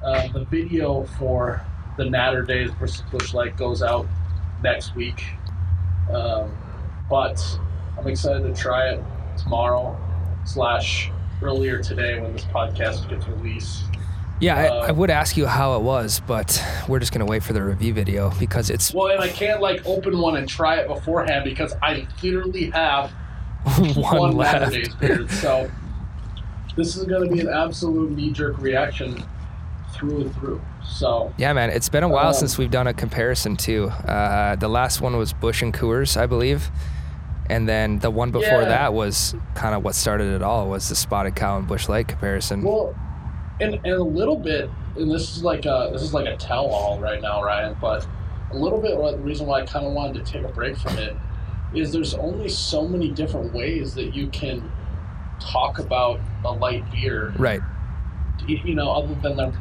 Uh, 0.04 0.28
the 0.30 0.46
video 0.46 1.04
for 1.20 1.62
the 1.98 2.04
Naturdays 2.06 2.72
versus 2.80 3.04
Busch 3.12 3.34
Light 3.34 3.58
goes 3.58 3.84
out 3.84 4.08
next 4.64 4.96
week. 4.96 5.24
Um, 6.12 6.58
but 7.10 7.60
I'm 7.98 8.08
excited 8.08 8.44
to 8.44 8.60
try 8.60 8.90
it 8.90 9.04
tomorrow 9.38 9.98
slash 10.46 11.12
earlier 11.42 11.82
today 11.82 12.20
when 12.20 12.34
this 12.34 12.46
podcast 12.46 13.10
gets 13.10 13.28
released. 13.28 13.84
Yeah, 14.42 14.58
I, 14.58 14.68
Uh, 14.68 14.88
I 14.88 14.92
would 14.92 15.10
ask 15.10 15.38
you 15.38 15.46
how 15.46 15.76
it 15.78 15.82
was, 15.84 16.20
but 16.26 16.62
we're 16.88 17.00
just 17.00 17.12
gonna 17.14 17.26
wait 17.26 17.44
for 17.44 17.54
the 17.54 17.62
review 17.64 17.94
video 17.94 18.32
because 18.40 18.70
it's 18.70 18.94
Well, 18.94 19.08
and 19.14 19.22
I 19.22 19.28
can't 19.30 19.62
like 19.62 19.86
open 19.86 20.20
one 20.20 20.36
and 20.36 20.50
try 20.50 20.78
it 20.78 20.88
beforehand 20.88 21.44
because 21.46 21.74
I 21.82 22.08
literally 22.24 22.72
have 22.72 23.12
one, 23.96 24.18
one 24.20 24.36
left. 24.36 24.74
Days 24.74 24.94
beer. 25.00 25.28
So 25.30 25.70
this 26.76 26.96
is 26.98 27.04
going 27.06 27.28
to 27.30 27.34
be 27.34 27.42
an 27.42 27.50
absolute 27.50 28.12
knee 28.12 28.32
jerk 28.32 28.58
reaction 28.60 29.24
through 29.94 30.22
and 30.22 30.36
through. 30.36 30.60
So 30.84 31.32
Yeah, 31.38 31.54
man, 31.54 31.70
it's 31.70 31.90
been 31.90 32.04
a 32.04 32.10
while 32.10 32.30
Um, 32.30 32.34
since 32.34 32.58
we've 32.58 32.72
done 32.72 32.88
a 32.88 32.94
comparison 32.94 33.56
too. 33.58 33.90
Uh, 33.90 34.56
the 34.56 34.68
last 34.68 35.02
one 35.02 35.16
was 35.18 35.34
Busch 35.34 35.62
and 35.62 35.72
Coors, 35.74 36.18
I 36.18 36.26
believe, 36.26 36.72
and 37.50 37.70
then 37.70 38.00
the 38.00 38.10
one 38.10 38.32
before 38.32 38.62
Yeah. 38.64 38.70
that 38.70 38.94
was 38.94 39.36
kind 39.54 39.76
of 39.76 39.84
what 39.84 39.94
started 39.94 40.34
it 40.34 40.42
all. 40.42 40.68
Was 40.68 40.90
the 40.90 40.96
Spotted 40.96 41.36
Cow 41.36 41.58
and 41.60 41.68
Busch 41.68 41.88
Light 41.88 42.08
comparison? 42.08 42.64
Well, 42.64 42.96
and, 43.62 43.76
and 43.76 43.94
a 43.94 44.04
little 44.04 44.38
bit, 44.38 44.70
and 44.98 45.10
this 45.12 45.36
is 45.38 45.44
like 45.44 45.66
a 45.66 45.90
this 45.92 46.02
is 46.02 46.14
like 46.14 46.26
a 46.28 46.36
tell 46.38 46.68
all 46.68 47.00
right 47.00 47.22
now, 47.22 47.44
Ryan. 47.44 47.76
But 47.80 48.08
a 48.52 48.58
little 48.58 48.82
bit, 48.82 48.98
the 48.98 49.18
reason 49.24 49.48
why 49.48 49.62
I 49.62 49.66
kind 49.66 49.86
of 49.86 49.94
wanted 49.94 50.26
to 50.26 50.32
take 50.32 50.44
a 50.44 50.50
break 50.50 50.78
from 50.78 50.98
it 50.98 51.16
is 51.74 51.92
there's 51.94 52.14
only 52.16 52.50
so 52.50 52.88
many 52.88 53.10
different 53.10 53.54
ways 53.54 53.94
that 53.96 54.14
you 54.14 54.28
can 54.28 54.70
talk 55.40 55.80
about 55.80 56.20
a 56.44 56.52
light 56.52 56.90
beer. 56.92 57.34
right. 57.38 57.62
You 58.48 58.76
know, 58.76 58.92
other 58.92 59.16
than 59.22 59.38
their 59.38 59.54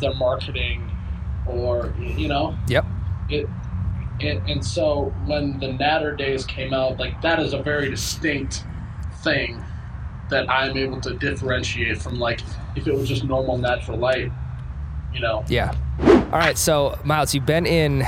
their 0.00 0.14
marketing 0.14 0.90
or 1.46 1.94
you 1.98 2.28
know 2.28 2.56
Yep. 2.68 2.84
it. 3.30 3.48
And, 4.20 4.50
and 4.50 4.64
so 4.66 5.14
when 5.26 5.60
the 5.60 5.68
Naturdays 5.68 6.44
came 6.46 6.74
out, 6.74 6.98
like 6.98 7.22
that 7.22 7.38
is 7.38 7.52
a 7.52 7.62
very 7.62 7.88
distinct 7.88 8.64
thing 9.22 9.62
that 10.30 10.50
I'm 10.50 10.76
able 10.76 11.00
to 11.00 11.14
differentiate 11.14 12.00
from 12.00 12.18
like 12.18 12.40
if 12.76 12.86
it 12.86 12.94
was 12.94 13.08
just 13.08 13.24
normal 13.24 13.58
natural 13.58 13.98
light, 13.98 14.30
you 15.12 15.20
know. 15.20 15.44
Yeah. 15.48 15.74
All 16.00 16.38
right. 16.38 16.56
So 16.58 16.98
Miles, 17.04 17.34
you've 17.34 17.46
been 17.46 17.66
in 17.66 18.04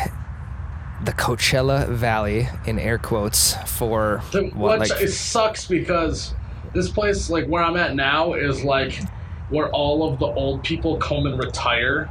the 1.05 1.13
Coachella 1.13 1.89
Valley 1.89 2.49
in 2.67 2.79
air 2.79 2.99
quotes 2.99 3.55
for 3.67 4.19
what, 4.55 4.81
which 4.81 4.91
like 4.91 5.01
it 5.01 5.13
sucks 5.13 5.67
because 5.67 6.35
this 6.75 6.91
place, 6.91 7.31
like 7.31 7.47
where 7.47 7.63
I'm 7.63 7.77
at 7.77 7.95
now, 7.95 8.35
is 8.35 8.63
like 8.65 9.01
where 9.49 9.71
all 9.71 10.09
of 10.09 10.19
the 10.19 10.27
old 10.27 10.63
people 10.63 10.97
come 10.99 11.27
and 11.27 11.39
retire. 11.43 12.09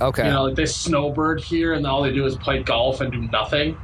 okay. 0.00 0.26
You 0.26 0.30
know, 0.30 0.44
like 0.44 0.54
they 0.54 0.66
snowbird 0.66 1.40
here, 1.40 1.72
and 1.72 1.86
all 1.86 2.02
they 2.02 2.12
do 2.12 2.24
is 2.26 2.36
play 2.36 2.62
golf 2.62 3.00
and 3.00 3.10
do 3.10 3.22
nothing. 3.22 3.76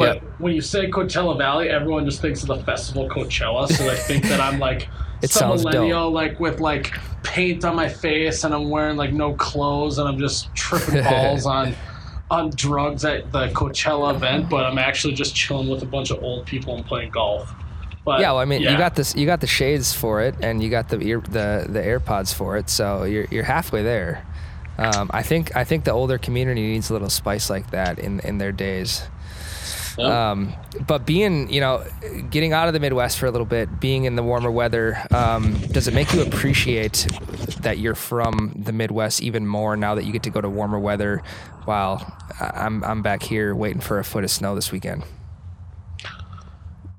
But 0.00 0.14
Yep. 0.14 0.24
when 0.38 0.54
you 0.54 0.62
say 0.62 0.90
Coachella 0.90 1.36
Valley, 1.36 1.68
everyone 1.68 2.06
just 2.06 2.22
thinks 2.22 2.40
of 2.42 2.48
the 2.48 2.56
festival 2.64 3.06
Coachella, 3.06 3.68
so 3.68 3.84
they 3.84 3.96
think 3.96 4.24
that 4.24 4.40
I'm 4.40 4.58
like 4.58 4.88
It 5.22 5.28
some 5.30 5.50
sounds 5.50 5.62
dope. 5.64 5.74
millennial, 5.74 6.10
like 6.10 6.40
with 6.40 6.58
like 6.60 6.94
paint 7.22 7.66
on 7.66 7.76
my 7.76 7.86
face, 7.90 8.44
and 8.44 8.54
I'm 8.54 8.70
wearing 8.70 8.96
like 8.96 9.12
no 9.12 9.34
clothes, 9.34 9.98
and 9.98 10.08
I'm 10.08 10.18
just 10.18 10.52
tripping 10.54 11.04
balls 11.10 11.44
on 11.44 11.74
on 12.30 12.48
drugs 12.54 13.04
at 13.04 13.30
the 13.30 13.48
Coachella 13.48 14.14
event. 14.14 14.48
But 14.48 14.64
I'm 14.64 14.78
actually 14.78 15.12
just 15.12 15.34
chilling 15.36 15.68
with 15.68 15.82
a 15.82 15.86
bunch 15.86 16.10
of 16.10 16.22
old 16.22 16.46
people 16.46 16.74
and 16.76 16.86
playing 16.86 17.10
golf. 17.10 17.52
But 18.02 18.20
yeah, 18.20 18.30
well, 18.30 18.38
I 18.38 18.46
mean, 18.46 18.62
yeah. 18.62 18.72
you 18.72 18.78
got 18.78 18.94
this, 18.94 19.14
you 19.14 19.26
got 19.26 19.42
the 19.42 19.46
shades 19.46 19.92
for 19.92 20.22
it, 20.22 20.34
and 20.40 20.62
you 20.62 20.70
got 20.70 20.88
the 20.88 20.98
ear, 21.00 21.20
the 21.20 21.66
the 21.68 21.80
AirPods 21.80 22.32
for 22.32 22.56
it, 22.56 22.70
so 22.70 23.04
you're 23.04 23.26
you're 23.30 23.44
halfway 23.44 23.82
there. 23.82 24.24
Um, 24.78 25.10
I 25.12 25.22
think 25.22 25.54
I 25.54 25.64
think 25.64 25.84
the 25.84 25.92
older 25.92 26.16
community 26.16 26.62
needs 26.62 26.88
a 26.88 26.94
little 26.94 27.10
spice 27.10 27.50
like 27.50 27.70
that 27.72 27.98
in 27.98 28.20
in 28.20 28.38
their 28.38 28.52
days. 28.52 29.02
Um, 30.00 30.52
but 30.86 31.04
being, 31.06 31.52
you 31.52 31.60
know, 31.60 31.84
getting 32.30 32.52
out 32.52 32.68
of 32.68 32.74
the 32.74 32.80
Midwest 32.80 33.18
for 33.18 33.26
a 33.26 33.30
little 33.30 33.46
bit, 33.46 33.80
being 33.80 34.04
in 34.04 34.16
the 34.16 34.22
warmer 34.22 34.50
weather, 34.50 34.96
um, 35.10 35.58
does 35.72 35.88
it 35.88 35.94
make 35.94 36.12
you 36.12 36.22
appreciate 36.22 37.06
that 37.60 37.78
you're 37.78 37.94
from 37.94 38.52
the 38.56 38.72
Midwest 38.72 39.22
even 39.22 39.46
more 39.46 39.76
now 39.76 39.94
that 39.94 40.04
you 40.04 40.12
get 40.12 40.22
to 40.24 40.30
go 40.30 40.40
to 40.40 40.48
warmer 40.48 40.78
weather? 40.78 41.22
While 41.64 42.16
I- 42.40 42.64
I'm 42.64 42.82
I'm 42.84 43.02
back 43.02 43.22
here 43.22 43.54
waiting 43.54 43.80
for 43.80 43.98
a 43.98 44.04
foot 44.04 44.24
of 44.24 44.30
snow 44.30 44.54
this 44.54 44.72
weekend. 44.72 45.04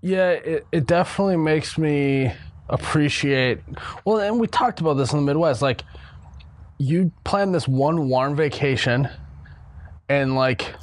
Yeah, 0.01 0.29
it, 0.31 0.65
it 0.71 0.87
definitely 0.87 1.37
makes 1.37 1.77
me 1.77 2.31
appreciate. 2.69 3.59
Well, 4.05 4.19
and 4.19 4.39
we 4.39 4.47
talked 4.47 4.79
about 4.79 4.93
this 4.95 5.11
in 5.13 5.19
the 5.19 5.25
Midwest. 5.25 5.61
Like, 5.61 5.83
you 6.79 7.11
plan 7.23 7.51
this 7.51 7.67
one 7.67 8.09
warm 8.09 8.35
vacation, 8.35 9.07
and 10.09 10.35
like, 10.35 10.73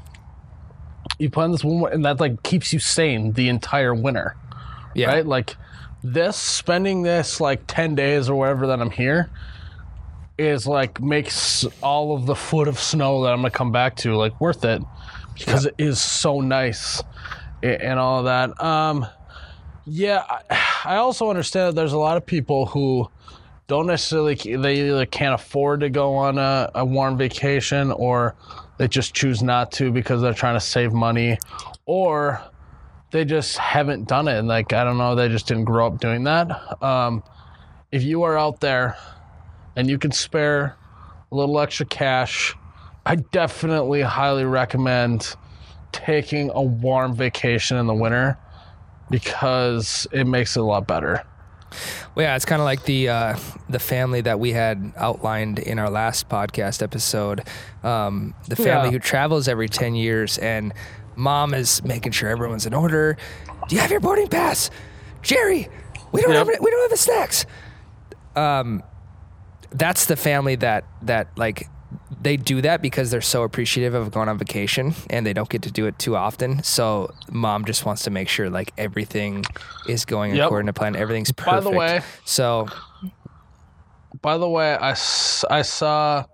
you 1.18 1.30
plan 1.30 1.50
this 1.52 1.64
one, 1.64 1.92
and 1.92 2.04
that 2.04 2.20
like 2.20 2.42
keeps 2.42 2.72
you 2.72 2.78
sane 2.78 3.32
the 3.32 3.48
entire 3.48 3.94
winter, 3.94 4.36
Yeah, 4.94 5.08
right? 5.08 5.26
Like, 5.26 5.56
this 6.02 6.36
spending 6.36 7.02
this 7.02 7.40
like 7.40 7.62
ten 7.66 7.94
days 7.94 8.28
or 8.28 8.36
whatever 8.36 8.68
that 8.68 8.80
I'm 8.80 8.90
here 8.90 9.30
is 10.38 10.66
like 10.66 11.00
makes 11.00 11.66
all 11.82 12.14
of 12.14 12.26
the 12.26 12.34
foot 12.36 12.68
of 12.68 12.78
snow 12.78 13.24
that 13.24 13.32
I'm 13.32 13.38
gonna 13.38 13.50
come 13.50 13.72
back 13.72 13.96
to 13.96 14.14
like 14.16 14.40
worth 14.40 14.64
it 14.64 14.82
because 15.36 15.66
it 15.66 15.74
is 15.78 16.00
so 16.00 16.40
nice 16.40 17.02
and 17.62 17.98
all 17.98 18.20
of 18.20 18.24
that. 18.26 18.62
Um, 18.62 19.06
yeah, 19.86 20.22
I, 20.28 20.94
I 20.94 20.96
also 20.96 21.28
understand 21.30 21.68
that 21.68 21.74
there's 21.80 21.92
a 21.92 21.98
lot 21.98 22.16
of 22.16 22.24
people 22.24 22.66
who 22.66 23.08
don't 23.66 23.86
necessarily 23.86 24.34
they 24.34 24.80
either 24.80 25.06
can't 25.06 25.34
afford 25.34 25.80
to 25.80 25.90
go 25.90 26.14
on 26.14 26.38
a, 26.38 26.70
a 26.74 26.84
warm 26.84 27.18
vacation 27.18 27.90
or 27.92 28.34
they 28.78 28.88
just 28.88 29.14
choose 29.14 29.42
not 29.42 29.72
to 29.72 29.92
because 29.92 30.22
they're 30.22 30.32
trying 30.32 30.54
to 30.54 30.60
save 30.60 30.92
money 30.92 31.38
or 31.84 32.42
they 33.10 33.24
just 33.24 33.58
haven't 33.58 34.08
done 34.08 34.28
it 34.28 34.38
and 34.38 34.48
like 34.48 34.72
I 34.72 34.84
don't 34.84 34.98
know 34.98 35.14
they 35.14 35.28
just 35.28 35.46
didn't 35.46 35.64
grow 35.64 35.86
up 35.88 36.00
doing 36.00 36.24
that. 36.24 36.82
Um, 36.82 37.22
if 37.92 38.02
you 38.02 38.22
are 38.22 38.38
out 38.38 38.60
there 38.60 38.96
and 39.76 39.88
you 39.88 39.98
can 39.98 40.12
spare 40.12 40.76
a 41.30 41.34
little 41.34 41.58
extra 41.60 41.86
cash, 41.86 42.54
I 43.04 43.16
definitely 43.16 44.02
highly 44.02 44.44
recommend 44.44 45.34
taking 45.92 46.50
a 46.54 46.62
warm 46.62 47.14
vacation 47.14 47.76
in 47.76 47.86
the 47.86 47.94
winter 47.94 48.38
because 49.10 50.06
it 50.12 50.26
makes 50.26 50.56
it 50.56 50.60
a 50.60 50.64
lot 50.64 50.86
better. 50.86 51.24
Well, 52.14 52.24
yeah, 52.24 52.36
it's 52.36 52.44
kind 52.44 52.60
of 52.60 52.64
like 52.64 52.84
the 52.84 53.08
uh, 53.08 53.36
the 53.68 53.78
family 53.78 54.20
that 54.22 54.40
we 54.40 54.52
had 54.52 54.92
outlined 54.96 55.58
in 55.58 55.78
our 55.78 55.90
last 55.90 56.28
podcast 56.28 56.82
episode. 56.82 57.42
Um, 57.82 58.34
the 58.48 58.56
family 58.56 58.88
Yeah. 58.88 58.92
who 58.92 58.98
travels 58.98 59.48
every 59.48 59.68
ten 59.68 59.94
years, 59.94 60.38
and 60.38 60.72
mom 61.16 61.54
is 61.54 61.82
making 61.84 62.12
sure 62.12 62.28
everyone's 62.28 62.66
in 62.66 62.74
order. 62.74 63.16
Do 63.68 63.74
you 63.74 63.80
have 63.82 63.90
your 63.90 64.00
boarding 64.00 64.28
pass, 64.28 64.70
Jerry? 65.22 65.68
We 66.12 66.22
don't 66.22 66.32
Yep. 66.32 66.46
have. 66.46 66.60
We 66.60 66.70
don't 66.70 66.80
have 66.82 66.90
the 66.90 66.96
snacks. 66.96 67.44
Um, 68.34 68.82
that's 69.70 70.06
the 70.06 70.16
family 70.16 70.56
that 70.56 70.84
that 71.02 71.28
like 71.36 71.68
they 72.20 72.36
do 72.36 72.60
that 72.62 72.82
because 72.82 73.10
they're 73.10 73.20
so 73.20 73.42
appreciative 73.44 73.94
of 73.94 74.10
going 74.10 74.28
on 74.28 74.36
vacation 74.38 74.94
and 75.08 75.24
they 75.24 75.32
don't 75.32 75.48
get 75.48 75.62
to 75.62 75.70
do 75.70 75.86
it 75.86 75.98
too 75.98 76.16
often. 76.16 76.62
So 76.62 77.12
mom 77.30 77.64
just 77.64 77.86
wants 77.86 78.02
to 78.04 78.10
make 78.10 78.28
sure 78.28 78.50
like 78.50 78.72
everything 78.76 79.44
is 79.88 80.04
going 80.04 80.34
Yep. 80.34 80.46
according 80.46 80.66
to 80.66 80.72
plan. 80.72 80.96
Everything's 80.96 81.32
perfect. 81.32 81.64
By 81.64 81.70
the 81.70 81.76
way- 81.76 82.00
so 82.24 82.66
By 84.22 84.36
the 84.38 84.48
way, 84.48 84.74
I, 84.74 84.90
I 84.90 85.62
saw 85.62 86.24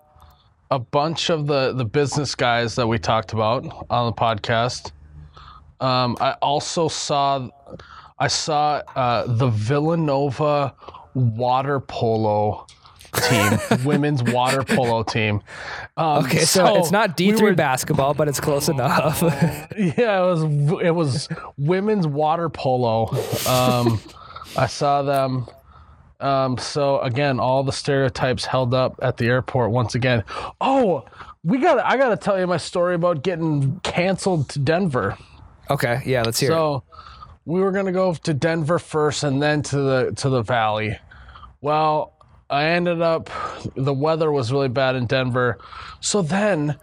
a 0.71 0.79
bunch 0.79 1.29
of 1.31 1.47
the, 1.47 1.73
the 1.73 1.85
business 1.85 2.35
guys 2.35 2.75
that 2.77 2.87
we 2.87 2.99
talked 2.99 3.33
about 3.33 3.65
on 3.91 4.07
the 4.07 4.13
podcast. 4.13 4.93
Um, 5.81 6.17
I 6.21 6.33
also 6.41 6.89
saw 6.89 7.49
I 8.19 8.29
saw 8.29 8.81
uh, 8.97 9.27
the 9.27 9.49
Villanova 9.49 10.73
water 11.15 11.81
polo 11.81 12.67
team, 13.17 13.59
women's 13.85 14.23
water 14.23 14.63
polo 14.63 15.03
team. 15.03 15.43
Um, 15.97 16.25
okay, 16.25 16.41
so, 16.41 16.77
it's 16.77 16.91
not 16.91 17.17
D 17.17 17.33
three 17.33 17.51
were- 17.51 17.55
basketball, 17.55 18.15
but 18.15 18.29
it's 18.29 18.41
close 18.41 18.69
enough. 18.69 19.23
Yeah, 19.77 20.23
it 20.23 20.27
was 20.27 20.43
it 20.83 20.91
was 20.95 21.29
women's 21.59 22.07
water 22.07 22.49
polo. 22.49 23.09
Um, 23.49 24.01
I 24.57 24.67
saw 24.67 25.03
them. 25.03 25.47
Um, 26.21 26.57
so 26.59 27.01
again, 27.01 27.41
all 27.41 27.65
the 27.65 27.73
stereotypes 27.73 28.45
held 28.47 28.73
up 28.73 28.99
at 29.03 29.17
the 29.17 29.27
airport 29.27 29.73
once 29.73 29.95
again. 29.95 30.23
Oh, 30.61 31.05
we 31.43 31.59
got. 31.59 31.79
I 31.85 31.97
got 31.97 32.11
to 32.11 32.17
tell 32.17 32.39
you 32.39 32.47
my 32.47 32.57
story 32.57 32.95
about 32.95 33.23
getting 33.23 33.81
canceled 33.81 34.49
to 34.51 34.59
Denver. 34.61 35.19
okay, 35.71 36.01
yeah, 36.07 36.23
let's 36.23 36.39
hear 36.41 36.51
it. 36.51 36.55
So 36.55 36.83
we 37.45 37.61
were 37.61 37.73
gonna 37.73 37.93
go 37.93 38.15
to 38.15 38.33
Denver 38.33 38.79
first 38.79 39.23
and 39.25 39.43
then 39.43 39.63
to 39.65 39.77
the 39.77 40.13
to 40.17 40.29
the 40.31 40.43
valley. 40.43 40.99
Well, 41.61 42.14
I 42.55 42.67
ended 42.67 43.03
up 43.03 43.31
the 43.75 43.93
weather 43.93 44.31
was 44.31 44.53
really 44.53 44.69
bad 44.69 44.95
in 44.95 45.07
Denver. 45.07 45.59
So 46.01 46.23
then 46.23 46.77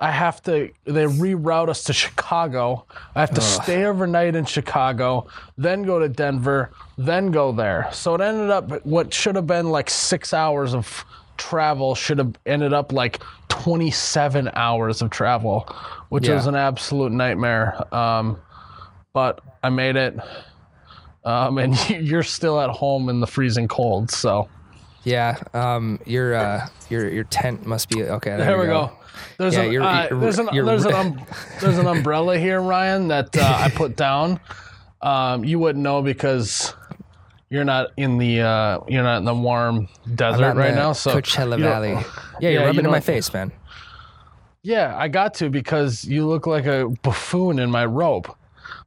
I 0.00 0.10
have 0.10 0.42
to 0.44 0.70
they 0.84 1.04
reroute 1.04 1.68
us 1.68 1.84
to 1.84 1.92
Chicago. 1.92 2.86
I 3.14 3.20
have 3.20 3.34
to 3.34 3.40
stay 3.42 3.84
overnight 3.84 4.34
in 4.36 4.46
Chicago, 4.46 5.26
then 5.58 5.82
go 5.82 5.98
to 5.98 6.08
Denver, 6.08 6.70
then 6.96 7.30
go 7.30 7.52
there. 7.52 7.90
So 7.92 8.14
it 8.14 8.22
ended 8.22 8.48
up 8.48 8.86
what 8.86 9.12
should 9.12 9.36
have 9.36 9.46
been 9.46 9.68
like 9.70 9.90
6 9.90 10.32
hours 10.32 10.72
of 10.72 11.04
travel 11.36 11.94
should 11.94 12.18
have 12.18 12.34
ended 12.46 12.72
up 12.72 12.90
like 12.92 13.20
27 13.48 14.50
hours 14.54 15.02
of 15.02 15.10
travel, 15.10 15.68
which 16.08 16.26
Yeah. 16.26 16.36
was 16.36 16.46
an 16.46 16.54
absolute 16.54 17.12
nightmare. 17.12 17.76
Um, 17.94 18.38
but 19.12 19.40
I 19.62 19.68
made 19.68 19.96
it. 19.96 20.16
Um, 21.24 21.58
and 21.58 21.90
you're 21.90 22.22
still 22.22 22.58
at 22.60 22.70
home 22.70 23.10
in 23.10 23.20
the 23.20 23.26
freezing 23.26 23.68
cold. 23.68 24.10
So 24.10 24.48
Yeah, 25.04 25.38
um, 25.54 26.00
your 26.06 26.34
uh, 26.34 26.66
your 26.90 27.08
your 27.08 27.24
tent 27.24 27.66
must 27.66 27.88
be 27.88 28.02
okay. 28.04 28.30
There, 28.30 28.38
there 28.46 28.58
we 28.58 28.66
go. 28.66 28.92
There's 29.38 29.54
Yeah, 29.54 29.62
an 29.62 29.72
you're- 29.72 29.86
uh, 29.86 30.08
you're- 30.08 30.20
there's 30.20 30.38
an 30.38 30.48
you're- 30.52 30.66
there's 30.68 30.84
an 30.84 30.94
um, 30.94 31.20
there's 31.60 31.78
an 31.78 31.86
umbrella 31.96 32.38
here, 32.38 32.60
Ryan, 32.60 33.08
that 33.08 33.36
uh, 33.36 33.42
I 33.60 33.70
put 33.70 33.96
down. 33.96 34.38
Um, 35.00 35.44
you 35.44 35.58
wouldn't 35.58 35.82
know 35.82 36.02
because 36.02 36.74
you're 37.48 37.64
not 37.64 37.88
in 37.96 38.18
the 38.18 38.40
uh, 38.42 38.80
you're 38.88 39.02
not 39.04 39.18
in 39.18 39.24
the 39.24 39.34
warm 39.34 39.88
desert 40.14 40.56
right 40.56 40.74
now. 40.74 40.92
So 40.92 41.16
Coachella 41.16 41.56
you 41.58 41.64
Valley. 41.64 41.90
Yeah, 41.90 42.02
Yeah, 42.40 42.50
you're 42.50 42.60
you 42.62 42.66
rubbing 42.66 42.84
in 42.84 42.90
my 42.90 43.00
face, 43.00 43.32
man. 43.32 43.52
Yeah, 44.62 44.94
I 44.96 45.08
got 45.08 45.34
to 45.34 45.48
because 45.48 46.04
you 46.04 46.26
look 46.26 46.46
like 46.46 46.66
a 46.66 46.88
buffoon 47.02 47.58
in 47.60 47.70
my 47.70 47.86
robe. 47.86 48.30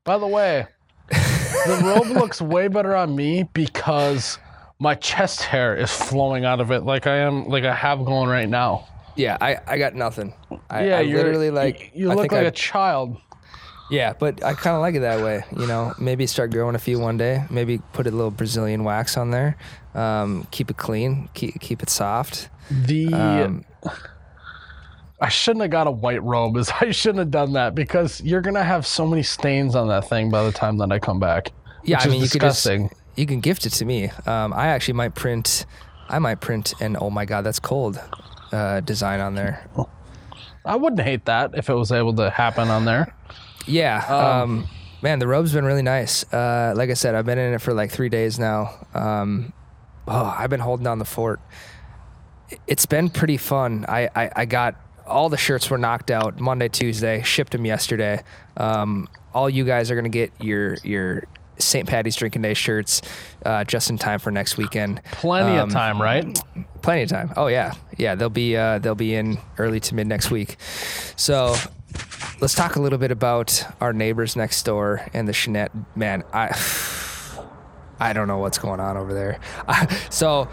By 0.03 0.17
the 0.17 0.27
way, 0.27 0.67
the 1.09 1.81
robe 1.83 2.07
looks 2.15 2.41
way 2.41 2.67
better 2.67 2.95
on 2.95 3.15
me 3.15 3.43
because 3.53 4.37
my 4.81 4.95
chest 4.95 5.43
hair 5.43 5.75
is 5.75 5.91
flowing 5.91 6.43
out 6.43 6.59
of 6.59 6.71
it 6.71 6.83
like 6.83 7.05
I 7.05 7.17
am 7.17 7.45
like 7.47 7.63
I 7.63 7.73
have 7.75 8.03
going 8.03 8.27
right 8.29 8.49
now. 8.49 8.87
Yeah, 9.15 9.37
I, 9.39 9.57
I 9.67 9.77
got 9.77 9.93
nothing. 9.93 10.33
I, 10.69 10.85
Yeah, 10.87 10.97
I 10.97 11.01
you're 11.01 11.17
literally 11.19 11.51
like 11.51 11.91
you 11.93 12.09
I 12.09 12.15
look 12.15 12.31
like 12.31 12.41
I- 12.45 12.47
a 12.47 12.51
child. 12.51 13.17
Yeah, 13.91 14.13
but 14.13 14.41
I 14.41 14.53
kind 14.53 14.73
of 14.75 14.81
like 14.81 14.95
it 14.95 15.01
that 15.01 15.21
way. 15.21 15.43
You 15.55 15.67
know, 15.67 15.93
maybe 15.99 16.25
start 16.25 16.49
growing 16.51 16.75
a 16.75 16.79
few 16.79 16.97
one 16.97 17.17
day. 17.17 17.43
Maybe 17.49 17.79
put 17.91 18.07
a 18.07 18.11
little 18.11 18.31
Brazilian 18.31 18.85
wax 18.85 19.17
on 19.17 19.31
there. 19.31 19.57
Um, 19.93 20.47
keep 20.49 20.71
it 20.71 20.77
clean. 20.77 21.27
Keep 21.33 21.59
keep 21.59 21.83
it 21.83 21.89
soft. 21.89 22.47
The 22.71 23.13
Um, 23.13 23.65
I 25.19 25.29
shouldn't 25.29 25.61
have 25.61 25.71
got 25.71 25.87
a 25.87 25.91
white 25.91 26.23
robe. 26.23 26.57
Is 26.57 26.71
I 26.81 26.91
shouldn't 26.91 27.19
have 27.19 27.31
done 27.31 27.53
that 27.53 27.75
because 27.75 28.21
you're 28.21 28.41
gonna 28.41 28.63
have 28.63 28.87
so 28.87 29.05
many 29.05 29.23
stains 29.23 29.75
on 29.75 29.89
that 29.89 30.07
thing 30.09 30.31
by 30.31 30.43
the 30.43 30.51
time 30.51 30.77
that 30.77 30.91
I 30.91 30.97
come 30.99 31.19
back. 31.19 31.51
yeah, 31.83 31.97
which 31.97 32.05
I 32.07 32.09
mean, 32.09 32.23
is 32.23 32.33
you 32.33 32.39
could 32.39 32.47
just 32.47 32.63
disgusting. 32.63 32.89
You 33.15 33.25
can 33.25 33.39
gift 33.39 33.65
it 33.65 33.71
to 33.71 33.85
me. 33.85 34.09
Um, 34.25 34.53
I 34.53 34.67
actually 34.67 34.95
might 34.95 35.15
print. 35.15 35.65
I 36.09 36.19
might 36.19 36.41
print 36.41 36.73
an 36.81 36.97
oh 36.99 37.09
my 37.09 37.25
god 37.25 37.41
that's 37.41 37.59
cold 37.59 38.01
uh, 38.51 38.81
design 38.81 39.19
on 39.19 39.35
there. 39.35 39.67
I 40.65 40.75
wouldn't 40.75 41.01
hate 41.01 41.25
that 41.25 41.51
if 41.55 41.69
it 41.69 41.73
was 41.73 41.91
able 41.91 42.13
to 42.15 42.29
happen 42.29 42.69
on 42.69 42.85
there. 42.85 43.15
Yeah. 43.65 44.05
Um, 44.05 44.67
man, 45.01 45.19
the 45.19 45.27
robe's 45.27 45.53
been 45.53 45.65
really 45.65 45.81
nice. 45.81 46.31
Uh, 46.31 46.73
like 46.75 46.89
I 46.89 46.93
said, 46.93 47.15
I've 47.15 47.25
been 47.25 47.37
in 47.37 47.53
it 47.53 47.61
for 47.61 47.73
like 47.73 47.91
three 47.91 48.09
days 48.09 48.37
now. 48.37 48.85
Um, 48.93 49.53
oh, 50.07 50.35
I've 50.37 50.49
been 50.49 50.59
holding 50.59 50.83
down 50.83 50.99
the 50.99 51.05
fort. 51.05 51.39
It's 52.67 52.85
been 52.85 53.09
pretty 53.09 53.37
fun. 53.37 53.85
I, 53.87 54.09
I, 54.15 54.31
I 54.35 54.45
got 54.45 54.75
all 55.07 55.29
the 55.29 55.37
shirts 55.37 55.69
were 55.69 55.77
knocked 55.77 56.11
out 56.11 56.39
Monday, 56.39 56.69
Tuesday, 56.69 57.21
shipped 57.23 57.53
them 57.53 57.65
yesterday. 57.65 58.23
Um, 58.57 59.07
all 59.33 59.49
you 59.49 59.63
guys 59.65 59.89
are 59.89 59.95
gonna 59.95 60.09
get 60.09 60.31
your 60.39 60.75
your 60.83 61.23
St. 61.61 61.87
Patty's 61.87 62.15
Drinking 62.15 62.41
Day 62.41 62.53
shirts 62.53 63.01
uh, 63.45 63.63
just 63.63 63.89
in 63.89 63.97
time 63.97 64.19
for 64.19 64.31
next 64.31 64.57
weekend. 64.57 65.01
Plenty 65.11 65.57
Um, 65.57 65.69
of 65.69 65.73
time, 65.73 66.01
right? 66.01 66.37
Plenty 66.81 67.03
of 67.03 67.09
time. 67.09 67.31
Oh 67.37 67.47
yeah, 67.47 67.73
yeah. 67.97 68.15
They'll 68.15 68.29
be 68.29 68.55
uh, 68.57 68.79
they'll 68.79 68.95
be 68.95 69.13
in 69.15 69.37
early 69.57 69.79
to 69.81 69.95
mid 69.95 70.07
next 70.07 70.31
week. 70.31 70.57
So 71.15 71.55
let's 72.39 72.55
talk 72.55 72.75
a 72.75 72.81
little 72.81 72.97
bit 72.99 73.11
about 73.11 73.63
our 73.79 73.93
neighbors 73.93 74.35
next 74.35 74.63
door 74.63 75.05
and 75.13 75.27
the 75.27 75.31
Chanette. 75.33 75.69
Man, 75.95 76.23
I 76.33 76.49
I 77.99 78.13
don't 78.13 78.27
know 78.27 78.39
what's 78.39 78.57
going 78.57 78.79
on 78.79 78.97
over 78.97 79.13
there. 79.13 79.39
so 80.09 80.47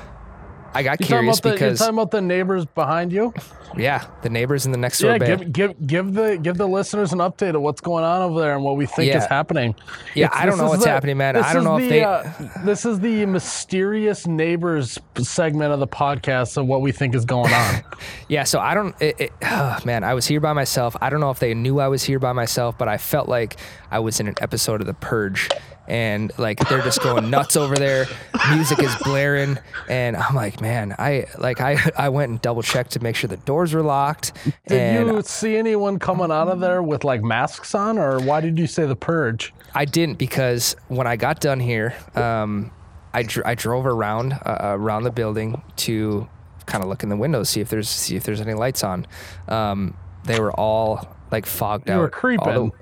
I 0.75 0.83
got 0.83 1.01
You 1.01 1.07
talking 1.07 1.07
curious 1.07 1.41
the, 1.41 1.51
because 1.53 1.81
you're 1.81 1.87
talking 1.89 1.95
about 1.95 2.11
the 2.11 2.21
neighbors 2.21 2.65
behind 2.67 3.13
you? 3.13 3.33
yeah, 3.77 4.07
the 4.23 4.31
neighbors 4.31 4.67
in 4.67 4.73
the 4.73 4.79
next 4.79 4.99
door 5.01 5.13
Yeah, 5.13 5.19
give, 5.37 5.53
give 5.53 5.87
give 5.87 6.15
the 6.15 6.39
give 6.41 6.57
the 6.57 6.67
listeners 6.67 7.13
an 7.13 7.19
update 7.21 7.55
of 7.55 7.63
what's 7.63 7.81
going 7.81 8.05
on 8.05 8.23
over 8.23 8.41
there 8.41 8.55
and 8.55 8.63
what 8.65 8.77
we 8.77 8.87
think 8.87 9.15
is 9.15 9.25
happening. 9.27 9.75
Yeah, 10.15 10.27
It's- 10.27 10.41
I 10.43 10.47
don't 10.47 10.59
know 10.59 10.69
what's 10.69 10.85
the- 10.85 10.91
happening, 10.91 11.17
man. 11.17 11.37
I 11.37 11.53
don't 11.53 11.65
know 11.65 11.79
if 11.79 11.89
they- 11.89 12.05
Uh, 12.05 12.23
this 12.65 12.85
is 12.87 13.01
the 13.01 13.27
mysterious 13.27 14.27
neighbors 14.27 14.99
segment 15.19 15.73
of 15.73 15.81
the 15.81 15.87
podcast 15.89 16.57
of 16.57 16.67
what 16.67 16.81
we 16.83 16.93
think 16.93 17.15
is 17.15 17.25
going 17.25 17.53
on. 17.53 17.83
Yeah, 18.29 18.45
so 18.45 18.61
I 18.61 18.75
don't, 18.75 18.95
it, 19.01 19.17
it, 19.19 19.33
oh, 19.43 19.79
man, 19.85 20.05
I 20.05 20.13
was 20.15 20.27
here 20.27 20.41
by 20.41 20.53
myself. 20.53 20.95
I 21.01 21.09
don't 21.11 21.21
know 21.21 21.31
if 21.31 21.39
they 21.39 21.55
knew 21.55 21.81
I 21.81 21.89
was 21.89 22.05
here 22.05 22.19
by 22.19 22.33
myself, 22.33 22.77
but 22.77 22.87
I 22.89 22.97
felt 22.99 23.29
like 23.29 23.57
I 23.91 23.99
was 24.01 24.21
in 24.21 24.29
an 24.29 24.35
episode 24.41 24.81
of 24.83 24.87
The 24.87 24.95
Purge. 24.95 25.49
And 25.89 26.31
like 26.39 26.59
they're 26.69 26.83
just 26.83 27.03
going 27.03 27.31
nuts 27.31 27.57
over 27.57 27.75
there. 27.75 28.07
Music 28.51 28.79
is 28.81 28.95
blaring, 29.03 29.59
and 29.89 30.17
I'm 30.17 30.35
like, 30.35 30.61
man, 30.61 30.95
I 30.99 31.27
like 31.39 31.61
I 31.61 31.79
I 31.97 32.11
went 32.11 32.31
and 32.31 32.41
double 32.43 32.63
checked 32.63 32.93
to 32.93 33.01
make 33.01 33.17
sure 33.17 33.29
the 33.29 33.39
doors 33.39 33.73
were 33.73 33.83
locked. 33.83 34.33
Did 34.67 34.81
and 34.81 35.09
you 35.09 35.23
see 35.23 35.57
anyone 35.57 35.99
coming 35.99 36.31
out 36.31 36.49
of 36.49 36.61
there 36.61 36.83
with 36.83 37.05
like 37.05 37.23
masks 37.23 37.75
on, 37.75 37.99
or 37.99 38.21
why 38.21 38.41
did 38.43 38.59
you 38.59 38.67
say 38.67 38.85
the 38.85 38.97
purge? 38.97 39.55
I 39.75 39.87
didn't 39.87 40.19
because 40.19 40.77
when 40.89 41.07
I 41.07 41.17
got 41.17 41.41
done 41.41 41.59
here, 41.59 41.95
um, 42.15 42.71
I 43.15 43.23
dr- 43.23 43.47
I 43.47 43.55
drove 43.55 43.87
around 43.87 44.35
uh, 44.35 44.59
around 44.61 45.05
the 45.05 45.11
building 45.11 45.63
to 45.77 46.29
kind 46.67 46.85
of 46.85 46.91
look 46.91 47.03
in 47.03 47.09
the 47.09 47.17
windows, 47.17 47.49
see 47.49 47.61
if 47.61 47.69
there's 47.69 47.89
see 47.89 48.15
if 48.15 48.25
there's 48.25 48.41
any 48.41 48.55
lights 48.55 48.85
on. 48.85 49.07
Um, 49.49 49.97
they 50.25 50.39
were 50.39 50.53
all 50.53 51.17
like 51.33 51.47
fogged 51.47 51.89
out. 51.91 51.95
You 51.95 51.99
out. 51.99 52.03
were 52.03 52.11
creeping. 52.11 52.73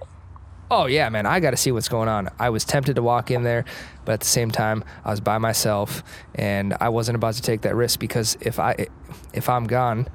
Oh 0.71 0.87
yeah, 0.87 1.09
man, 1.09 1.27
I 1.27 1.41
got 1.41 1.51
to 1.51 1.57
see 1.57 1.73
what's 1.73 1.89
going 1.89 2.09
on. 2.09 2.29
I 2.39 2.51
was 2.51 2.65
tempted 2.65 2.97
to 2.97 3.03
walk 3.03 3.31
in 3.31 3.43
there, 3.43 3.65
but 4.05 4.13
at 4.13 4.21
the 4.21 4.27
same 4.27 4.51
time, 4.51 4.85
I 5.05 5.11
was 5.11 5.21
by 5.21 5.39
myself, 5.39 6.03
and 6.35 6.75
I 6.81 6.89
wasn't 6.89 7.17
about 7.17 7.35
to 7.35 7.43
take 7.43 7.63
that 7.63 7.75
risk 7.75 7.99
because 8.01 8.37
if 8.41 8.59
I 8.59 8.87
if 9.33 9.49
I'm 9.49 9.65
gone. 9.67 10.09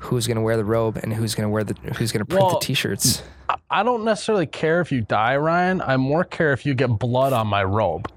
Who's 0.00 0.28
gonna 0.28 0.42
wear 0.42 0.56
the 0.56 0.64
robe 0.64 0.96
and 1.02 1.12
who's 1.12 1.34
gonna 1.34 1.48
wear 1.48 1.64
the 1.64 1.74
who's 1.96 2.12
gonna 2.12 2.24
print 2.24 2.44
Well, 2.44 2.60
the 2.60 2.64
t-shirts? 2.64 3.20
I 3.68 3.82
don't 3.82 4.04
necessarily 4.04 4.46
care 4.46 4.80
if 4.80 4.92
you 4.92 5.00
die, 5.00 5.36
Ryan. 5.36 5.80
I 5.80 5.96
more 5.96 6.22
care 6.22 6.52
if 6.52 6.64
you 6.64 6.72
get 6.74 6.86
blood 7.00 7.32
on 7.32 7.48
my 7.48 7.64
robe. 7.64 8.08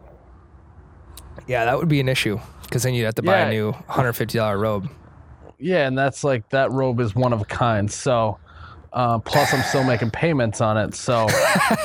Yeah, 1.47 1.65
that 1.65 1.79
would 1.79 1.87
be 1.87 1.99
an 1.99 2.07
issue 2.07 2.39
because 2.63 2.83
then 2.83 2.93
you'd 2.93 3.05
have 3.05 3.15
to 3.15 3.23
buy 3.23 3.39
Yeah. 3.39 3.47
a 3.47 3.49
new 3.49 3.71
$150 3.89 4.55
robe. 4.59 4.89
Yeah, 5.57 5.87
and 5.87 5.97
that's 5.97 6.23
like 6.23 6.47
that 6.49 6.71
robe 6.71 6.99
is 6.99 7.15
one 7.15 7.33
of 7.33 7.41
a 7.41 7.45
kind. 7.45 7.91
So, 7.91 8.37
uh, 8.93 9.19
plus 9.19 9.53
I'm 9.53 9.63
still 9.63 9.83
making 9.83 10.11
payments 10.11 10.61
on 10.61 10.77
it. 10.77 10.93
So, 10.95 11.27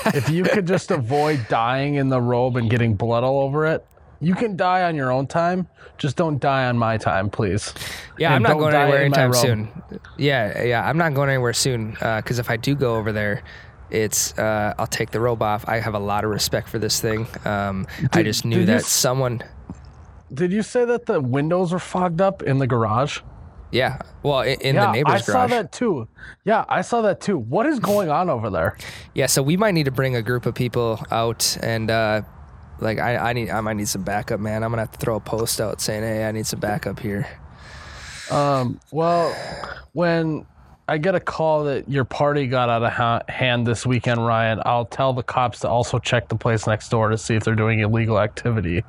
if 0.06 0.28
you 0.28 0.44
could 0.44 0.66
just 0.66 0.90
avoid 0.90 1.46
dying 1.48 1.94
in 1.96 2.08
the 2.08 2.20
robe 2.20 2.56
and 2.56 2.68
getting 2.70 2.94
blood 2.94 3.24
all 3.24 3.40
over 3.40 3.66
it, 3.66 3.86
you 4.20 4.34
can 4.34 4.56
die 4.56 4.82
on 4.84 4.94
your 4.96 5.12
own 5.12 5.26
time. 5.26 5.68
Just 5.98 6.16
don't 6.16 6.38
die 6.40 6.66
on 6.66 6.76
my 6.78 6.96
time, 6.98 7.30
please. 7.30 7.72
Yeah, 8.18 8.34
And 8.34 8.36
I'm 8.46 8.52
not 8.52 8.58
going 8.58 8.74
anywhere 8.74 9.00
anytime 9.02 9.32
soon. 9.34 9.82
Yeah, 10.18 10.62
yeah, 10.62 10.86
I'm 10.88 10.98
not 10.98 11.14
going 11.14 11.28
anywhere 11.30 11.52
soon 11.52 11.92
because 11.92 12.38
if 12.38 12.50
I 12.50 12.56
do 12.56 12.74
go 12.74 12.96
over 12.96 13.12
there, 13.12 13.42
it's 13.90 14.36
uh, 14.38 14.74
I'll 14.78 14.86
take 14.88 15.10
the 15.10 15.20
robe 15.20 15.42
off. 15.42 15.64
I 15.68 15.78
have 15.80 15.94
a 15.94 15.98
lot 15.98 16.24
of 16.24 16.30
respect 16.30 16.68
for 16.68 16.78
this 16.78 17.00
thing. 17.00 17.26
Um, 17.44 17.86
I 18.12 18.22
just 18.22 18.44
knew 18.44 18.60
did 18.60 18.68
that 18.68 18.76
s- 18.80 18.88
someone. 18.88 19.42
Did 20.34 20.52
you 20.52 20.62
say 20.62 20.84
that 20.84 21.06
the 21.06 21.20
windows 21.20 21.72
were 21.72 21.78
fogged 21.78 22.20
up 22.20 22.42
in 22.42 22.58
the 22.58 22.66
garage? 22.66 23.20
Yeah, 23.72 23.98
well, 24.22 24.40
in, 24.40 24.60
in 24.60 24.74
yeah, 24.76 24.86
the 24.86 24.92
neighbor's 24.92 25.28
I 25.28 25.32
saw 25.32 25.46
that 25.48 25.72
too. 25.72 26.08
Yeah, 26.44 26.64
I 26.68 26.82
saw 26.82 27.02
that 27.02 27.20
too. 27.20 27.36
What 27.38 27.66
is 27.66 27.80
going 27.80 28.10
on 28.10 28.30
over 28.30 28.48
there? 28.48 28.76
Yeah, 29.14 29.26
so 29.26 29.42
we 29.42 29.56
might 29.56 29.72
need 29.72 29.84
to 29.84 29.90
bring 29.90 30.14
a 30.14 30.22
group 30.22 30.46
of 30.46 30.54
people 30.54 31.04
out 31.10 31.56
and. 31.62 31.90
Uh, 31.90 32.22
like 32.78 32.98
I, 32.98 33.16
I 33.16 33.32
need 33.32 33.48
I 33.50 33.60
might 33.62 33.76
need 33.76 33.88
some 33.88 34.02
backup, 34.02 34.38
man. 34.38 34.62
I'm 34.62 34.70
gonna 34.70 34.82
have 34.82 34.92
to 34.92 34.98
throw 34.98 35.16
a 35.16 35.20
post 35.20 35.60
out 35.60 35.80
saying, 35.80 36.02
"Hey, 36.02 36.26
I 36.26 36.32
need 36.32 36.46
some 36.46 36.60
backup 36.60 37.00
here." 37.00 37.26
Um, 38.30 38.80
well, 38.92 39.34
when 39.92 40.46
I 40.88 40.98
get 40.98 41.14
a 41.14 41.20
call 41.20 41.64
that 41.64 41.88
your 41.88 42.04
party 42.04 42.46
got 42.46 42.68
out 42.68 42.82
of 42.82 42.92
ha- 42.92 43.22
hand 43.28 43.66
this 43.66 43.86
weekend, 43.86 44.24
Ryan, 44.24 44.60
I'll 44.64 44.84
tell 44.84 45.12
the 45.12 45.22
cops 45.22 45.60
to 45.60 45.68
also 45.68 45.98
check 45.98 46.28
the 46.28 46.36
place 46.36 46.66
next 46.66 46.90
door 46.90 47.08
to 47.08 47.18
see 47.18 47.34
if 47.34 47.44
they're 47.44 47.54
doing 47.54 47.80
illegal 47.80 48.20
activity. 48.20 48.84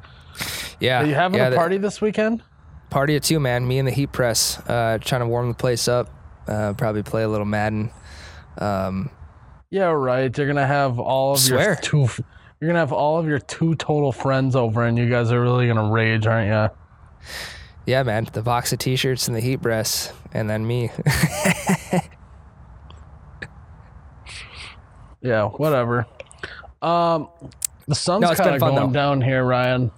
Yeah, 0.79 1.01
Are 1.01 1.05
you 1.05 1.15
having 1.15 1.39
yeah, 1.39 1.47
a 1.47 1.55
party 1.55 1.77
this 1.77 2.01
weekend? 2.01 2.43
Party 2.89 3.15
at 3.15 3.23
two, 3.23 3.39
man. 3.39 3.67
Me 3.67 3.79
and 3.79 3.87
the 3.87 3.91
Heat 3.91 4.11
Press, 4.11 4.59
uh, 4.67 4.97
trying 5.01 5.21
to 5.21 5.27
warm 5.27 5.49
the 5.49 5.53
place 5.53 5.87
up. 5.87 6.09
Uh, 6.47 6.73
probably 6.73 7.03
play 7.03 7.23
a 7.23 7.27
little 7.27 7.45
Madden. 7.45 7.91
Um, 8.57 9.09
Yeah, 9.69 9.87
right. 9.87 10.35
You're 10.35 10.47
gonna 10.47 10.65
have 10.65 10.97
all 10.99 11.33
of 11.33 11.45
your 11.47 11.59
Swear. 11.59 11.75
two. 11.75 12.07
You're 12.59 12.69
gonna 12.69 12.79
have 12.79 12.93
all 12.93 13.19
of 13.19 13.27
your 13.27 13.39
two 13.39 13.75
total 13.75 14.11
friends 14.11 14.55
over, 14.55 14.83
and 14.85 14.97
you 14.97 15.09
guys 15.09 15.31
are 15.31 15.41
really 15.41 15.67
gonna 15.67 15.91
rage, 15.91 16.25
aren't 16.25 16.47
you? 16.47 16.77
yeah, 17.85 18.03
man. 18.03 18.27
The 18.31 18.41
box 18.41 18.71
of 18.73 18.79
T-shirts 18.79 19.27
and 19.27 19.35
the 19.35 19.41
Heat 19.41 19.61
Press, 19.61 20.11
and 20.33 20.49
then 20.49 20.65
me. 20.65 20.89
Yeah, 25.21 25.45
whatever. 25.45 26.05
Um, 26.81 27.29
the 27.87 27.95
sun's 27.95 28.21
No, 28.21 28.33
kind 28.35 28.55
of 28.55 28.59
going 28.61 28.91
down 28.91 29.21
here, 29.21 29.43
Ryan. 29.43 29.91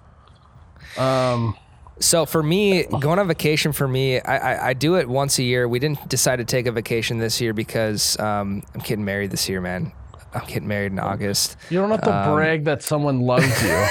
Um, 0.96 1.56
so 2.00 2.26
for 2.26 2.42
me, 2.42 2.84
going 2.84 3.18
on 3.18 3.28
vacation 3.28 3.72
for 3.72 3.86
me, 3.86 4.20
I, 4.20 4.36
I, 4.54 4.68
I 4.68 4.72
do 4.74 4.96
it 4.96 5.08
once 5.08 5.38
a 5.38 5.42
year. 5.42 5.68
We 5.68 5.78
didn't 5.78 6.08
decide 6.08 6.36
to 6.36 6.44
take 6.44 6.66
a 6.66 6.72
vacation 6.72 7.18
this 7.18 7.40
year 7.40 7.52
because 7.52 8.18
um, 8.18 8.62
I'm 8.74 8.80
getting 8.80 9.04
married 9.04 9.30
this 9.30 9.48
year, 9.48 9.60
man. 9.60 9.92
I'm 10.32 10.46
getting 10.46 10.68
married 10.68 10.92
in 10.92 10.98
August. 10.98 11.56
you 11.70 11.78
don't 11.78 11.90
have 11.90 12.02
to 12.02 12.14
Um, 12.14 12.34
brag 12.34 12.64
that 12.64 12.82
someone 12.82 13.20
loves 13.20 13.62
you. 13.62 13.86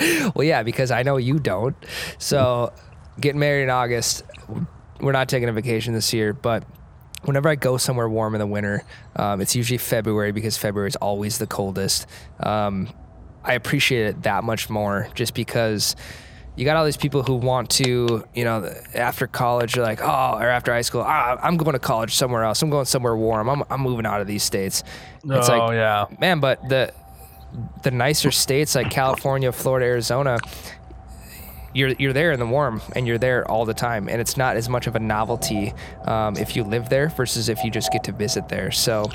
Well, 0.34 0.44
yeah, 0.46 0.62
because 0.62 0.90
I 0.90 1.02
know 1.02 1.16
you 1.16 1.38
don't. 1.38 1.76
So, 2.18 2.72
getting 3.20 3.40
married 3.40 3.64
in 3.64 3.70
August, 3.70 4.22
we're 5.00 5.12
not 5.12 5.28
taking 5.28 5.48
a 5.48 5.52
vacation 5.52 5.92
this 5.94 6.12
year, 6.12 6.32
but 6.32 6.64
whenever 7.24 7.48
I 7.48 7.56
go 7.56 7.76
somewhere 7.76 8.08
warm 8.08 8.34
in 8.34 8.38
the 8.38 8.46
winter, 8.46 8.84
um, 9.16 9.40
it's 9.40 9.56
usually 9.56 9.78
February 9.78 10.30
because 10.32 10.56
February 10.56 10.88
is 10.88 10.96
always 10.96 11.38
the 11.38 11.46
coldest. 11.48 12.06
Um, 12.40 12.88
I 13.44 13.54
appreciate 13.54 14.06
it 14.06 14.22
that 14.22 14.44
much 14.44 14.70
more 14.70 15.08
just 15.14 15.34
because 15.34 15.96
you 16.58 16.64
got 16.64 16.76
all 16.76 16.84
these 16.84 16.96
people 16.96 17.22
who 17.22 17.34
want 17.36 17.70
to, 17.70 18.24
you 18.34 18.44
know, 18.44 18.74
after 18.92 19.28
college, 19.28 19.76
you're 19.76 19.84
like, 19.84 20.00
oh, 20.02 20.38
or 20.38 20.48
after 20.48 20.72
high 20.72 20.80
school, 20.80 21.02
ah, 21.06 21.38
I'm 21.40 21.56
going 21.56 21.74
to 21.74 21.78
college 21.78 22.16
somewhere 22.16 22.42
else. 22.42 22.60
I'm 22.62 22.68
going 22.68 22.84
somewhere 22.84 23.16
warm. 23.16 23.48
I'm, 23.48 23.62
I'm 23.70 23.80
moving 23.80 24.04
out 24.04 24.20
of 24.20 24.26
these 24.26 24.42
states. 24.42 24.82
It's 25.24 25.48
oh 25.48 25.56
like, 25.56 25.72
yeah. 25.74 26.06
man, 26.18 26.40
but 26.40 26.68
the 26.68 26.92
the 27.82 27.92
nicer 27.92 28.30
states 28.32 28.74
like 28.74 28.90
California, 28.90 29.52
Florida, 29.52 29.86
Arizona, 29.86 30.38
you're 31.74 31.90
you're 31.98 32.12
there 32.12 32.32
in 32.32 32.40
the 32.40 32.46
warm 32.46 32.80
and 32.94 33.06
you're 33.06 33.18
there 33.18 33.48
all 33.50 33.64
the 33.64 33.74
time, 33.74 34.08
and 34.08 34.20
it's 34.20 34.36
not 34.36 34.56
as 34.56 34.68
much 34.68 34.86
of 34.86 34.96
a 34.96 35.00
novelty 35.00 35.74
um, 36.04 36.36
if 36.36 36.56
you 36.56 36.64
live 36.64 36.88
there 36.88 37.08
versus 37.08 37.48
if 37.48 37.62
you 37.64 37.70
just 37.70 37.92
get 37.92 38.04
to 38.04 38.12
visit 38.12 38.48
there. 38.48 38.70
So. 38.70 39.10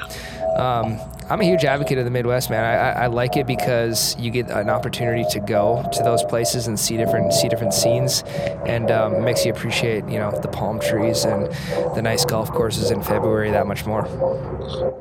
Um, 0.57 0.99
I'm 1.29 1.41
a 1.41 1.45
huge 1.45 1.65
advocate 1.65 1.97
of 1.97 2.05
the 2.05 2.11
Midwest, 2.11 2.51
man. 2.51 2.63
I, 2.63 3.05
I, 3.05 3.07
like 3.07 3.37
it 3.37 3.47
because 3.47 4.15
you 4.19 4.29
get 4.29 4.51
an 4.51 4.69
opportunity 4.69 5.25
to 5.31 5.39
go 5.39 5.83
to 5.91 6.03
those 6.03 6.23
places 6.23 6.67
and 6.67 6.79
see 6.79 6.95
different 6.95 7.33
see 7.33 7.47
different 7.47 7.73
scenes, 7.73 8.23
and 8.67 8.91
um, 8.91 9.23
makes 9.23 9.43
you 9.45 9.51
appreciate, 9.51 10.07
you 10.07 10.19
know, 10.19 10.31
the 10.31 10.47
palm 10.47 10.79
trees 10.79 11.25
and 11.25 11.51
the 11.95 12.01
nice 12.03 12.23
golf 12.23 12.51
courses 12.51 12.91
in 12.91 13.01
February 13.01 13.49
that 13.49 13.65
much 13.65 13.85
more. 13.85 14.03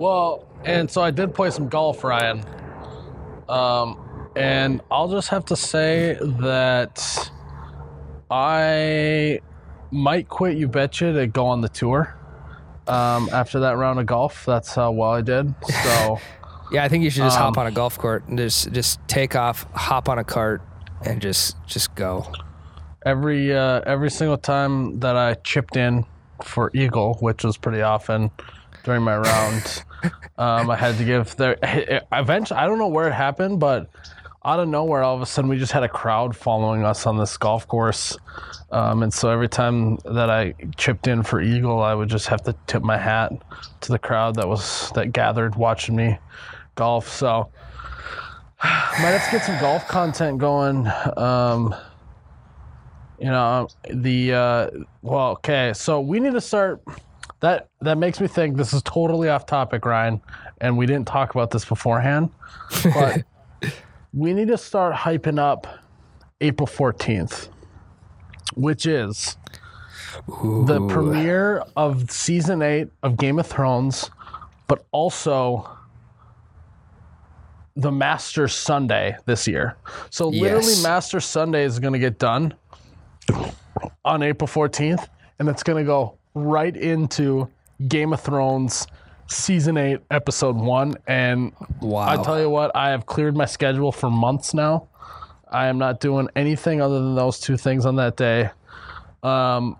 Well, 0.00 0.46
and 0.64 0.90
so 0.90 1.02
I 1.02 1.10
did 1.10 1.34
play 1.34 1.50
some 1.50 1.68
golf, 1.68 2.02
Ryan. 2.02 2.44
Um, 3.48 3.98
and 4.36 4.80
I'll 4.90 5.08
just 5.08 5.28
have 5.28 5.44
to 5.46 5.56
say 5.56 6.16
that 6.20 7.30
I 8.32 9.40
might 9.90 10.28
quit 10.28 10.56
You 10.56 10.66
Betcha 10.68 11.12
to 11.12 11.26
go 11.26 11.46
on 11.46 11.60
the 11.60 11.68
tour. 11.68 12.16
Um, 12.88 13.28
after 13.32 13.60
that 13.60 13.76
round 13.76 14.00
of 14.00 14.06
golf, 14.06 14.44
that's 14.46 14.74
how 14.74 14.90
well 14.90 15.10
I 15.12 15.20
did. 15.20 15.54
So, 15.84 16.18
Yeah, 16.72 16.82
I 16.84 16.88
think 16.88 17.04
you 17.04 17.10
should 17.10 17.24
just 17.24 17.36
hop 17.36 17.58
Um, 17.58 17.60
on 17.60 17.66
a 17.66 17.70
golf 17.70 17.98
cart 17.98 18.24
and 18.28 18.38
just 18.38 18.72
just 18.72 18.98
take 19.06 19.36
off, 19.36 19.66
hop 19.74 20.08
on 20.08 20.18
a 20.18 20.24
cart, 20.24 20.62
and 21.04 21.20
just 21.20 21.54
just 21.66 21.94
go. 21.94 22.26
every 23.04 23.54
uh, 23.54 23.82
every 23.84 24.10
single 24.10 24.38
time 24.38 24.98
that 25.00 25.14
I 25.14 25.34
chipped 25.34 25.76
in 25.76 26.06
for 26.42 26.70
eagle, 26.72 27.18
which 27.20 27.44
was 27.44 27.58
pretty 27.58 27.82
often 27.82 28.30
during 28.84 29.02
my 29.02 29.18
round, 29.18 29.84
um, 30.38 30.70
I 30.70 30.76
had 30.76 30.96
to 30.96 31.04
give 31.04 31.36
there. 31.36 31.58
Eventually, 32.12 32.58
I 32.58 32.66
don't 32.66 32.78
know 32.78 32.88
where 32.88 33.06
it 33.06 33.12
happened, 33.12 33.60
but 33.60 33.90
out 34.44 34.60
of 34.60 34.68
nowhere, 34.68 35.02
all 35.02 35.14
of 35.14 35.22
a 35.22 35.26
sudden, 35.26 35.48
we 35.48 35.58
just 35.58 35.72
had 35.72 35.82
a 35.82 35.88
crowd 35.88 36.36
following 36.36 36.84
us 36.84 37.06
on 37.06 37.18
this 37.18 37.36
golf 37.36 37.66
course, 37.68 38.16
um, 38.70 39.02
and 39.02 39.12
so 39.12 39.30
every 39.30 39.48
time 39.48 39.96
that 40.04 40.30
I 40.30 40.54
chipped 40.76 41.06
in 41.06 41.22
for 41.22 41.40
eagle, 41.40 41.82
I 41.82 41.94
would 41.94 42.08
just 42.08 42.26
have 42.28 42.42
to 42.44 42.54
tip 42.66 42.82
my 42.82 42.98
hat 42.98 43.32
to 43.82 43.92
the 43.92 43.98
crowd 43.98 44.36
that 44.36 44.48
was 44.48 44.90
that 44.94 45.12
gathered 45.12 45.56
watching 45.56 45.96
me 45.96 46.18
golf. 46.74 47.08
So. 47.08 47.50
Might 48.64 49.10
have 49.10 49.24
to 49.24 49.30
get 49.32 49.44
some 49.44 49.58
golf 49.60 49.88
content 49.88 50.38
going. 50.38 50.86
Um, 51.16 51.74
you 53.22 53.28
know 53.28 53.68
the 53.88 54.34
uh 54.34 54.70
well 55.02 55.28
okay 55.28 55.72
so 55.72 56.00
we 56.00 56.18
need 56.18 56.32
to 56.32 56.40
start 56.40 56.82
that 57.38 57.68
that 57.80 57.96
makes 57.96 58.20
me 58.20 58.26
think 58.26 58.56
this 58.56 58.72
is 58.72 58.82
totally 58.82 59.28
off 59.28 59.46
topic 59.46 59.84
ryan 59.86 60.20
and 60.60 60.76
we 60.76 60.86
didn't 60.86 61.06
talk 61.06 61.30
about 61.30 61.52
this 61.52 61.64
beforehand 61.64 62.28
but 62.92 63.22
we 64.12 64.32
need 64.34 64.48
to 64.48 64.58
start 64.58 64.94
hyping 64.94 65.38
up 65.38 65.66
april 66.40 66.66
14th 66.66 67.48
which 68.54 68.84
is 68.86 69.36
the 70.28 70.86
premiere 70.88 71.64
of 71.74 72.10
season 72.10 72.60
eight 72.60 72.88
of 73.02 73.16
Game 73.16 73.38
of 73.38 73.46
Thrones, 73.46 74.10
but 74.66 74.84
also 74.92 75.66
the 77.76 77.90
Master 77.90 78.46
Sunday 78.46 79.16
this 79.24 79.48
year. 79.48 79.76
So 80.10 80.28
literally, 80.28 80.66
Yes. 80.66 80.82
Masters 80.82 81.24
Sunday 81.24 81.64
is 81.64 81.78
going 81.78 81.94
to 81.94 81.98
get 81.98 82.18
done 82.18 82.52
on 84.04 84.22
April 84.22 84.46
14th, 84.46 85.08
and 85.38 85.48
it's 85.48 85.62
going 85.62 85.82
to 85.82 85.86
go 85.86 86.18
right 86.34 86.76
into 86.76 87.48
Game 87.88 88.12
of 88.12 88.20
Thrones 88.20 88.86
season 89.28 89.76
eight, 89.76 90.00
episode 90.10 90.56
one. 90.56 90.94
And 91.06 91.52
Wow. 91.80 92.06
I 92.08 92.22
tell 92.22 92.40
you 92.40 92.50
what, 92.50 92.74
I 92.74 92.90
have 92.90 93.06
cleared 93.06 93.36
my 93.36 93.46
schedule 93.46 93.92
for 93.92 94.10
months 94.10 94.54
now. 94.54 94.88
I 95.50 95.66
am 95.66 95.78
not 95.78 96.00
doing 96.00 96.28
anything 96.36 96.80
other 96.80 96.94
than 97.00 97.14
those 97.14 97.38
two 97.38 97.56
things 97.56 97.84
on 97.86 97.96
that 97.96 98.16
day. 98.16 98.50
Um, 99.22 99.76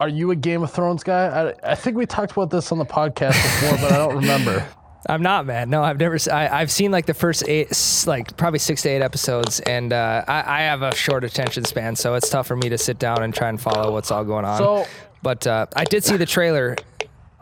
are 0.00 0.08
you 0.08 0.30
a 0.30 0.36
Game 0.36 0.62
of 0.62 0.70
Thrones 0.72 1.02
guy? 1.04 1.52
I, 1.62 1.72
I 1.72 1.74
think 1.74 1.96
we 1.96 2.06
talked 2.06 2.32
about 2.32 2.50
this 2.50 2.72
on 2.72 2.78
the 2.78 2.86
podcast 2.86 3.32
before, 3.32 3.78
but 3.78 3.92
I 3.92 3.96
don't 3.98 4.16
remember. 4.16 4.66
I'm 5.08 5.22
not, 5.22 5.46
man. 5.46 5.70
No, 5.70 5.82
I've 5.82 5.98
never. 5.98 6.18
I, 6.30 6.58
have 6.58 6.70
seen 6.70 6.90
like 6.90 7.06
the 7.06 7.14
first 7.14 7.46
eight, 7.48 7.72
like 8.06 8.36
probably 8.36 8.58
six 8.58 8.82
to 8.82 8.88
eight 8.90 9.00
episodes, 9.02 9.60
and 9.60 9.92
uh, 9.94 10.24
I, 10.28 10.58
I 10.58 10.60
have 10.62 10.82
a 10.82 10.94
short 10.94 11.24
attention 11.24 11.64
span, 11.64 11.96
so 11.96 12.14
it's 12.14 12.28
tough 12.28 12.46
for 12.46 12.56
me 12.56 12.68
to 12.68 12.76
sit 12.78 12.98
down 12.98 13.22
and 13.22 13.32
try 13.34 13.48
and 13.48 13.60
follow 13.60 13.92
what's 13.92 14.10
all 14.10 14.24
going 14.24 14.44
on. 14.44 14.58
So- 14.58 14.86
but 15.22 15.46
uh, 15.46 15.66
I 15.76 15.84
did 15.84 16.02
see 16.02 16.16
the 16.16 16.24
trailer 16.24 16.76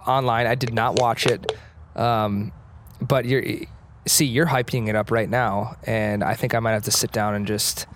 online. 0.09 0.47
I 0.47 0.55
did 0.55 0.73
not 0.75 0.97
watch 0.97 1.27
it, 1.27 1.53
um, 1.97 2.53
but 3.01 3.25
you're 3.27 3.45
see 4.07 4.25
you're 4.25 4.47
hyping 4.47 4.89
it 4.89 4.97
up 4.97 5.11
right 5.11 5.29
now, 5.29 5.77
and 5.85 6.25
I 6.25 6.35
think 6.35 6.55
I 6.55 6.61
might 6.61 6.73
have 6.73 6.85
to 6.85 6.91
sit 6.91 7.13
down 7.13 7.35
and 7.35 7.47
just. 7.47 7.87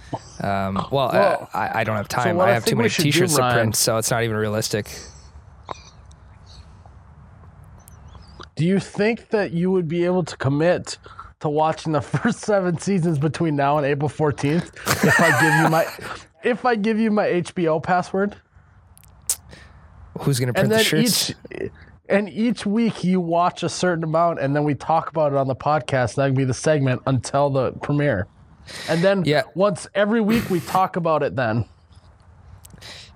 Um, 0.40 0.74
well, 0.90 1.10
Well, 1.12 1.48
uh, 1.54 1.56
I, 1.56 1.80
I 1.80 1.84
don't 1.84 1.96
have 1.96 2.08
time. 2.08 2.36
what 2.36 2.48
I 2.48 2.50
I 2.50 2.54
have 2.54 2.64
think 2.64 2.72
too 2.72 2.76
many 2.76 2.88
T-shirts 2.90 3.36
to 3.36 3.52
print, 3.52 3.76
so 3.76 3.96
it's 3.96 4.10
not 4.10 4.22
even 4.24 4.36
realistic. 4.36 4.90
Do 8.54 8.66
you 8.66 8.78
think 8.78 9.30
that 9.30 9.52
you 9.52 9.70
would 9.70 9.88
be 9.88 10.04
able 10.04 10.24
to 10.24 10.36
commit 10.36 10.98
to 11.40 11.48
watching 11.48 11.92
the 11.92 12.00
first 12.02 12.40
seven 12.40 12.78
seasons 12.78 13.18
between 13.18 13.56
now 13.56 13.78
and 13.78 13.86
April 13.86 14.08
14th 14.10 14.74
if 15.04 15.20
I 15.20 15.40
give 15.40 15.54
you 15.62 15.68
my 15.70 15.86
if 16.44 16.64
I 16.64 16.76
give 16.76 16.98
you 16.98 17.10
my 17.10 17.26
HBO 17.26 17.82
password? 17.82 18.36
Who's 20.20 20.38
gonna 20.38 20.52
print 20.52 20.70
And 20.70 20.78
the 20.80 20.84
shirts? 20.84 21.30
each 21.30 21.70
and 22.08 22.28
each 22.28 22.66
week 22.66 23.04
you 23.04 23.20
watch 23.20 23.62
a 23.62 23.68
certain 23.68 24.04
amount 24.04 24.40
and 24.40 24.54
then 24.54 24.64
we 24.64 24.74
talk 24.74 25.08
about 25.10 25.32
it 25.32 25.38
on 25.38 25.46
the 25.48 25.56
podcast. 25.56 26.16
That 26.16 26.26
can 26.26 26.34
be 26.34 26.44
the 26.44 26.54
segment 26.54 27.02
until 27.06 27.50
the 27.50 27.72
premiere. 27.72 28.26
And 28.88 29.02
then 29.02 29.24
Yeah. 29.24 29.42
once 29.54 29.86
every 29.94 30.20
week 30.20 30.50
we 30.50 30.60
talk 30.60 30.96
about 30.96 31.22
it 31.22 31.36
then. 31.36 31.64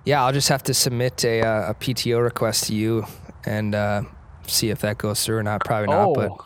Yeah, 0.05 0.23
I'll 0.23 0.31
just 0.33 0.49
have 0.49 0.63
to 0.63 0.73
submit 0.73 1.23
a, 1.25 1.41
uh, 1.41 1.69
a 1.71 1.73
PTO 1.73 2.21
request 2.23 2.65
to 2.67 2.75
you 2.75 3.05
and 3.45 3.75
uh, 3.75 4.03
see 4.47 4.69
if 4.69 4.79
that 4.79 4.97
goes 4.97 5.23
through 5.25 5.37
or 5.37 5.43
not. 5.43 5.63
Probably 5.65 5.87
not, 5.87 6.13
but 6.13 6.31
Oh. 6.31 6.37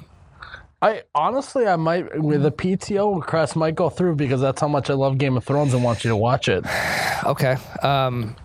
I 0.84 1.04
honestly 1.13 1.67
I 1.67 1.75
might 1.75 2.19
with 2.19 2.43
a 2.43 2.49
PTO 2.49 3.15
request 3.15 3.56
might 3.56 3.75
go 3.75 3.88
through 3.89 4.15
because 4.15 4.41
that's 4.41 4.60
how 4.60 4.67
much 4.67 4.89
I 4.89 4.95
love 4.95 5.19
Game 5.19 5.38
of 5.38 5.43
Thrones 5.43 5.75
and 5.75 5.84
want 5.84 6.04
you 6.04 6.10
to 6.10 6.15
watch 6.15 6.47
it. 6.49 6.65
okay. 7.25 7.56
Um, 7.84 8.36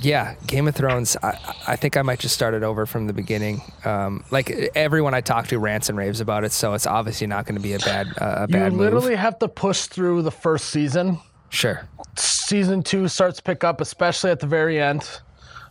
yeah, 0.00 0.34
Game 0.46 0.68
of 0.68 0.74
Thrones. 0.74 1.16
I, 1.22 1.38
I 1.66 1.76
think 1.76 1.96
I 1.96 2.02
might 2.02 2.18
just 2.20 2.34
start 2.34 2.54
it 2.54 2.62
over 2.62 2.86
from 2.86 3.06
the 3.06 3.12
beginning. 3.12 3.62
Um, 3.84 4.24
like 4.30 4.50
everyone 4.74 5.14
I 5.14 5.20
talk 5.20 5.48
to 5.48 5.58
rants 5.58 5.88
and 5.88 5.96
raves 5.98 6.20
about 6.20 6.44
it, 6.44 6.52
so 6.52 6.74
it's 6.74 6.86
obviously 6.86 7.26
not 7.26 7.46
going 7.46 7.56
to 7.56 7.62
be 7.62 7.74
a 7.74 7.78
bad 7.78 8.08
uh, 8.18 8.46
a 8.48 8.52
You 8.52 8.76
literally 8.76 9.10
move. 9.10 9.18
have 9.18 9.38
to 9.40 9.48
push 9.48 9.86
through 9.86 10.22
the 10.22 10.30
first 10.30 10.66
season. 10.70 11.18
Sure. 11.50 11.86
Season 12.16 12.82
two 12.82 13.08
starts 13.08 13.38
to 13.38 13.42
pick 13.42 13.64
up, 13.64 13.80
especially 13.80 14.30
at 14.30 14.40
the 14.40 14.46
very 14.46 14.80
end. 14.80 15.08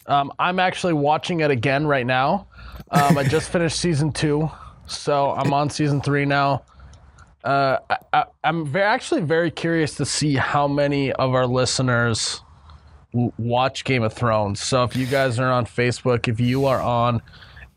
Um, 0.07 0.31
I'm 0.39 0.59
actually 0.59 0.93
watching 0.93 1.41
it 1.41 1.51
again 1.51 1.85
right 1.85 2.05
now. 2.05 2.47
Um, 2.91 3.17
I 3.17 3.23
just 3.23 3.49
finished 3.49 3.79
season 3.79 4.11
two, 4.11 4.49
so 4.87 5.31
I'm 5.31 5.53
on 5.53 5.69
season 5.69 6.01
three 6.01 6.25
now. 6.25 6.63
Uh, 7.43 7.77
I, 8.11 8.25
very, 8.51 8.85
actually 8.85 9.21
very 9.21 9.51
curious 9.51 9.95
to 9.95 10.05
see 10.05 10.35
how 10.35 10.67
many 10.67 11.11
of 11.13 11.33
our 11.33 11.47
listeners 11.47 12.41
watch 13.13 13.83
Game 13.83 14.03
of 14.03 14.13
Thrones. 14.13 14.61
So 14.61 14.83
if 14.83 14.95
you 14.95 15.05
guys 15.05 15.39
are 15.39 15.51
on 15.51 15.65
Facebook, 15.65 16.27
if 16.27 16.39
you 16.39 16.65
are 16.65 16.81
on 16.81 17.21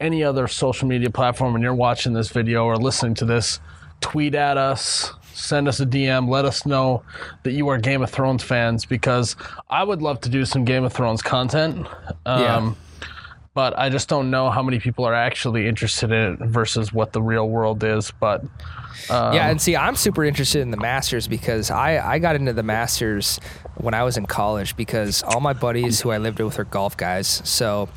any 0.01 0.23
other 0.25 0.49
social 0.49 0.88
media 0.88 1.11
platform 1.11 1.55
and 1.55 1.62
you're 1.62 1.75
watching 1.75 2.12
this 2.12 2.29
video 2.29 2.64
or 2.64 2.77
listening 2.77 3.14
to 3.14 3.25
this, 3.25 3.61
tweet 4.01 4.35
at 4.35 4.57
us, 4.57 5.12
send 5.33 5.68
us 5.68 5.81
a 5.81 5.87
DM, 5.87 6.29
let 6.29 6.45
us 6.45 6.66
know 6.66 7.03
that 7.45 7.53
you 7.53 7.68
are 7.68 7.79
Game 7.79 8.03
of 8.03 8.11
Thrones 8.11 8.42
fans 8.42 8.85
because 8.85 9.37
I 9.71 9.85
would 9.85 10.03
love 10.03 10.21
to 10.23 10.29
do 10.29 10.45
some 10.45 10.64
Game 10.64 10.85
of 10.85 10.92
Thrones 10.92 11.23
content. 11.23 11.87
Um, 12.27 12.40
Yeah. 12.40 12.73
But 13.55 13.79
I 13.79 13.90
just 13.90 14.09
don't 14.09 14.31
know 14.31 14.49
how 14.49 14.62
many 14.62 14.79
people 14.81 15.05
are 15.05 15.12
actually 15.12 15.68
interested 15.68 16.11
in 16.11 16.33
it 16.33 16.38
versus 16.47 16.90
what 16.90 17.12
the 17.12 17.21
real 17.21 17.51
world 17.51 17.85
is. 17.85 18.11
But 18.18 18.42
yeah, 19.11 19.51
and 19.51 19.61
see, 19.61 19.77
I'm 19.77 19.95
super 19.95 20.25
interested 20.25 20.62
in 20.62 20.71
the 20.71 20.79
Masters 20.79 21.29
because 21.29 21.71
I, 21.71 21.99
I 21.99 22.18
got 22.18 22.35
into 22.35 22.55
the 22.55 22.62
Masters 22.62 23.40
when 23.76 23.94
I 23.94 24.02
was 24.04 24.16
in 24.16 24.26
college 24.26 24.76
because 24.76 25.22
all 25.22 25.40
my 25.40 25.52
buddies 25.52 26.00
who 26.00 26.11
I 26.11 26.18
lived 26.18 26.40
with 26.40 26.58
are 26.58 26.64
golf 26.64 26.96
guys. 26.96 27.40
So 27.44 27.88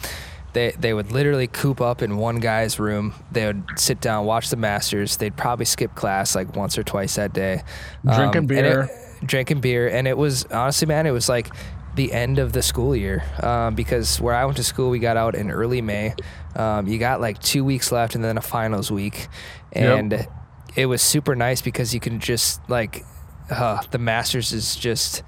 they, 0.53 0.71
they 0.79 0.93
would 0.93 1.11
literally 1.11 1.47
coop 1.47 1.81
up 1.81 2.01
in 2.01 2.17
one 2.17 2.38
guy's 2.39 2.79
room. 2.79 3.13
They 3.31 3.45
would 3.45 3.63
sit 3.77 3.99
down, 3.99 4.25
watch 4.25 4.49
the 4.49 4.55
Masters. 4.55 5.17
They'd 5.17 5.35
probably 5.35 5.65
skip 5.65 5.95
class 5.95 6.33
like 6.35 6.55
once 6.55 6.77
or 6.77 6.83
twice 6.83 7.15
that 7.15 7.33
day. 7.33 7.61
Drinking 8.05 8.38
and 8.39 8.47
beer. 8.47 8.81
it- 8.83 9.27
drinking 9.27 9.59
beer. 9.61 9.88
And 9.89 10.07
it 10.07 10.17
was, 10.17 10.45
honestly, 10.45 10.88
man, 10.88 11.05
it 11.07 11.11
was 11.11 11.27
like 11.27 11.49
the 11.95 12.11
end 12.13 12.39
of 12.39 12.51
the 12.53 12.61
school 12.61 12.95
year 12.95 13.23
um, 13.41 13.73
because 13.75 14.19
where 14.21 14.35
I 14.35 14.43
went 14.45 14.57
to 14.57 14.63
school, 14.63 14.89
we 14.89 14.99
got 14.99 15.17
out 15.17 15.33
in 15.35 15.49
early 15.51 15.81
May. 15.81 16.13
Um, 16.55 16.88
you 16.88 16.99
got 16.99 17.21
like 17.21 17.39
two 17.39 17.63
weeks 17.65 17.91
left 17.91 18.15
and 18.15 18.23
then 18.23 18.38
a 18.38 18.41
finals 18.41 18.91
week. 18.91 19.27
And 19.71 20.27
it 20.75 20.85
was 20.88 21.01
super 21.01 21.35
nice 21.35 21.61
because 21.61 21.93
you 21.93 21.99
can 21.99 22.19
just 22.19 22.61
like 22.69 23.03
uh, 23.49 23.81
the 23.91 23.97
Masters 23.97 24.51
is 24.53 24.75
just 24.75 25.23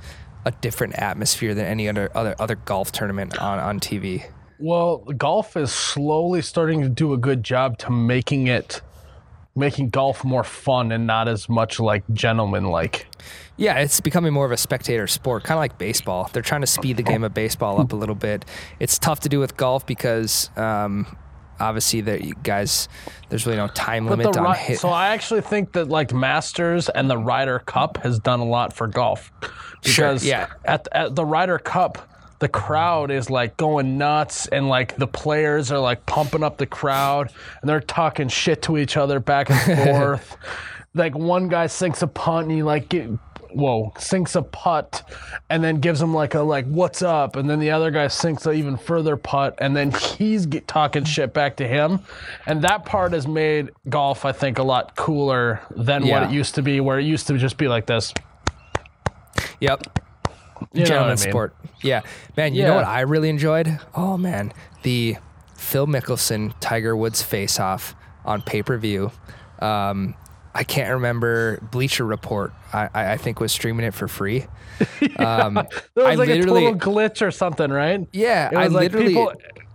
a 0.48 0.52
different 0.62 0.96
atmosphere 0.96 1.54
than 1.54 1.66
any 1.66 1.90
other 1.90 2.10
other 2.16 2.36
other 2.40 2.56
golf 2.56 2.92
tournament 2.92 3.38
on 3.40 3.60
on 3.60 3.80
TV. 3.80 4.26
Well, 4.60 5.00
golf 5.18 5.56
is 5.56 5.72
slowly 5.72 6.42
starting 6.42 6.82
to 6.82 6.90
do 6.90 7.14
a 7.14 7.18
good 7.18 7.44
job 7.44 7.78
to 7.80 7.92
making 7.92 8.48
it 8.48 8.82
making 9.56 9.90
golf 9.90 10.24
more 10.24 10.44
fun 10.44 10.92
and 10.92 11.08
not 11.08 11.28
as 11.28 11.50
much 11.50 11.80
like 11.80 12.04
gentleman 12.14 12.66
like. 12.66 13.08
Yeah, 13.58 13.80
it's 13.80 14.00
becoming 14.00 14.32
more 14.32 14.46
of 14.46 14.52
a 14.52 14.58
spectator 14.58 15.08
sport, 15.08 15.44
kind 15.44 15.58
of 15.58 15.62
like 15.62 15.80
baseball. 15.80 16.30
They're 16.32 16.44
trying 16.44 16.62
to 16.62 16.68
speed 16.68 16.98
the 16.98 17.04
game 17.04 17.24
of 17.24 17.34
baseball 17.34 17.82
up 17.82 17.92
a 17.92 17.96
little 17.96 18.16
bit. 18.16 18.46
It's 18.80 19.00
tough 19.00 19.22
to 19.22 19.30
do 19.30 19.40
with 19.40 19.58
golf 19.58 19.86
because 19.86 20.52
um, 20.56 21.18
obviously 21.60 22.02
that 22.02 22.24
you 22.24 22.34
guys 22.44 22.88
there's 23.30 23.46
really 23.46 23.58
no 23.58 23.68
time 23.68 24.06
But 24.06 24.20
limit 24.20 24.34
the 24.34 24.42
on 24.42 24.56
hit. 24.56 24.80
so 24.80 24.90
I 24.90 25.10
actually 25.10 25.42
think 25.42 25.74
that 25.74 25.90
like 25.90 26.14
Masters 26.14 26.90
and 26.90 27.10
the 27.10 27.18
Ryder 27.18 27.60
Cup 27.60 27.98
has 28.04 28.20
done 28.20 28.40
a 28.40 28.46
lot 28.46 28.74
for 28.74 28.88
golf 28.88 29.32
Sure, 29.84 30.08
because 30.08 30.26
yeah. 30.26 30.48
at, 30.66 30.88
at 30.92 31.16
the 31.16 31.26
Ryder 31.26 31.60
Cup 31.60 31.98
the 32.40 32.48
crowd 32.48 33.10
is 33.10 33.30
like 33.32 33.58
going 33.58 33.98
nuts 33.98 34.48
and 34.48 34.70
like 34.70 34.96
the 34.98 35.08
players 35.08 35.72
are 35.72 35.80
like 35.80 36.06
pumping 36.06 36.44
up 36.44 36.58
the 36.58 36.68
crowd 36.68 37.32
and 37.62 37.70
they're 37.70 37.82
talking 37.82 38.28
shit 38.28 38.62
to 38.64 38.78
each 38.78 38.96
other 38.98 39.20
back 39.20 39.50
and 39.50 39.80
forth. 39.90 40.38
like 40.94 41.16
one 41.18 41.48
guy 41.48 41.66
sinks 41.68 42.02
a 42.04 42.08
punt 42.08 42.48
and 42.48 42.56
he 42.56 42.62
like 42.64 42.90
get, 42.90 43.10
whoa 43.52 43.94
sinks 43.98 44.36
a 44.36 44.42
putt 44.42 45.04
and 45.50 45.64
then 45.64 45.80
gives 45.80 46.02
him 46.02 46.14
like 46.14 46.34
a 46.34 46.42
like 46.42 46.66
what's 46.66 47.02
up 47.02 47.36
and 47.36 47.50
then 47.50 47.60
the 47.60 47.72
other 47.72 47.92
guy 47.92 48.08
sinks 48.08 48.46
an 48.46 48.56
even 48.56 48.78
further 48.78 49.18
putt 49.18 49.56
and 49.60 49.76
then 49.76 49.92
he's 49.92 50.46
get, 50.46 50.68
talking 50.68 51.04
shit 51.04 51.34
back 51.34 51.58
to 51.58 51.68
him 51.68 52.00
and 52.46 52.62
that 52.62 52.86
part 52.86 53.14
has 53.14 53.28
made 53.28 53.70
golf 53.90 54.26
i 54.26 54.32
think 54.32 54.58
a 54.58 54.64
lot 54.64 54.96
cooler 54.96 55.62
than 55.72 56.08
what 56.08 56.24
it 56.24 56.32
used 56.32 56.56
to 56.56 56.62
be 56.62 56.80
where 56.80 57.00
it 57.00 57.06
used 57.06 57.28
to 57.28 57.38
just 57.38 57.58
be 57.58 57.68
like 57.68 57.86
this 57.86 58.14
yep. 59.60 59.84
you 60.74 60.86
know 60.86 61.02
what 61.02 61.04
I 61.04 61.08
mean? 61.10 61.18
sport. 61.18 61.56
Yeah, 61.84 62.02
man. 62.36 62.54
You 62.54 62.64
know 62.64 62.76
what 62.76 62.86
I 62.86 63.02
really 63.02 63.30
enjoyed? 63.30 63.80
Oh 63.94 64.18
man, 64.18 64.54
the 64.84 65.18
Phil 65.56 65.88
Mickelson 65.88 66.54
Tiger 66.60 66.96
Woods 66.96 67.22
face 67.22 67.60
off 67.60 67.96
on 68.26 68.42
pay 68.42 68.64
per 68.64 68.78
view. 68.78 69.12
Um, 69.60 70.16
I 70.58 70.64
can't 70.64 70.92
remember 70.92 71.60
Bleacher 71.72 72.06
Report. 72.06 72.52
I, 72.74 72.90
I, 72.94 73.18
think 73.18 73.40
was 73.40 73.52
streaming 73.52 73.86
it 73.86 73.94
for 73.94 74.08
free. 74.08 74.46
Um, 75.18 75.56
there 75.96 76.06
was 76.06 76.06
I 76.06 76.14
like 76.16 76.30
a 76.30 76.44
total 76.44 76.76
glitch 76.76 77.26
or 77.26 77.32
something 77.32 77.72
right 77.72 78.08
yeah, 78.12 78.50
it 78.52 78.56
I 78.56 78.68
like 78.68 78.94
literally, 78.94 79.08
people 79.08 79.34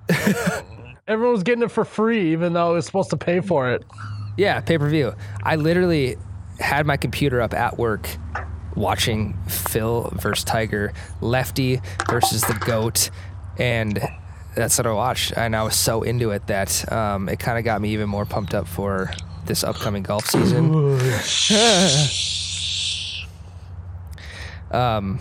everyone 1.09 1.33
was 1.33 1.43
getting 1.43 1.65
it 1.65 1.73
for 1.73 1.85
free 1.85 2.31
even 2.31 2.53
though 2.53 2.71
it 2.71 2.75
was 2.75 2.87
supposed 2.87 3.11
to 3.11 3.17
pay 3.17 3.41
for 3.41 3.73
it 3.73 3.83
yeah, 4.37 4.61
pay 4.61 4.79
per 4.79 4.89
view. 4.89 5.15
I 5.43 5.57
literally 5.57 6.17
had 6.59 6.87
my 6.87 6.97
computer 6.97 7.41
up 7.41 7.55
at 7.55 7.79
work 7.79 8.09
watching 8.75 9.37
Phil 9.47 10.11
versus 10.15 10.45
Tiger, 10.45 10.93
lefty 11.21 11.81
versus 12.09 12.43
the 12.43 12.55
goat, 12.55 13.11
and 13.59 14.01
that's 14.55 14.79
what 14.79 14.87
I 14.87 14.93
watched. 14.93 15.33
And 15.37 15.55
I 15.55 15.63
was 15.63 15.77
so 15.77 16.03
into 16.03 16.31
it 16.31 16.47
that 16.47 16.91
um, 16.91 17.29
it 17.29 17.39
kind 17.39 17.59
of 17.59 17.65
got 17.65 17.81
me 17.81 17.93
even 17.93 18.09
more 18.09 18.25
pumped 18.25 18.55
up 18.55 18.67
for 18.67 19.11
this 19.47 19.65
upcoming 19.65 20.03
golf 20.03 20.27
season. 20.27 20.73
um, 24.71 25.21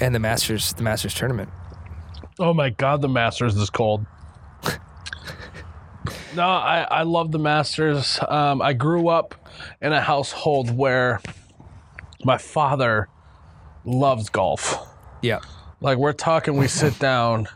and 0.00 0.14
the 0.14 0.18
Masters 0.18 0.72
the 0.74 0.82
Masters 0.82 1.14
tournament. 1.14 1.50
Oh 2.38 2.54
my 2.54 2.70
god, 2.70 3.02
the 3.02 3.08
Masters 3.08 3.56
is 3.56 3.70
cold. 3.70 4.06
no, 6.34 6.42
I, 6.42 6.86
I 6.90 7.02
love 7.02 7.30
the 7.30 7.38
Masters. 7.38 8.18
Um, 8.26 8.62
I 8.62 8.72
grew 8.72 9.08
up 9.08 9.34
in 9.80 9.92
a 9.92 10.00
household 10.00 10.76
where 10.76 11.20
my 12.24 12.38
father 12.38 13.08
loves 13.84 14.28
golf. 14.28 14.76
Yeah. 15.22 15.40
Like 15.80 15.98
we're 15.98 16.12
talking, 16.12 16.56
we 16.56 16.68
sit 16.68 16.98
down 16.98 17.48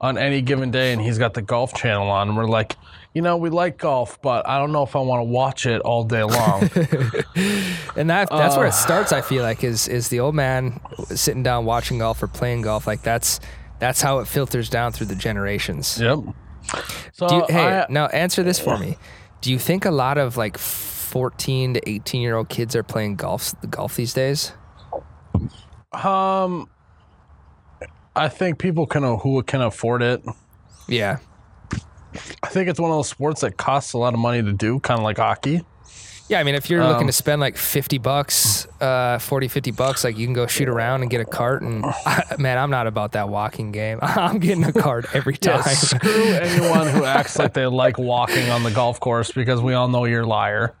on 0.00 0.18
any 0.18 0.42
given 0.42 0.70
day, 0.70 0.92
and 0.92 1.00
he's 1.00 1.18
got 1.18 1.34
the 1.34 1.42
golf 1.42 1.74
channel 1.74 2.08
on, 2.08 2.28
and 2.28 2.36
we're 2.36 2.46
like, 2.46 2.76
you 3.14 3.22
know, 3.22 3.36
we 3.36 3.48
like 3.48 3.78
golf, 3.78 4.20
but 4.20 4.46
I 4.48 4.58
don't 4.58 4.72
know 4.72 4.82
if 4.82 4.94
I 4.96 4.98
want 4.98 5.20
to 5.20 5.24
watch 5.24 5.66
it 5.66 5.80
all 5.82 6.04
day 6.04 6.22
long. 6.24 6.68
And 7.96 8.10
that 8.10 8.28
that's 8.28 8.56
where 8.56 8.66
it 8.66 8.74
starts. 8.74 9.12
I 9.12 9.20
feel 9.20 9.42
like 9.44 9.62
is 9.62 9.86
is 9.86 10.08
the 10.08 10.18
old 10.18 10.34
man 10.34 10.80
sitting 11.14 11.44
down 11.44 11.64
watching 11.64 11.98
golf 11.98 12.20
or 12.22 12.26
playing 12.26 12.62
golf. 12.62 12.88
Like 12.88 13.02
that's 13.02 13.38
that's 13.78 14.00
how 14.02 14.18
it 14.18 14.26
filters 14.26 14.68
down 14.68 14.90
through 14.92 15.06
the 15.06 15.14
generations. 15.14 16.00
yep. 16.00 16.18
So 17.12 17.28
Do 17.28 17.34
you, 17.36 17.44
hey, 17.48 17.80
I- 17.82 17.86
now 17.88 18.06
answer 18.08 18.42
this 18.42 18.58
for 18.58 18.76
me. 18.78 18.98
Do 19.42 19.52
you 19.52 19.58
think 19.60 19.84
a 19.84 19.90
lot 19.92 20.18
of 20.18 20.36
like 20.36 20.58
14 20.58 21.74
to 21.74 21.88
18 21.88 22.20
year 22.20 22.34
old 22.36 22.48
kids 22.48 22.74
are 22.74 22.82
playing 22.82 23.14
golf 23.14 23.54
golf 23.70 23.94
these 23.94 24.12
days? 24.12 24.52
um, 25.92 26.68
I 28.16 28.28
think 28.28 28.58
people 28.58 28.86
can 28.86 29.02
who 29.18 29.42
can 29.44 29.60
afford 29.62 30.02
it. 30.02 30.22
Yeah. 30.88 31.18
I 32.54 32.56
think 32.56 32.68
it's 32.70 32.78
one 32.78 32.92
of 32.92 32.96
those 32.96 33.08
sports 33.08 33.40
that 33.40 33.56
costs 33.56 33.94
a 33.94 33.98
lot 33.98 34.14
of 34.14 34.20
money 34.20 34.40
to 34.40 34.52
do, 34.52 34.78
kind 34.78 35.00
of 35.00 35.02
like 35.04 35.16
hockey. 35.18 35.66
Yeah, 36.28 36.38
I 36.38 36.44
mean, 36.44 36.54
if 36.54 36.70
you're 36.70 36.84
looking 36.84 37.02
Um, 37.02 37.06
to 37.08 37.12
spend 37.12 37.40
like 37.40 37.56
50 37.56 37.98
bucks, 37.98 38.66
uh, 38.80 39.18
40, 39.18 39.48
50 39.48 39.72
bucks, 39.72 40.04
like 40.04 40.16
you 40.16 40.24
can 40.24 40.34
go 40.34 40.46
shoot 40.46 40.68
around 40.68 41.02
and 41.02 41.10
get 41.10 41.20
a 41.20 41.24
cart. 41.24 41.62
And 41.62 41.84
man, 42.38 42.56
I'm 42.56 42.70
not 42.70 42.86
about 42.86 43.10
that 43.12 43.28
walking 43.28 43.72
game. 43.72 43.98
I'm 44.02 44.38
getting 44.38 44.62
a 44.62 44.72
cart 44.72 45.06
every 45.14 45.36
Yeah, 45.42 45.62
time. 45.62 45.74
screw 45.74 46.26
anyone 46.34 46.86
who 46.86 47.04
acts 47.04 47.36
like 47.40 47.54
they 47.54 47.66
like 47.66 47.98
walking 47.98 48.48
on 48.50 48.62
the 48.62 48.70
golf 48.70 49.00
course 49.00 49.32
because 49.32 49.60
we 49.60 49.74
all 49.74 49.88
know 49.88 50.04
you're 50.04 50.22
a 50.22 50.26
liar. 50.26 50.76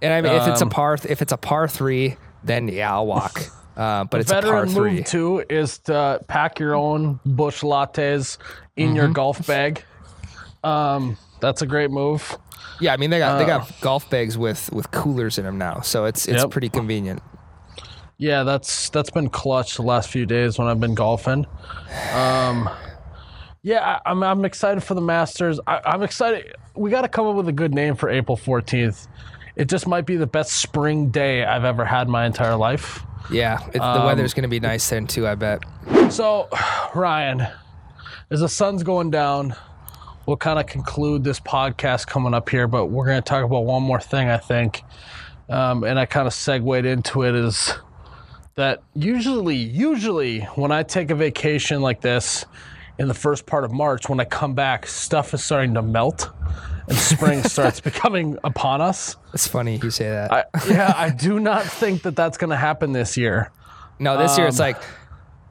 And 0.00 0.14
I 0.14 0.22
mean, 0.22 0.32
if 0.32 0.48
it's 0.48 0.62
a 0.62 0.64
Um, 0.64 0.70
par, 0.70 0.94
if 1.06 1.20
it's 1.20 1.32
a 1.32 1.36
par 1.36 1.68
three, 1.68 2.16
then 2.42 2.68
yeah, 2.68 2.94
I'll 2.94 3.06
walk. 3.06 3.38
Uh, 3.78 4.02
but 4.02 4.18
it's 4.18 4.32
a 4.32 4.34
par 4.34 4.42
Veteran 4.42 4.68
three. 4.70 4.92
move 4.94 5.04
too 5.04 5.44
is 5.48 5.78
to 5.78 6.20
pack 6.26 6.58
your 6.58 6.74
own 6.74 7.20
Busch 7.24 7.60
Lattes 7.62 8.36
in 8.76 8.88
Mm-hmm. 8.88 8.96
your 8.96 9.06
golf 9.10 9.46
bag. 9.46 9.84
Um, 10.64 11.16
that's 11.40 11.62
a 11.62 11.66
great 11.66 11.90
move. 11.90 12.36
Yeah, 12.80 12.92
I 12.92 12.96
mean 12.96 13.10
they 13.10 13.18
got 13.18 13.38
they 13.38 13.44
Uh, 13.44 13.58
got 13.58 13.80
golf 13.80 14.08
bags 14.10 14.36
with 14.38 14.70
with 14.72 14.90
coolers 14.90 15.38
in 15.38 15.44
them 15.44 15.58
now, 15.58 15.80
so 15.80 16.04
it's 16.04 16.26
it's 16.26 16.42
Yep. 16.42 16.50
pretty 16.50 16.68
convenient. 16.68 17.22
Yeah, 18.18 18.42
that's 18.42 18.88
that's 18.90 19.10
been 19.10 19.28
clutch 19.30 19.76
the 19.76 19.82
last 19.82 20.10
few 20.10 20.26
days 20.26 20.58
when 20.58 20.66
I've 20.68 20.80
been 20.80 20.94
golfing. 20.94 21.46
Um, 22.14 22.68
yeah, 23.62 23.98
I, 24.04 24.10
I'm 24.10 24.22
I'm 24.22 24.44
excited 24.44 24.82
for 24.82 24.94
the 24.94 25.00
Masters. 25.00 25.60
I, 25.66 25.80
I'm 25.84 26.02
excited. 26.02 26.54
We 26.74 26.90
got 26.90 27.02
to 27.02 27.08
come 27.08 27.26
up 27.26 27.34
with 27.36 27.48
a 27.48 27.52
good 27.52 27.74
name 27.74 27.94
for 27.96 28.08
April 28.08 28.36
14th. 28.36 29.06
It 29.56 29.68
just 29.68 29.86
might 29.88 30.06
be 30.06 30.16
the 30.16 30.26
best 30.26 30.52
spring 30.52 31.10
day 31.10 31.44
I've 31.44 31.64
ever 31.64 31.84
had 31.84 32.08
my 32.08 32.26
entire 32.26 32.54
life. 32.56 33.02
Yeah, 33.30 33.58
it, 33.68 33.72
the 33.74 33.82
Um, 33.84 34.04
weather's 34.06 34.32
gonna 34.34 34.48
be 34.48 34.60
nice 34.60 34.88
then 34.88 35.06
too. 35.06 35.26
I 35.26 35.34
bet. 35.34 35.62
So, 36.10 36.48
Ryan, 36.94 37.46
as 38.30 38.40
the 38.40 38.48
sun's 38.48 38.82
going 38.84 39.10
down, 39.10 39.54
we'll 40.28 40.36
kind 40.36 40.58
of 40.58 40.66
conclude 40.66 41.24
this 41.24 41.40
podcast 41.40 42.06
coming 42.06 42.34
up 42.34 42.50
here, 42.50 42.68
but 42.68 42.88
we're 42.88 43.06
going 43.06 43.16
to 43.16 43.26
talk 43.26 43.42
about 43.42 43.64
one 43.64 43.82
more 43.82 43.98
thing, 43.98 44.28
I 44.28 44.36
think. 44.36 44.82
Um, 45.48 45.84
and 45.84 45.98
I 45.98 46.04
kind 46.04 46.26
of 46.26 46.34
segued 46.34 46.84
into 46.84 47.22
it 47.22 47.34
is 47.34 47.72
that 48.54 48.82
usually, 48.94 49.56
usually 49.56 50.40
when 50.54 50.70
I 50.70 50.82
take 50.82 51.10
a 51.10 51.14
vacation 51.14 51.80
like 51.80 52.02
this 52.02 52.44
in 52.98 53.08
the 53.08 53.14
first 53.14 53.46
part 53.46 53.64
of 53.64 53.72
March, 53.72 54.10
when 54.10 54.20
I 54.20 54.26
come 54.26 54.52
back, 54.52 54.86
stuff 54.86 55.32
is 55.32 55.42
starting 55.42 55.72
to 55.72 55.82
melt 55.82 56.28
and 56.88 56.98
spring 56.98 57.42
starts 57.44 57.80
becoming 57.80 58.36
upon 58.44 58.82
us. 58.82 59.16
It's 59.32 59.46
funny 59.46 59.80
you 59.82 59.90
say 59.90 60.10
that. 60.10 60.30
I, 60.30 60.44
yeah, 60.68 60.92
I 60.94 61.08
do 61.08 61.40
not 61.40 61.64
think 61.64 62.02
that 62.02 62.16
that's 62.16 62.36
going 62.36 62.50
to 62.50 62.56
happen 62.56 62.92
this 62.92 63.16
year. 63.16 63.50
no, 63.98 64.18
this 64.18 64.36
year 64.36 64.46
it's 64.48 64.60
um, 64.60 64.66
like 64.66 64.82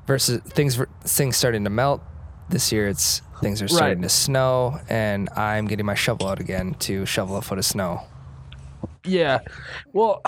versus 0.05 0.39
things 0.41 0.80
things 1.01 1.36
starting 1.36 1.63
to 1.63 1.71
melt. 1.71 2.03
This 2.50 2.72
year 2.72 2.88
it's 2.88 3.22
things 3.41 3.62
are 3.62 3.68
starting 3.68 4.00
Right. 4.00 4.04
to 4.04 4.10
snow, 4.10 4.80
and 4.89 5.30
I'm 5.36 5.68
getting 5.68 5.86
my 5.86 5.95
shovel 5.95 6.28
out 6.28 6.39
again 6.39 6.74
to 6.80 7.06
shovel 7.06 7.38
a 7.38 7.41
foot 7.41 7.58
of 7.60 7.66
snow. 7.66 8.02
Yeah. 9.04 9.39
Well, 9.93 10.22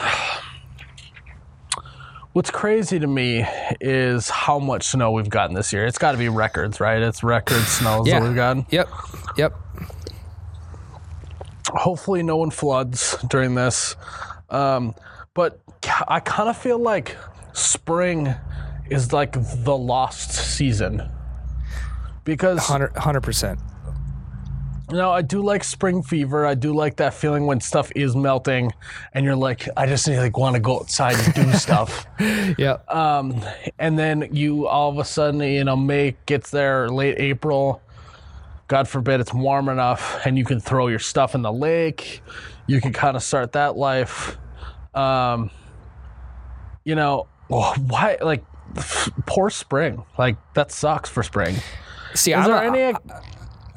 what's 2.34 2.52
crazy 2.52 3.00
to 3.00 3.08
me 3.08 3.46
is 3.82 4.30
how 4.30 4.60
much 4.60 4.84
snow 4.88 5.12
we've 5.12 5.30
gotten 5.30 5.56
this 5.56 5.74
year. 5.74 5.86
It's 5.86 5.98
got 5.98 6.12
to 6.14 6.18
be 6.18 6.30
records, 6.30 6.80
right? 6.80 7.02
It's 7.02 7.24
record 7.24 7.62
snows 7.64 8.08
Yeah. 8.08 8.20
that 8.20 8.26
we've 8.28 8.36
gotten. 8.36 8.66
Yep, 8.70 8.90
yep. 9.38 9.56
Hopefully, 11.70 12.24
no 12.24 12.38
one 12.38 12.50
floods 12.52 13.16
during 13.28 13.56
this. 13.56 13.96
Um, 14.50 14.96
but 15.34 15.60
I 16.08 16.20
kind 16.20 16.50
of 16.50 16.58
feel 16.58 16.80
like 16.80 17.16
spring 17.54 18.34
is 18.90 19.14
like 19.14 19.34
the 19.34 19.78
lost 19.78 20.32
season 20.32 21.08
because 22.30 22.60
Hundred 22.60 23.22
percent. 23.22 23.60
No, 24.92 25.12
I 25.12 25.22
do 25.22 25.42
like 25.42 25.64
spring 25.64 26.02
fever. 26.02 26.46
I 26.46 26.56
do 26.56 26.74
like 26.74 26.96
that 26.98 27.14
feeling 27.14 27.46
when 27.46 27.60
stuff 27.60 27.92
is 27.96 28.16
melting, 28.16 28.72
and 29.14 29.26
you're 29.26 29.36
like, 29.36 29.68
I 29.76 29.86
just 29.88 30.08
need 30.08 30.18
like 30.18 30.38
want 30.38 30.56
to 30.56 30.60
go 30.60 30.80
outside 30.80 31.16
and 31.20 31.34
do 31.34 31.54
stuff. 31.58 32.06
yeah. 32.20 32.78
Um, 32.88 33.44
and 33.78 33.98
then 33.98 34.30
you 34.32 34.68
all 34.68 34.90
of 34.90 34.98
a 35.00 35.06
sudden, 35.06 35.42
you 35.42 35.64
know, 35.64 35.76
May 35.76 36.16
gets 36.26 36.52
there, 36.52 36.88
late 36.90 37.20
April. 37.20 37.82
God 38.68 38.88
forbid 38.88 39.20
it's 39.20 39.34
warm 39.34 39.70
enough, 39.70 40.24
and 40.26 40.38
you 40.38 40.46
can 40.46 40.60
throw 40.60 40.88
your 40.88 41.00
stuff 41.00 41.34
in 41.34 41.42
the 41.42 41.54
lake. 41.54 42.22
You 42.68 42.80
can 42.82 42.94
kind 42.94 43.16
of 43.18 43.24
start 43.24 43.54
that 43.54 43.76
life. 43.76 44.38
Um, 44.94 45.50
you 46.84 46.96
know, 46.96 47.28
why 47.48 48.18
like 48.22 48.44
poor 49.26 49.50
spring? 49.50 50.04
Like 50.18 50.38
that 50.54 50.72
sucks 50.72 51.10
for 51.10 51.24
spring. 51.24 51.56
See, 52.16 52.32
Is 52.32 52.38
I'm 52.38 52.46
there 52.52 52.64
a- 52.64 52.68
any? 52.68 52.98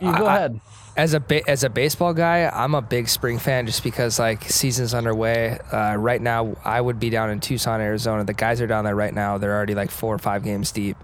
You 0.01 0.17
go 0.17 0.27
ahead. 0.27 0.61
as 0.97 1.15
a 1.15 1.21
ba- 1.21 1.49
as 1.49 1.63
a 1.65 1.71
baseball 1.71 2.13
guy, 2.13 2.51
I'm 2.53 2.75
a 2.75 2.83
big 2.83 3.09
spring 3.09 3.39
fan 3.39 3.67
just 3.67 3.83
because 3.85 4.19
like 4.19 4.45
season's 4.51 4.95
underway. 4.95 5.59
Uh, 5.73 5.95
right 5.97 6.21
now, 6.21 6.57
I 6.65 6.81
would 6.81 6.99
be 6.99 7.09
down 7.11 7.31
in 7.31 7.39
Tucson, 7.41 7.81
Arizona. 7.81 8.25
The 8.25 8.35
guys 8.35 8.61
are 8.61 8.67
down 8.67 8.85
there 8.85 8.97
right 8.97 9.15
now. 9.15 9.39
They're 9.39 9.55
already 9.55 9.75
like 9.75 9.91
four 9.91 10.15
or 10.15 10.19
five 10.19 10.43
games 10.43 10.73
deep. 10.73 10.97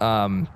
Um, 0.00 0.48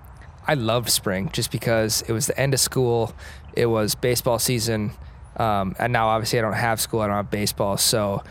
I 0.46 0.54
loved 0.54 0.88
spring 0.90 1.30
just 1.32 1.50
because 1.50 2.02
it 2.02 2.12
was 2.12 2.26
the 2.26 2.38
end 2.38 2.54
of 2.54 2.60
school. 2.60 3.12
It 3.54 3.66
was 3.66 3.94
baseball 3.96 4.38
season, 4.38 4.92
um, 5.36 5.74
and 5.78 5.92
now 5.92 6.08
obviously 6.08 6.38
I 6.38 6.42
don't 6.42 6.52
have 6.52 6.80
school. 6.80 7.00
I 7.00 7.08
don't 7.08 7.16
have 7.16 7.30
baseball, 7.30 7.76
so 7.76 8.22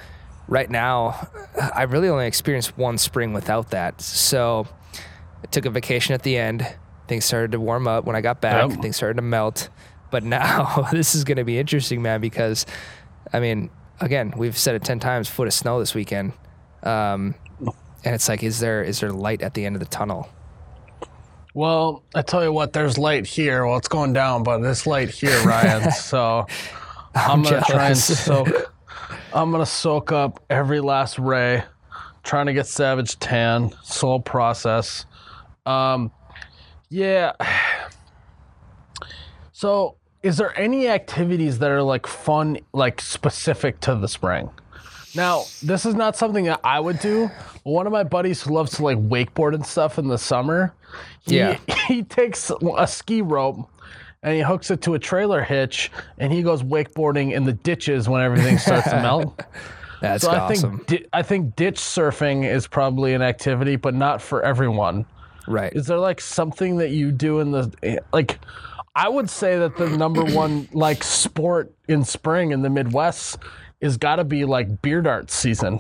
right 0.48 0.70
now 0.70 1.28
I 1.76 1.84
really 1.84 2.08
only 2.10 2.28
experienced 2.28 2.78
one 2.78 2.98
spring 2.98 3.34
without 3.34 3.72
that. 3.72 4.02
So 4.02 4.68
I 5.44 5.48
took 5.48 5.66
a 5.66 5.70
vacation 5.70 6.14
at 6.14 6.24
the 6.24 6.38
end. 6.38 6.66
Things 7.10 7.26
started 7.26 7.54
to 7.54 7.60
warm 7.60 7.88
up 7.88 8.06
when 8.06 8.16
I 8.16 8.22
got 8.22 8.40
back. 8.40 8.70
Things 8.70 8.96
started 8.96 9.16
to 9.16 9.24
melt. 9.24 9.70
But 10.12 10.24
now 10.24 10.88
this 10.92 11.16
is 11.16 11.24
going 11.24 11.38
to 11.38 11.44
be 11.44 11.58
interesting, 11.58 12.04
man, 12.04 12.22
because 12.22 12.68
I 13.34 13.40
mean, 13.40 13.72
again, 14.00 14.32
we've 14.38 14.56
said 14.56 14.76
it 14.76 14.84
10 14.84 15.00
times 15.00 15.28
foot 15.28 15.48
of 15.48 15.54
snow 15.56 15.80
this 15.80 15.96
weekend. 15.96 16.34
Um, 16.84 17.34
and 18.06 18.14
it's 18.14 18.30
like, 18.30 18.44
is 18.44 18.60
there 18.60 18.84
is 18.84 19.00
there 19.00 19.12
light 19.12 19.42
at 19.42 19.56
the 19.56 19.66
end 19.66 19.76
of 19.76 19.80
the 19.80 19.88
tunnel? 19.88 20.30
Well, 21.56 22.04
I 22.14 22.22
tell 22.22 22.44
you 22.44 22.54
what, 22.54 22.74
there's 22.74 23.00
light 23.00 23.26
here. 23.26 23.66
Well, 23.66 23.78
it's 23.78 23.88
going 23.88 24.14
down, 24.14 24.44
but 24.44 24.60
there's 24.60 24.86
light 24.86 25.10
here, 25.10 25.42
Ryan. 25.42 25.92
so 25.92 26.46
I'm, 27.16 27.42
gonna 27.42 27.64
try 27.68 27.88
and 27.88 27.98
soak. 27.98 28.50
I'm 29.34 29.50
gonna 29.50 29.66
soak 29.66 30.12
up 30.12 30.44
every 30.52 30.80
last 30.80 31.18
ray, 31.18 31.64
trying 32.22 32.46
to 32.46 32.54
get 32.54 32.68
Savage 32.68 33.18
tan. 33.18 33.74
Slow 33.82 34.20
process. 34.20 35.08
Um, 35.66 36.12
yeah. 36.90 37.34
So, 39.52 39.96
is 40.24 40.38
there 40.38 40.58
any 40.58 40.88
activities 40.88 41.60
that 41.60 41.70
are 41.70 41.82
like 41.84 42.08
fun, 42.08 42.60
like 42.72 43.02
specific 43.02 43.82
to 43.82 43.96
the 43.96 44.08
spring? 44.08 44.50
Now, 45.16 45.44
this 45.62 45.86
is 45.86 45.96
not 45.96 46.16
something 46.16 46.46
that 46.46 46.62
I 46.64 46.80
would 46.80 47.00
do. 47.00 47.30
One 47.64 47.86
of 47.86 47.92
my 47.92 48.04
buddies 48.04 48.42
who 48.42 48.54
loves 48.54 48.72
to 48.78 48.84
like 48.84 48.98
wakeboard 48.98 49.56
and 49.56 49.66
stuff 49.66 50.00
in 50.00 50.08
the 50.08 50.18
summer, 50.18 50.74
he, 51.26 51.38
Yeah. 51.40 51.60
he 51.90 52.04
takes 52.04 52.50
a 52.78 52.88
ski 52.88 53.22
rope 53.22 53.70
and 54.24 54.34
he 54.34 54.42
hooks 54.42 54.72
it 54.72 54.82
to 54.84 54.94
a 54.94 55.00
trailer 55.00 55.42
hitch 55.42 55.92
and 56.20 56.32
he 56.32 56.42
goes 56.42 56.64
wakeboarding 56.64 57.34
in 57.34 57.44
the 57.44 57.54
ditches 57.54 58.08
when 58.08 58.22
everything 58.22 58.58
starts 58.58 58.90
to 58.90 58.96
melt. 59.02 59.42
That's 60.00 60.24
So 60.24 60.32
I 60.32 60.40
awesome. 60.40 60.80
think 60.86 61.06
I 61.12 61.22
think 61.22 61.58
ditch 61.58 61.80
surfing 61.80 62.50
is 62.50 62.66
probably 62.66 63.14
an 63.14 63.22
activity, 63.22 63.76
but 63.76 63.94
not 63.94 64.22
for 64.22 64.42
everyone. 64.44 65.06
Right. 65.50 65.74
Is 65.74 65.88
there 65.88 65.98
like 65.98 66.22
something 66.22 66.78
that 66.78 66.92
you 66.92 67.12
do 67.12 67.40
in 67.40 67.52
the 67.52 67.74
eh, 67.82 67.98
like? 68.14 68.40
I 68.96 69.10
would 69.10 69.30
say 69.30 69.58
that 69.58 69.78
the 69.78 69.90
number 69.90 70.24
one 70.24 70.70
like 70.74 71.04
sport 71.04 71.74
in 71.88 72.04
spring 72.06 72.52
in 72.52 72.62
the 72.62 72.70
Midwest 72.70 73.40
is 73.82 73.98
got 73.98 74.18
to 74.18 74.24
be 74.24 74.46
like 74.46 74.82
beer 74.82 75.02
dart 75.02 75.32
season. 75.32 75.80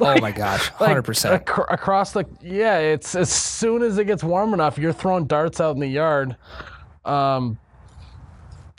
Like, 0.00 0.18
oh 0.18 0.20
my 0.20 0.32
gosh, 0.32 0.68
hundred 0.70 0.96
like 0.96 1.04
percent 1.04 1.42
ac- 1.48 1.62
across 1.68 2.12
the 2.12 2.24
yeah. 2.42 2.78
It's 2.78 3.14
as 3.14 3.30
soon 3.30 3.82
as 3.82 3.98
it 3.98 4.06
gets 4.06 4.24
warm 4.24 4.52
enough, 4.52 4.78
you're 4.78 4.92
throwing 4.92 5.26
darts 5.26 5.60
out 5.60 5.74
in 5.74 5.80
the 5.80 5.86
yard. 5.86 6.36
Um, 7.04 7.58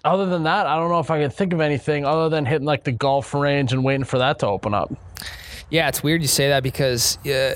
other 0.04 0.26
than 0.26 0.44
that, 0.44 0.68
I 0.68 0.76
don't 0.76 0.90
know 0.90 1.00
if 1.00 1.10
I 1.10 1.22
can 1.22 1.32
think 1.32 1.54
of 1.54 1.62
anything 1.62 2.06
other 2.06 2.28
than 2.28 2.46
hitting 2.46 2.66
like 2.66 2.84
the 2.84 2.92
golf 2.92 3.34
range 3.34 3.72
and 3.72 3.86
waiting 3.86 4.04
for 4.04 4.18
that 4.18 4.40
to 4.40 4.48
open 4.48 4.74
up. 4.74 4.94
Yeah, 5.70 5.88
it's 5.88 6.04
weird 6.04 6.22
you 6.22 6.28
say 6.28 6.50
that 6.50 6.62
because 6.62 7.18
uh, 7.26 7.56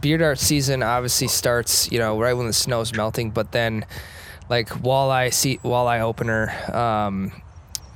beer 0.00 0.18
dart 0.18 0.38
season 0.38 0.82
obviously 0.82 1.28
starts, 1.28 1.90
you 1.90 1.98
know, 1.98 2.18
right 2.18 2.34
when 2.34 2.46
the 2.46 2.52
snow's 2.52 2.92
melting, 2.94 3.30
but 3.30 3.52
then 3.52 3.84
like 4.48 4.68
walleye 4.68 5.32
see 5.32 5.58
walleye 5.58 6.00
opener, 6.00 6.50
um, 6.74 7.32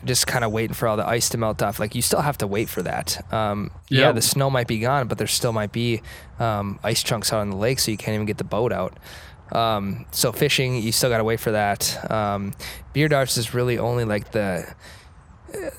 just 0.05 0.27
kind 0.27 0.45
of 0.45 0.53
waiting 0.53 0.75
for 0.75 0.89
all 0.89 0.97
the 0.97 1.07
ice 1.07 1.29
to 1.31 1.39
melt 1.39 1.63
off. 1.63 1.81
Like 1.81 1.95
you 1.95 2.03
still 2.03 2.21
have 2.21 2.39
to 2.39 2.47
wait 2.47 2.69
for 2.69 2.83
that. 2.83 3.33
Um, 3.33 3.71
yep. 3.89 4.01
Yeah, 4.01 4.13
the 4.13 4.23
snow 4.23 4.51
might 4.51 4.69
be 4.69 4.79
gone, 4.79 5.09
but 5.09 5.19
there 5.19 5.27
still 5.27 5.53
might 5.53 5.73
be 5.73 6.03
um, 6.39 6.79
ice 6.83 7.03
chunks 7.03 7.33
out 7.33 7.41
on 7.41 7.51
the 7.51 7.57
lake, 7.57 7.79
so 7.79 7.91
you 7.91 7.97
can't 7.97 8.15
even 8.15 8.27
get 8.27 8.39
the 8.39 8.45
boat 8.45 8.73
out. 8.73 8.97
Um, 9.53 10.07
so 10.11 10.33
fishing, 10.33 10.77
you 10.77 10.93
still 10.93 11.11
got 11.11 11.19
to 11.19 11.25
wait 11.25 11.41
for 11.41 11.53
that. 11.53 12.11
Um, 12.11 12.53
beer 12.93 13.09
darts 13.09 13.37
is 13.37 13.55
really 13.55 13.79
only 13.79 14.05
like 14.05 14.33
the 14.33 14.73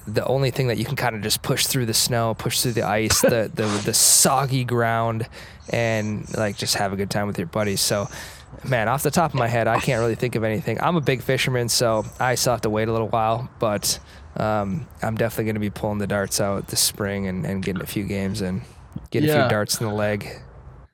the 0.07 0.25
only 0.25 0.51
thing 0.51 0.67
that 0.67 0.77
you 0.77 0.85
can 0.85 0.95
kind 0.95 1.15
of 1.15 1.21
just 1.21 1.41
push 1.41 1.65
through 1.65 1.85
the 1.85 1.93
snow, 1.93 2.33
push 2.33 2.61
through 2.61 2.73
the 2.73 2.83
ice, 2.83 3.21
the, 3.21 3.51
the 3.53 3.81
the 3.85 3.93
soggy 3.93 4.63
ground, 4.63 5.27
and 5.69 6.33
like 6.35 6.57
just 6.57 6.75
have 6.75 6.93
a 6.93 6.95
good 6.95 7.09
time 7.09 7.27
with 7.27 7.37
your 7.37 7.47
buddies. 7.47 7.81
So, 7.81 8.07
man, 8.67 8.87
off 8.87 9.03
the 9.03 9.11
top 9.11 9.31
of 9.31 9.35
my 9.35 9.47
head, 9.47 9.67
I 9.67 9.79
can't 9.79 9.99
really 9.99 10.15
think 10.15 10.35
of 10.35 10.43
anything. 10.43 10.81
I'm 10.81 10.95
a 10.95 11.01
big 11.01 11.21
fisherman, 11.21 11.69
so 11.69 12.05
I 12.19 12.35
still 12.35 12.53
have 12.53 12.61
to 12.61 12.69
wait 12.69 12.87
a 12.87 12.91
little 12.91 13.09
while, 13.09 13.49
but 13.59 13.99
um, 14.37 14.87
I'm 15.01 15.15
definitely 15.15 15.45
going 15.45 15.55
to 15.55 15.61
be 15.61 15.69
pulling 15.69 15.97
the 15.97 16.07
darts 16.07 16.39
out 16.39 16.67
this 16.67 16.81
spring 16.81 17.27
and, 17.27 17.45
and 17.45 17.63
getting 17.63 17.81
a 17.81 17.87
few 17.87 18.03
games 18.03 18.41
and 18.41 18.61
getting 19.11 19.29
yeah. 19.29 19.35
a 19.35 19.43
few 19.43 19.49
darts 19.49 19.79
in 19.79 19.87
the 19.87 19.93
leg 19.93 20.41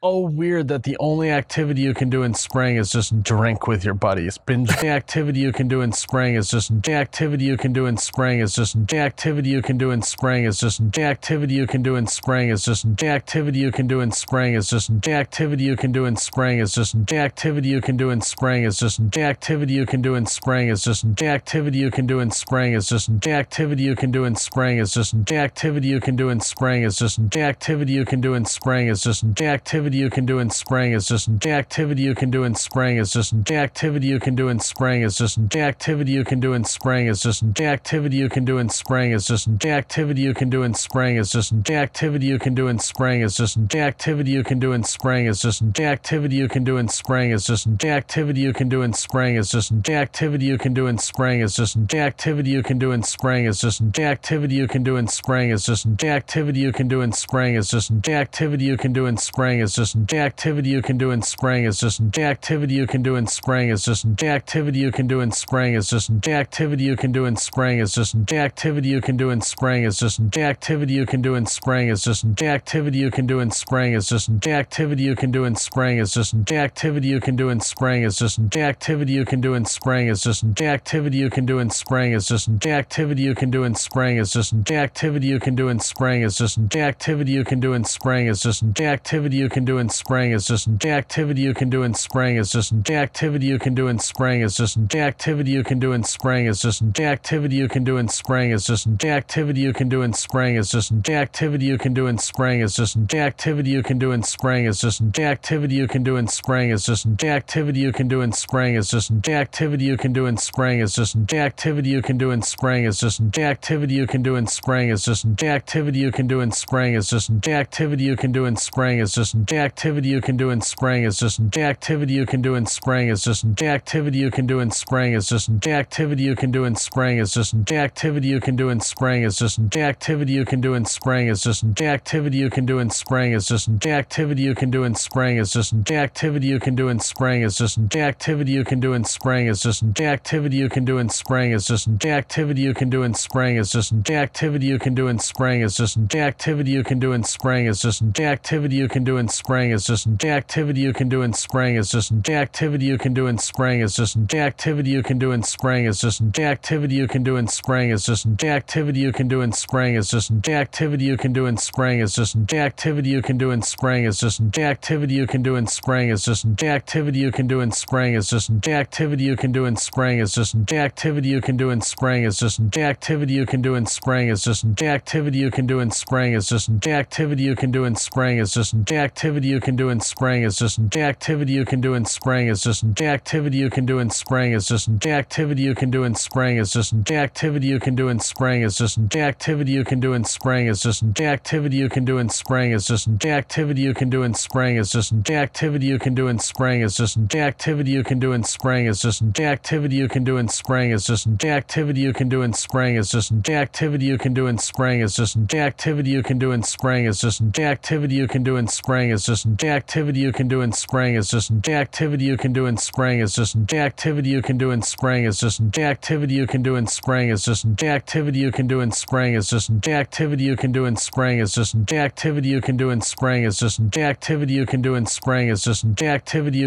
oh 0.04 0.20
weird 0.20 0.68
that 0.68 0.84
the 0.84 0.97
only 0.99 1.32
activity 1.32 1.82
you 1.82 1.93
can 1.93 2.10
do 2.10 2.24
in 2.24 2.34
spring 2.34 2.76
is 2.76 2.91
just 2.91 3.24
drink 3.24 3.68
with 3.68 3.86
your 3.86 3.93
buddies. 3.93 4.38
Binge 4.38 4.70
activity 4.84 5.39
you 5.39 5.54
can 5.54 5.70
do 5.70 5.80
in 5.80 5.93
spring 5.93 6.36
is 6.36 6.49
just 6.49 6.84
the 6.84 6.91
activity 6.91 7.45
you 7.45 7.56
can 7.56 7.72
do 7.72 7.86
in 7.86 7.95
spring 7.95 8.41
is 8.41 8.54
just 8.54 8.76
the 8.88 8.97
activity 8.97 9.49
you 9.49 9.62
can 9.62 9.78
do 9.78 9.91
in 9.91 10.01
spring 10.01 10.43
is 10.43 10.60
just 10.60 10.91
the 10.91 11.04
activity 11.04 11.54
you 11.54 11.66
can 11.66 11.82
do 11.82 11.95
in 11.95 12.06
spring 12.06 12.49
is 12.49 12.66
just 12.66 12.84
the 12.97 13.08
activity 13.08 13.60
you 13.60 13.72
can 13.72 13.88
do 13.88 13.95
in 14.01 14.12
spring 14.12 14.56
is 14.56 14.70
just 14.70 15.06
the 15.06 15.14
activity 15.14 15.64
you 15.64 15.78
can 15.78 15.93
do 15.93 16.04
in 16.04 16.18
spring 16.18 16.60
is 16.60 16.76
just 16.76 16.99
the 17.06 17.16
activity 17.16 17.70
you 17.70 17.80
can 17.80 17.95
do 17.95 18.10
in 18.10 18.20
spring 18.20 18.64
is 18.64 18.80
just 18.80 19.10
the 19.10 19.22
activity 19.22 19.74
you 19.74 19.86
can 19.86 20.01
do 20.01 20.16
in 20.16 20.26
spring 20.26 20.68
is 20.74 20.84
just 20.84 21.08
activity 21.24 21.78
you 21.78 21.89
can 21.89 22.06
do 22.06 22.20
in 22.20 22.36
spring 22.36 22.74
is 22.74 22.89
just 22.89 23.10
activity 23.26 23.84
you 23.84 23.95
can 23.95 24.12
do 24.12 24.26
in 24.26 24.36
spring 24.36 24.80
is 24.80 24.93
just 24.93 25.32
activity 25.32 25.88
you 25.88 26.01
can 26.01 26.16
do 26.16 26.30
in 26.30 26.41
spring 26.41 26.84
is 26.84 26.97
just 26.97 27.20
activity 27.38 27.93
you 27.93 28.06
can 28.06 28.20
do 28.20 28.34
in 28.34 28.43
spring 28.43 28.88
is 28.88 29.01
just 29.01 29.41
activity 29.41 29.92
activity 29.93 30.03
you 30.03 30.09
can 30.09 30.25
do 30.25 30.39
in 30.39 30.49
spring 30.49 30.93
is 30.93 31.07
just 31.07 31.45
activity 31.45 32.01
you 32.01 32.15
can 32.15 32.31
do 32.31 32.43
in 32.43 32.55
spring 32.55 32.97
is 32.97 33.13
just 33.13 33.33
activity 33.51 34.07
you 34.07 34.19
can 34.19 34.35
do 34.35 34.49
in 34.49 34.59
spring 34.59 35.03
is 35.03 35.17
just 35.17 35.37
activity 35.55 36.11
you 36.11 36.23
can 36.23 36.39
do 36.39 36.53
in 36.53 36.63
spring 36.63 37.07
is 37.07 37.21
just 37.21 37.43
activity 37.61 38.17
you 38.17 38.29
can 38.29 38.45
do 38.45 38.57
in 38.57 38.69
spring 38.69 39.11
is 39.11 39.27
just 39.27 39.53
activity 39.69 40.21
you 40.21 40.33
can 40.33 40.49
do 40.49 40.63
in 40.63 40.73
spring 40.73 41.17
is 41.17 41.31
just 41.31 41.53
activity 41.69 42.25
you 42.25 42.39
can 42.39 42.53
do 42.55 42.67
in 42.67 42.79
spring 42.79 43.21
is 43.21 43.37
just 43.37 43.57
activity 43.75 44.31
you 44.31 44.43
can 44.43 44.59
do 44.59 44.71
in 44.71 44.83
spring 44.83 45.27
is 45.27 45.41
just 45.43 45.67
activity 45.79 46.35
you 46.35 46.47
can 46.47 46.63
do 46.63 46.75
in 46.77 46.87
spring 46.87 47.31
is 47.31 47.45
just 47.45 47.67
activity 47.77 48.41
you 48.41 48.53
can 48.53 48.69
do 48.69 48.81
in 48.81 48.93
spring 48.93 49.35
is 49.35 49.53
just 49.53 49.75
activity 49.89 50.45
you 50.45 50.57
can 50.57 50.73
do 50.73 50.87
in 50.87 50.97
spring 50.97 51.41
is 51.45 51.55
just 51.55 51.75
activity 51.99 52.49
you 52.49 52.63
can 52.63 52.77
do 52.77 52.91
in 52.91 53.01
spring 53.03 53.45
is 53.45 53.59
just 53.59 53.85
activity 53.99 54.55
you 54.55 54.67
can 54.67 54.83
do 54.83 54.95
in 54.95 55.07
spring 55.07 55.49
is 55.51 55.65
just 55.65 55.85
activity 56.03 56.59
you 56.59 56.71
can 56.71 56.87
do 56.87 57.01
in 57.01 57.11
spring 57.11 57.55
is 57.55 57.69
just 57.69 57.91
activity 58.07 58.65
you 58.65 58.77
can 58.77 58.93
do 58.93 59.05
in 59.05 59.17
spring 59.17 59.59
is 59.59 59.73
just 59.75 59.82
just 59.84 60.13
activity 60.13 60.69
you 60.69 60.81
can 60.81 60.97
do 60.97 61.11
in 61.11 61.21
spring 61.21 61.65
is 61.65 61.79
just 61.79 61.99
activity 62.17 62.73
you 62.73 62.88
can 62.88 63.03
do 63.03 63.15
in 63.15 63.27
spring 63.27 63.69
is 63.69 63.84
just 63.84 64.05
activity 64.23 64.79
you 64.79 64.91
can 64.91 65.07
do 65.07 65.19
in 65.19 65.31
spring 65.31 65.73
is 65.73 65.89
just 65.89 66.09
activity 66.27 66.86
you 66.86 66.95
can 66.95 67.11
do 67.11 67.25
in 67.25 67.36
spring 67.36 67.79
is 67.79 67.93
just 67.93 68.15
activity 68.34 68.88
you 68.88 69.01
can 69.01 69.17
do 69.17 69.29
in 69.29 69.41
spring 69.41 69.84
is 69.84 69.97
just 69.97 70.21
activity 70.38 70.93
you 70.93 71.05
can 71.05 71.21
do 71.21 71.36
in 71.36 71.45
spring 71.45 71.89
is 71.89 72.03
just 72.03 72.23
activity 72.47 72.97
you 72.97 73.11
can 73.11 73.25
do 73.25 73.39
in 73.39 73.51
spring 73.51 73.93
is 73.93 74.07
just 74.07 74.29
activity 74.47 75.03
you 75.03 75.15
can 75.15 75.31
do 75.31 75.43
in 75.43 75.55
spring 75.55 75.99
is 75.99 76.13
just 76.13 76.34
activity 76.51 77.07
you 77.09 77.19
can 77.19 77.36
do 77.36 77.49
in 77.49 77.59
spring 77.59 78.03
is 78.03 78.15
just 78.15 78.39
activity 78.39 79.11
you 79.13 79.25
can 79.25 79.36
do 79.41 79.53
in 79.53 79.65
spring 79.65 80.07
is 80.07 80.23
just 80.23 80.61
activity 80.61 81.17
you 81.17 81.29
can 81.29 81.45
do 81.45 81.59
in 81.59 81.75
spring 81.75 82.13
is 82.13 82.25
just 82.25 82.47
activity 82.71 83.21
you 83.23 83.36
can 83.36 83.45
do 83.45 83.63
in 83.63 83.75
spring 83.75 84.17
is 84.17 84.34
just 84.34 84.53
activity 84.71 85.27
you 85.27 85.39
can 85.39 85.55
do 85.55 85.67
in 85.67 85.79
spring 85.79 86.21
is 86.21 86.38
just 86.38 86.57
activity 86.75 87.31
you 87.31 87.43
can 87.43 87.59
do 87.59 87.73
in 87.73 87.84
spring 87.84 88.27
is 88.27 88.41
just 88.41 88.63
activity 88.79 89.38
you 89.38 89.49
can 89.49 89.65
do 89.65 89.72
do 89.74 89.80
in 89.80 89.89
spring 89.89 90.32
is 90.32 90.45
just 90.45 90.67
activity 90.86 91.41
you 91.41 91.53
can 91.53 91.69
do 91.69 91.82
in 91.82 91.93
spring 91.95 92.38
is 92.38 92.51
just 92.51 92.71
activity 92.91 93.47
you 93.47 93.57
can 93.57 93.74
do 93.74 93.88
in 93.88 93.97
spring 93.97 94.41
is 94.41 94.55
just 94.55 94.78
activity 94.95 95.51
you 95.51 95.63
can 95.63 95.80
do 95.80 95.93
in 95.93 96.03
spring 96.03 96.45
is 96.45 96.61
just 96.61 96.84
activity 96.99 97.55
you 97.55 97.67
can 97.67 97.84
do 97.84 97.97
in 97.97 98.07
spring 98.07 98.51
is 98.51 98.65
just 98.67 98.86
activity 99.09 99.61
you 99.61 99.74
can 99.74 99.89
do 99.89 100.03
in 100.03 100.13
spring 100.13 100.55
is 100.57 100.69
just 100.71 100.91
activity 101.09 101.65
you 101.65 101.78
can 101.78 101.93
do 101.93 102.05
in 102.05 102.17
spring 102.19 102.61
is 102.61 102.76
just 102.76 102.95
activity 103.15 103.71
you 103.71 103.82
can 103.82 103.97
do 103.97 104.11
in 104.11 104.21
spring 104.21 104.65
is 104.65 104.78
just 104.80 105.01
activity 105.19 105.76
you 105.76 105.88
can 105.88 106.03
do 106.03 106.15
in 106.15 106.28
spring 106.28 106.69
is 106.76 106.86
just 106.86 107.05
activity 107.24 107.80
you 107.80 107.91
can 107.91 108.07
do 108.07 108.21
in 108.21 108.38
spring 108.38 108.76
is 108.76 108.86
just 108.93 109.19
activity 109.30 109.86
you 109.86 109.91
can 109.97 110.13
do 110.13 110.26
in 110.26 110.38
spring 110.38 110.80
is 110.84 110.95
just 110.95 111.15
activity 111.34 111.93
you 111.93 112.01
can 112.01 112.17
do 112.17 112.30
in 112.30 112.45
spring 112.45 112.86
is 112.86 112.99
just 112.99 113.26
activity 113.39 113.95
you 113.95 114.05
can 114.07 114.21
do 114.21 114.36
in 114.36 114.45
spring 114.45 114.89
is 114.89 115.03
just 115.03 115.26
activity 115.43 115.99
you 115.99 116.11
can 116.11 116.28
do 116.28 116.41
in 116.41 116.51
spring 116.51 116.93
is 116.93 117.09
just 117.09 117.32
activity 117.47 118.03
you 118.03 118.15
can 118.15 118.32
do 118.32 118.45
in 118.45 118.55
spring 118.55 118.99
is 118.99 119.13
just 119.13 119.36
activity 119.58 120.10
you 120.10 120.22
can 120.22 120.38
do 120.38 120.49
in 120.49 120.62
spring 120.62 121.04
is 121.04 121.18
just 121.18 121.39
activity 121.58 122.14
you 122.14 122.26
can 122.26 122.41
do 122.41 122.56
in 122.56 122.66
spring 122.66 123.10
is 123.10 123.24
just 123.24 123.45
activity 123.62 124.18
you 124.18 124.32
can 124.32 124.45
do 124.45 124.60
in 124.60 124.72
spring 124.72 125.14
is 125.14 125.28
just 125.28 125.49
activity 125.68 126.24
you 126.24 126.36
can 126.36 126.51
do 126.51 126.64
in 126.64 126.76
spring 126.76 127.20
is 127.20 127.34
just 127.34 127.54
activity 127.72 128.28
you 128.28 128.39
can 128.39 128.56
do 128.56 128.70
in 128.70 128.80
spring 128.80 129.24
is 129.24 129.38
just 129.38 129.60
activity 129.78 130.34
you 130.34 130.45
can 130.45 130.62
do 130.62 130.74
in 130.74 130.86
spring 130.86 131.28
is 131.28 131.43
just 131.43 131.64
activity 131.82 132.38
you 132.38 132.49
can 132.49 132.66
do 132.66 132.80
in 132.80 132.89
spring 132.89 133.34
is 133.34 133.47
just 133.47 133.70
activity 133.86 134.41
you 134.43 134.54
can 134.54 134.70
do 134.70 134.84
in 134.84 134.95
spring 134.95 135.38
is 135.38 135.51
just 135.51 135.74
activity 135.91 136.47
you 136.47 136.60
can 136.60 136.76
do 136.76 136.88
in 136.88 136.99
spring 137.04 137.41
is 137.43 137.56
just 137.56 137.78
activity 137.89 138.51
you 138.51 138.64
can 138.64 138.80
do 138.80 138.93
in 138.93 139.04
spring 139.04 139.47
is 139.47 139.64
just 139.64 139.99
activity 140.01 140.56
you 140.56 140.70
can 140.70 140.86
do 140.86 140.97
in 140.97 141.14
spring 141.14 141.51
is 141.51 141.66
just 141.68 141.91
activity 142.10 142.62
you 142.62 142.74
can 142.74 142.89
do 142.89 143.04
in 143.04 143.14
spring 143.14 143.58
is 143.58 143.72
just 143.72 143.97
activity 144.10 144.66
you 144.66 144.80
can 144.80 144.95
do 144.95 145.08
in 145.08 145.20
spring 145.20 145.62
is 145.62 145.78
just 145.78 145.97
activity 146.16 146.72
you 146.72 146.84
can 146.84 146.99
do 146.99 147.12
in 147.12 147.24
spring 147.24 147.68
is 147.68 147.82
just 147.82 148.01
activity 148.20 148.76
you 148.76 148.88
can 148.88 149.04
do 149.04 149.18
in 149.18 149.28
spring 149.28 149.42
spring 149.43 149.71
is 149.71 149.85
just 149.85 150.07
activity 150.23 150.79
you 150.79 150.93
can 150.93 151.09
do 151.09 151.21
in 151.21 151.33
spring 151.33 151.75
is 151.75 151.91
just 151.91 152.13
activity 152.29 152.85
you 152.85 152.97
can 152.97 153.13
do 153.13 153.27
in 153.27 153.37
spring 153.37 153.81
is 153.81 153.93
just 153.93 154.15
activity 154.33 154.89
you 154.89 155.03
can 155.03 155.19
do 155.19 155.31
in 155.33 155.43
spring 155.43 155.83
is 155.85 155.99
just 155.99 156.21
activity 156.39 156.95
you 156.95 157.09
can 157.09 157.23
do 157.23 157.35
in 157.35 157.45
spring 157.45 157.89
is 157.89 158.05
just 158.05 158.25
activity 158.45 159.01
you 159.01 159.11
can 159.11 159.27
do 159.27 159.41
in 159.41 159.51
spring 159.51 159.95
is 159.95 160.09
just 160.09 160.31
activity 160.47 161.03
you 161.03 161.17
can 161.17 161.33
do 161.33 161.45
in 161.45 161.57
spring 161.57 161.99
is 161.99 162.15
just 162.15 162.53
activity 162.53 163.09
you 163.09 163.21
can 163.21 163.37
do 163.37 163.49
in 163.49 163.61
spring 163.61 164.05
is 164.05 164.21
just 164.21 164.45
activity 164.57 165.13
you 165.13 165.27
can 165.27 165.41
do 165.43 165.55
in 165.55 165.67
spring 165.67 166.09
is 166.09 166.23
just 166.23 166.45
activity 166.63 167.19
you 167.19 167.31
can 167.31 167.45
do 167.45 167.59
in 167.59 167.75
spring 167.75 168.13
is 168.13 168.31
just 168.33 168.55
activity 168.71 169.23
you 169.25 169.35
can 169.35 169.51
do 169.51 169.65
in 169.65 169.75
spring 169.75 170.19
is 170.19 170.33
just 170.33 170.61
activity 170.71 171.33
you 171.33 171.41
can 171.41 171.57
do 171.57 171.69
in 171.73 171.81
spring 171.81 172.23
is 172.23 172.39
just 172.39 172.63
activity 172.77 173.33
you 173.33 173.45
can 173.45 173.61
do 173.61 173.73
in 173.75 173.85
spring 173.85 174.29
is 174.29 174.45
just 174.45 174.81
activity 174.81 175.37
you 175.37 175.51
can 175.51 175.67
do 175.67 175.79
in 175.79 175.91
spring 175.91 176.33
is 176.33 176.47
just 176.47 176.69
activity 176.87 177.43
you 177.43 177.55
can 177.55 177.71
do 177.71 177.83
in 177.83 177.95
spring 177.95 178.37
is 178.37 178.53
just 178.53 178.73
activity 178.91 179.32
activity 179.34 179.47
you 179.47 179.59
can 179.59 179.75
do 179.75 179.89
in 179.89 179.99
spring 179.99 180.43
is 180.43 180.59
just 180.59 180.95
activity 180.95 181.53
you 181.53 181.65
can 181.65 181.81
do 181.81 181.95
in 181.95 182.05
spring 182.05 182.49
is 182.49 182.61
just 182.61 182.84
activity 183.01 183.57
you 183.57 183.67
can 183.67 183.84
do 183.84 183.97
in 183.97 184.11
spring 184.11 184.53
is 184.53 184.67
just 184.67 184.88
activity 185.07 185.63
you 185.63 185.73
can 185.73 185.89
do 185.89 186.03
in 186.03 186.13
spring 186.13 186.59
is 186.59 186.71
just 186.71 186.93
activity 187.11 187.65
you 187.65 187.79
can 187.79 187.95
do 187.95 188.09
in 188.09 188.19
spring 188.19 188.61
is 188.61 188.77
just 188.77 189.01
activity 189.09 189.71
you 189.71 189.84
can 189.84 189.99
do 189.99 190.13
in 190.13 190.23
spring 190.23 190.67
is 190.69 190.84
just 190.84 191.03
activity 191.19 191.77
you 191.77 191.89
can 191.89 192.05
do 192.05 192.19
in 192.19 192.29
spring 192.29 192.73
is 192.73 192.86
just 192.86 193.07
activity 193.25 193.81
you 193.81 193.93
can 193.95 194.05
do 194.05 194.21
in 194.21 194.29
spring 194.29 194.77
is 194.77 194.91
just 194.93 195.17
activity 195.31 195.88
you 195.88 195.97
can 195.97 196.13
do 196.13 196.27
in 196.27 196.38
spring 196.38 196.81
is 196.81 196.95
just 196.95 197.17
activity 197.34 197.91
you 197.91 198.03
can 198.03 198.19
do 198.19 198.34
in 198.34 198.43
spring 198.43 198.86
is 198.86 199.03
just 199.03 199.25
activity 199.39 199.95
you 199.95 200.07
can 200.07 200.23
do 200.23 200.38
in 200.38 200.47
spring 200.47 200.91
is 200.91 201.05
just 201.07 201.25
activity 201.49 202.01
you 202.01 202.13
can 202.13 202.29
do 202.29 202.41
in 202.41 202.53
spring 202.53 202.95
is 202.97 203.09
just 203.09 203.36
activity 203.49 204.05
you 204.05 204.17
can 204.19 204.34
do 204.34 204.45
in 204.45 204.57
spring 204.57 204.99
is 205.01 205.15
just 205.15 205.36
activity 205.55 206.11
you 206.11 206.21
can 206.21 206.38
do 206.38 206.51
in 206.51 206.61
spring 206.61 207.05
is 207.05 207.19
just 207.19 207.41
activity 207.59 208.15
you 208.15 208.27
can 208.27 208.43
do 208.43 208.57
in 208.57 208.67
spring 208.67 209.09
is 209.09 209.22
the 209.26 209.69
activity 209.69 210.19
you 210.19 210.32
can 210.32 210.47
do 210.47 210.61
in 210.61 210.71
spring 210.71 211.15
is 211.15 211.30
just 211.30 211.51
activity 211.67 212.26
you 212.26 212.38
can 212.38 212.53
do 212.53 212.65
in 212.65 212.78
spring 212.78 213.19
is 213.19 213.36
just 213.36 213.55
activity 213.74 214.30
you 214.30 214.41
can 214.41 214.57
do 214.57 214.71
in 214.71 214.82
spring 214.82 215.26
is 215.26 215.39
just 215.39 215.61
activity 215.78 216.34
you 216.34 216.47
can 216.47 216.61
do 216.61 216.76
in 216.76 216.88
spring 216.88 217.30
is 217.30 217.45
just 217.45 217.69
activity 217.84 218.13
you 218.39 218.51
can 218.51 218.67
do 218.67 218.82
in 218.82 218.91
spring 218.91 219.36
is 219.36 219.49
just 219.49 219.88
activity 219.88 220.43
you 220.43 220.55
can 220.55 220.71
do 220.71 220.86
in 220.86 220.95
spring 220.95 221.39
is 221.39 221.53
just 221.53 221.93
activity 221.93 222.49
you 222.49 222.61
can 222.61 222.76
do 222.76 222.89
in 222.89 223.01
spring 223.01 223.43
is 223.43 223.55
just 223.59 223.95
activity 223.97 224.53
you 224.53 224.65
can 224.65 224.82
do 224.82 224.93
in 224.93 225.05
spring 225.05 225.49
is 225.49 225.63
just 225.63 226.01
activity 226.01 226.63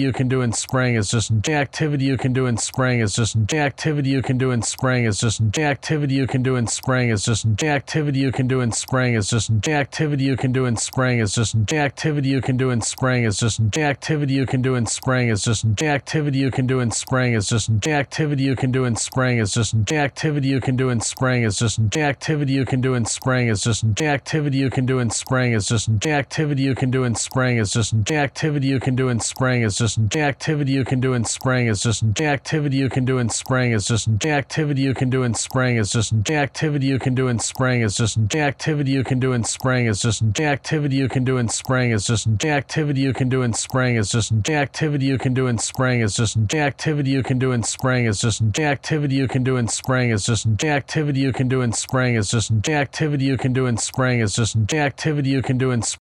you 0.00 0.12
can 0.12 0.28
do 0.28 0.40
in 0.40 0.52
spring 0.52 0.96
is 0.96 1.10
just 1.10 1.30
activity 1.48 2.00
you 2.00 2.16
can 2.16 2.32
do 2.32 2.46
in 2.46 2.62
spring 2.62 3.00
is 3.00 3.16
just 3.16 3.40
activity 3.54 4.10
you 4.10 4.22
can 4.22 4.38
do 4.38 4.50
in 4.50 4.62
spring 4.62 5.06
is 5.06 5.20
just 5.20 5.58
activity 5.58 6.14
you 6.14 6.26
can 6.26 6.42
do 6.42 6.56
in 6.56 6.66
spring 6.66 7.10
is 7.10 7.24
just 7.24 7.62
activity 7.62 8.18
you 8.18 8.32
can 8.32 8.46
do 8.46 8.60
in 8.60 8.72
spring 8.72 9.14
is 9.14 9.30
just 9.30 9.62
the 9.62 9.72
activity 9.72 10.24
you 10.24 10.36
can 10.36 10.49
do 10.52 10.66
in 10.66 10.76
spring 10.76 11.18
is 11.18 11.34
just 11.34 11.54
activity 11.72 12.28
you 12.28 12.40
can 12.40 12.56
do 12.56 12.70
in 12.70 12.80
spring 12.80 13.24
is 13.24 13.38
just 13.38 13.60
activity 13.76 14.34
you 14.34 14.46
can 14.46 14.62
do 14.62 14.74
in 14.74 14.86
spring 14.86 15.28
is 15.28 15.44
just 15.44 15.64
activity 15.82 16.38
you 16.38 16.50
can 16.50 16.66
do 16.66 16.80
in 16.80 16.90
spring 16.90 17.34
is 17.34 17.48
just 17.48 17.70
activity 17.86 18.42
you 18.42 18.56
can 18.56 18.70
do 18.70 18.84
in 18.84 18.96
spring 18.96 19.38
is 19.38 19.52
just 19.52 19.74
activity 19.96 20.48
you 20.48 20.60
can 20.60 20.76
do 20.76 20.90
in 20.90 21.00
spring 21.00 21.44
is 21.44 21.58
just 21.58 21.96
activity 21.96 22.52
you 22.52 22.64
can 22.64 22.80
do 22.80 22.94
in 22.94 23.04
spring 23.04 23.48
is 23.48 23.62
just 23.62 23.84
activity 24.02 24.58
you 24.58 24.70
can 24.70 24.86
do 24.86 24.98
in 24.98 25.10
spring 25.10 25.52
is 25.52 25.68
just 25.68 26.04
activity 26.06 26.62
you 26.62 26.74
can 26.74 26.90
do 26.90 27.02
in 27.02 27.14
spring 27.14 27.56
is 27.58 27.72
just 27.72 27.92
activity 28.10 28.66
you 28.66 28.78
can 28.78 28.94
do 28.94 29.08
in 29.08 29.20
spring 29.20 29.62
is 29.62 29.82
just 29.84 30.06
activity 30.16 30.72
you 30.72 30.80
can 30.80 31.00
do 31.00 31.12
in 31.12 31.24
spring 31.24 31.66
is 31.66 31.82
just 31.82 32.02
activity 32.24 32.76
you 32.76 32.88
can 32.88 33.04
do 33.04 33.18
in 33.18 33.28
spring 33.28 33.72
is 33.72 33.86
just 33.86 34.12
activity 34.26 34.80
you 34.80 34.94
can 34.94 35.10
do 35.10 35.22
in 35.22 35.34
spring 35.34 35.76
is 35.76 35.90
just 35.92 36.30
activity 36.30 36.86
you 36.86 36.98
can 36.98 37.14
do 37.14 37.28
in 37.28 37.38
spring 37.38 37.82
is 37.82 37.96
just 37.96 38.18
activity 38.34 38.90
you 38.90 39.04
can 39.04 39.18
do 39.18 39.32
in 39.32 39.44
spring 39.44 39.86
is 39.86 40.00
just 40.00 40.22
activity 40.44 40.96
you 40.96 41.08
can 41.08 41.24
do 41.24 41.38
in 41.38 41.48
spring 41.48 41.90
is 41.90 42.06
just 42.06 42.26
activity 42.44 43.00
you 43.00 43.12
can 43.12 43.28
do 43.28 43.42
in 43.42 43.52
spring 43.52 43.96
is 43.96 44.10
just 44.10 44.32
activity 44.48 45.06
you 45.06 45.18
can 45.18 45.34
do 45.34 45.46
in 45.46 45.58
spring 45.58 46.00
is 46.00 46.14
just 46.14 46.36
activity 46.54 47.10
you 47.10 47.22
can 47.22 47.38
do 47.38 47.50
in 47.52 47.62
spring 47.62 48.04
is 48.06 48.20
just 48.20 48.58
activity 48.58 49.14
you 49.16 49.28
can 49.28 49.42
do 49.42 49.56
in 49.56 49.68
spring 49.68 50.10
is 50.10 50.24
just 50.24 50.46
activity 50.64 51.20
you 51.20 51.32
can 51.32 51.48
do 51.48 51.60
in 51.60 51.72
spring 51.72 52.14
is 52.14 52.30
just 52.30 52.68
activity 52.68 53.24
you 53.24 53.36
can 53.36 53.52
do 53.52 53.66
in 53.66 53.76
spring 53.76 54.20
is 54.20 54.34
just 54.34 54.72
activity 54.72 55.30
you 55.30 55.42
can 55.42 55.58
do 55.58 55.70
in 55.70 55.82